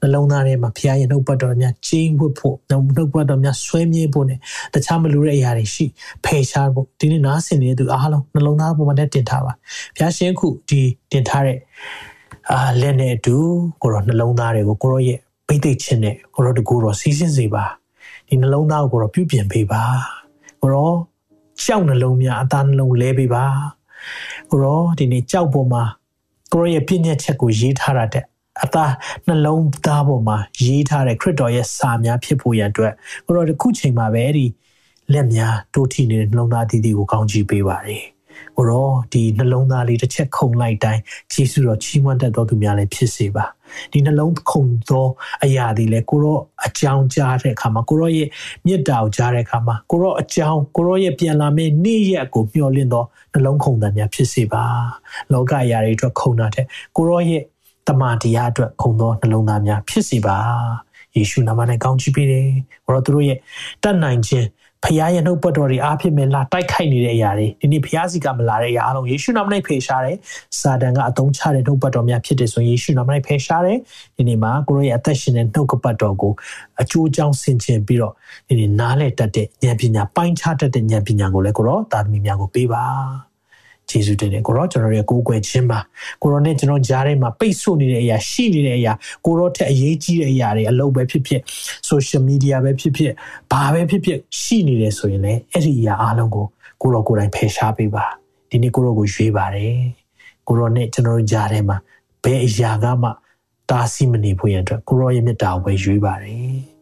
[0.00, 4.38] နှလုံးသားထဲမှာဖခင်ရဲ့နှုတ်ပတ်တော်များကျင်းဝတ်ဖို့နှုတ်ပတ်တော်များဆွဲမြဲဖို့နဲ့
[4.74, 5.86] တခြားမလိုတဲ့အရာတွေရှိ
[6.24, 9.52] ဖယ်ရှားဖို့ဒီနေ့နားဆင်နေတဲ့သူအားလုံးနှလုံးသားပေါ်မှာလက်တင်ထားပါ
[9.96, 10.80] ဖခင်ရှင်ခုဒီ
[11.12, 11.58] တင်ထားတဲ့
[12.50, 13.36] အာလက်နဲ့အတူ
[13.82, 17.64] ကိုရောနှလုံးသားတွေကိုကိုရောရဲ့ပိတ်သိချင်းနဲ့ကိုရောတကူရောစီးစင်းစေပါ
[18.28, 19.82] ဒီနှလုံးသားကိုတော့ပြုပြင်ပေးပါ
[20.60, 20.96] ကိုတော့
[21.62, 23.44] ကြောက်နှလုံးများအသားနှလုံးလဲပေးပါ
[24.50, 25.84] ကိုတော့ဒီနေ့ကြောက်ပေါ်မှာ
[26.52, 28.24] ကိုရောရဲ့ပြည့်ညက်ချက်ကိုရေးထားတာတဲ့
[28.62, 28.92] အသား
[29.26, 32.92] နှလုံးသားပေါ်မှာရေးထားတဲ့ခရစ်တော်ရဲ့စာများဖြစ်ဖို့ရန်အတွက်
[33.26, 34.46] ကိုရောဒီခုချိန်မှာပဲအဲ့ဒီ
[35.12, 38.13] လက်များတိုးထီနေတဲ့နှလုံးသားတည်တည်ကိုကောင်းချီးပေးပါတယ်
[38.56, 41.00] ကိုရောဒီနှလုံးသားလေးတစ်ချက်ခုန်လိုက်တိုင်း
[41.32, 43.44] ယေရှုတော်ချီးမွမ်းတတ်တော်သူများလည်းဖြစ်စေပါ
[43.92, 45.06] ဒီနှလုံးခုန်သော
[45.44, 48.28] အရာတွေလည်းကိုရောအကြောင်းကြားတဲ့အခါမှာကိုရောရဲ့
[48.64, 54.64] မေတ္တာကိုကြားတဲ့အခါမှာကိုရောအကြောင်းကိုရောရဲ့ပြန်လာမယ့်နေ့ရက်ကိုမျှော်လင့်သောနှလုံးခုန်တံများဖြစ်စေပါ
[55.32, 56.66] လောကအရာတွေအတွက်ခုန်တာတဲ့
[56.96, 57.42] ကိုရောရဲ့
[57.88, 60.36] တမန်တရားအတွက်ခုံသောနှလုံးသားများဖြစ်စီပါ
[61.16, 62.48] ယေရှုနာမနဲ့ကောင်းချီးပေးတယ်။
[62.86, 63.38] ဘာလို့သူတို့ရဲ့
[63.82, 64.46] တတ်နိုင်ခြင်း
[64.84, 70.16] ဖခင်ရဲ့နှုတ်ပတ်တော်တွေအားဖြင့်ပဲလာတိုက်ခိုက်နေတဲ့အရာတွေဒီနေ့ဖခင်စီကမလာတဲ့အရာအလုံးယေရှုနာမနဲ့ဖေရှားတယ်။
[70.60, 73.78] စာတန်ကအသုံးချတဲ့နှုတ်ပတ်တော်များဖြစ်တယ်ဆိုရင်ယေရှုနာမနဲ့ဖေရှားတယ်။
[74.16, 76.32] ဒီနေ့မှာကိုရောရဲ့အသက်ရှင်တဲ့နှုတ်ကပတ်တော်ကို
[76.80, 78.14] အကျိုးအကြောင်းဆင်ခြင်ပြီးတော့
[78.48, 82.84] ဒီနေ့နားလည်တတ်တဲ့ဉာဏ်ပညာပိုင်းခြားတတ်တဲ့ဉာဏ်ပညာကိုလည်းကိုရောသာသမီများကိုပေးပါ။
[83.90, 85.78] ယေရှုတင်တယ်ကိုရောကျွန်တော်ရဲ့ကိုးကွယ်ခြင်းပါ
[86.22, 88.92] ကိုရောနဲ့ကျွန်တော်ကြားထဲမှာပိတ်ဆို့နေတဲ့အရာရှိနေတဲ့အရာ
[89.24, 91.40] ကိုရောထက်အရေးကြီးတဲ့အရာတွေအလုပ်ပဲဖြစ်ဖြစ်
[91.90, 93.12] social media ပဲဖြစ်ဖြစ်
[93.52, 96.46] ဘာပဲဖြစ်ဖြစ်ရှိနေတယ်ဆိုရင်လည်းအဲ့ဒီအရာအားလုံးကို
[96.82, 98.04] ကိုရောကိုယ်တိုင်ဖယ်ရှားပေးပါ
[98.50, 99.76] ဒီနေ့ကိုရောကိုရွေးပါတယ်
[100.48, 101.76] ကိုရောနဲ့ကျွန်တော်ကြားထဲမှာ
[102.24, 103.10] ဘယ်အရာကမှ
[103.70, 106.73] တားဆီးမနေဖို့ရတဲ့ကိုရောရဲ့မေတ္တာကိုပဲရွေးပါတယ်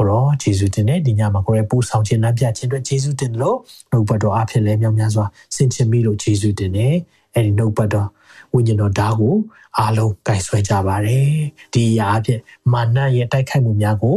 [0.00, 3.58] ကိုရောဂျေဇုတင်တဲ့ဒီညမှာကိုရောပို့ဆောင်ခြင်းလမ်းပြခြင်းအတွက်ဂျေဇုတင်လို့
[3.90, 5.24] နှုတ်ပတ်တော်အဖြစ်လဲမြောက်များစွာ
[5.56, 6.94] ဆင်ခြင်ပြီးလို့ဂျေဇုတင်တယ်
[7.34, 8.08] အဲ့ဒီနှုတ်ပတ်တော်
[8.54, 9.34] ဝိညာဉ်တော်ဓာတ်ကို
[9.78, 11.30] အားလုံးကင်ဆွဲကြပါတယ်
[11.72, 12.40] ဒီအရာအဖြစ်
[12.72, 14.16] မာနရဲ့တိုက်ခိုက်မှုများကို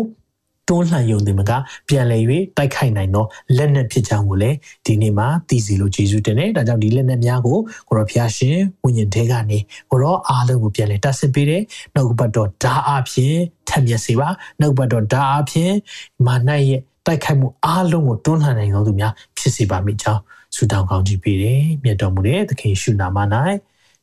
[0.68, 1.52] တွန်းလှန်ယုံတယ်မက
[1.90, 2.24] ပြန်လည်၍
[2.58, 3.26] တိုက်ခိုက်နိုင်သော
[3.58, 7.58] လက်နက်ဖြစ်ကြောင်းကိုလည်းဒီနေ့မှာသိစီလို့ယေရှုတင်တယ်။ဒါကြောင့်ဒီလက်နက်များကို
[7.88, 9.60] ကိုရောဖျားရှင်ဝိညာဉ်ထဲကနေ
[9.92, 11.62] ကိုရောအားလုံးကိုပြန်လည်တတ်ဆစ်ပေးတယ်။
[11.94, 13.36] နှုတ်ဘတ်တော်ဓာအဖြစ်
[13.70, 15.72] ထက်မြက်စေပါ။နှုတ်ဘတ်တော်ဓာအဖြစ်
[16.26, 20.22] မာနရဲ့တိုက်ခိုက်မှုအားလုံးကိုတွန်းလှန်နိုင်သောသူများဖြစ်စေပါမိကြောင်း
[20.56, 23.18] ဆုတောင်းကောင်းချီးပေးတယ်။မြတ်တော်မူတဲ့သခင်ရှုနာမ၌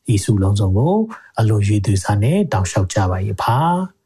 [0.09, 0.95] ယေရှုလုံးစုံကို
[1.39, 3.57] အလိုရွေးသူစားနဲ့တောင်းလျှောက်ကြပါ၏ဖာ။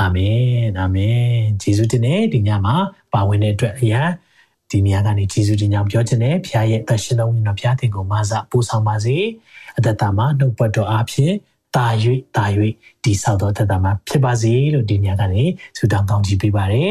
[0.00, 0.42] အာမင်
[0.78, 1.22] အာမင်
[1.62, 2.76] ဂျေဇုတင်တဲ့ဒီညမှာ
[3.12, 4.02] ပါဝင်တဲ့အတွက်အရာ
[4.70, 9.16] ဒီနေရာကနေဂျေဇုတင်ကြောင့်ပြောချင်တယ်ဖခင်ရဲ့အသက်ရှင်တော်ဝင်တော်ဖခင်တင်ကိုမဆပို့ဆောင်ပါစေ
[9.78, 11.34] အသက်တာမှာနှုတ်ပတ်တော်အားဖြင့်
[11.76, 11.86] တာ၍
[12.36, 12.44] တာ၍
[13.04, 15.42] ဒီဆောက်တော်သက်တာမှာဖြစ်ပါစေလို့ဒီညကနေ
[15.76, 16.84] ဆုတောင်းကောင်းချီးပေးပါရစေ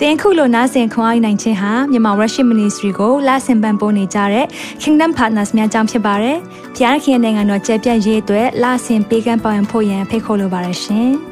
[0.00, 4.46] တင်ခုလိုနာဆင်ခွန်အားနိုင်ခြင်းဟာမြန်မာ Worship Ministry ကိုလာဆင်ပန်ပိုးနေကြတဲ့
[4.82, 6.36] Kingdom Partners များအကြောင်းဖြစ်ပါတယ်။
[6.76, 11.12] ဖခင်နိုင်ငံတော်ကျယ်ပြန့်ရေးအတွက်လာဆင်ပေးကမ်းပောင်းဖို့ရန်ဖိတ်ခေါ်လိုပါတယ်ရှင်။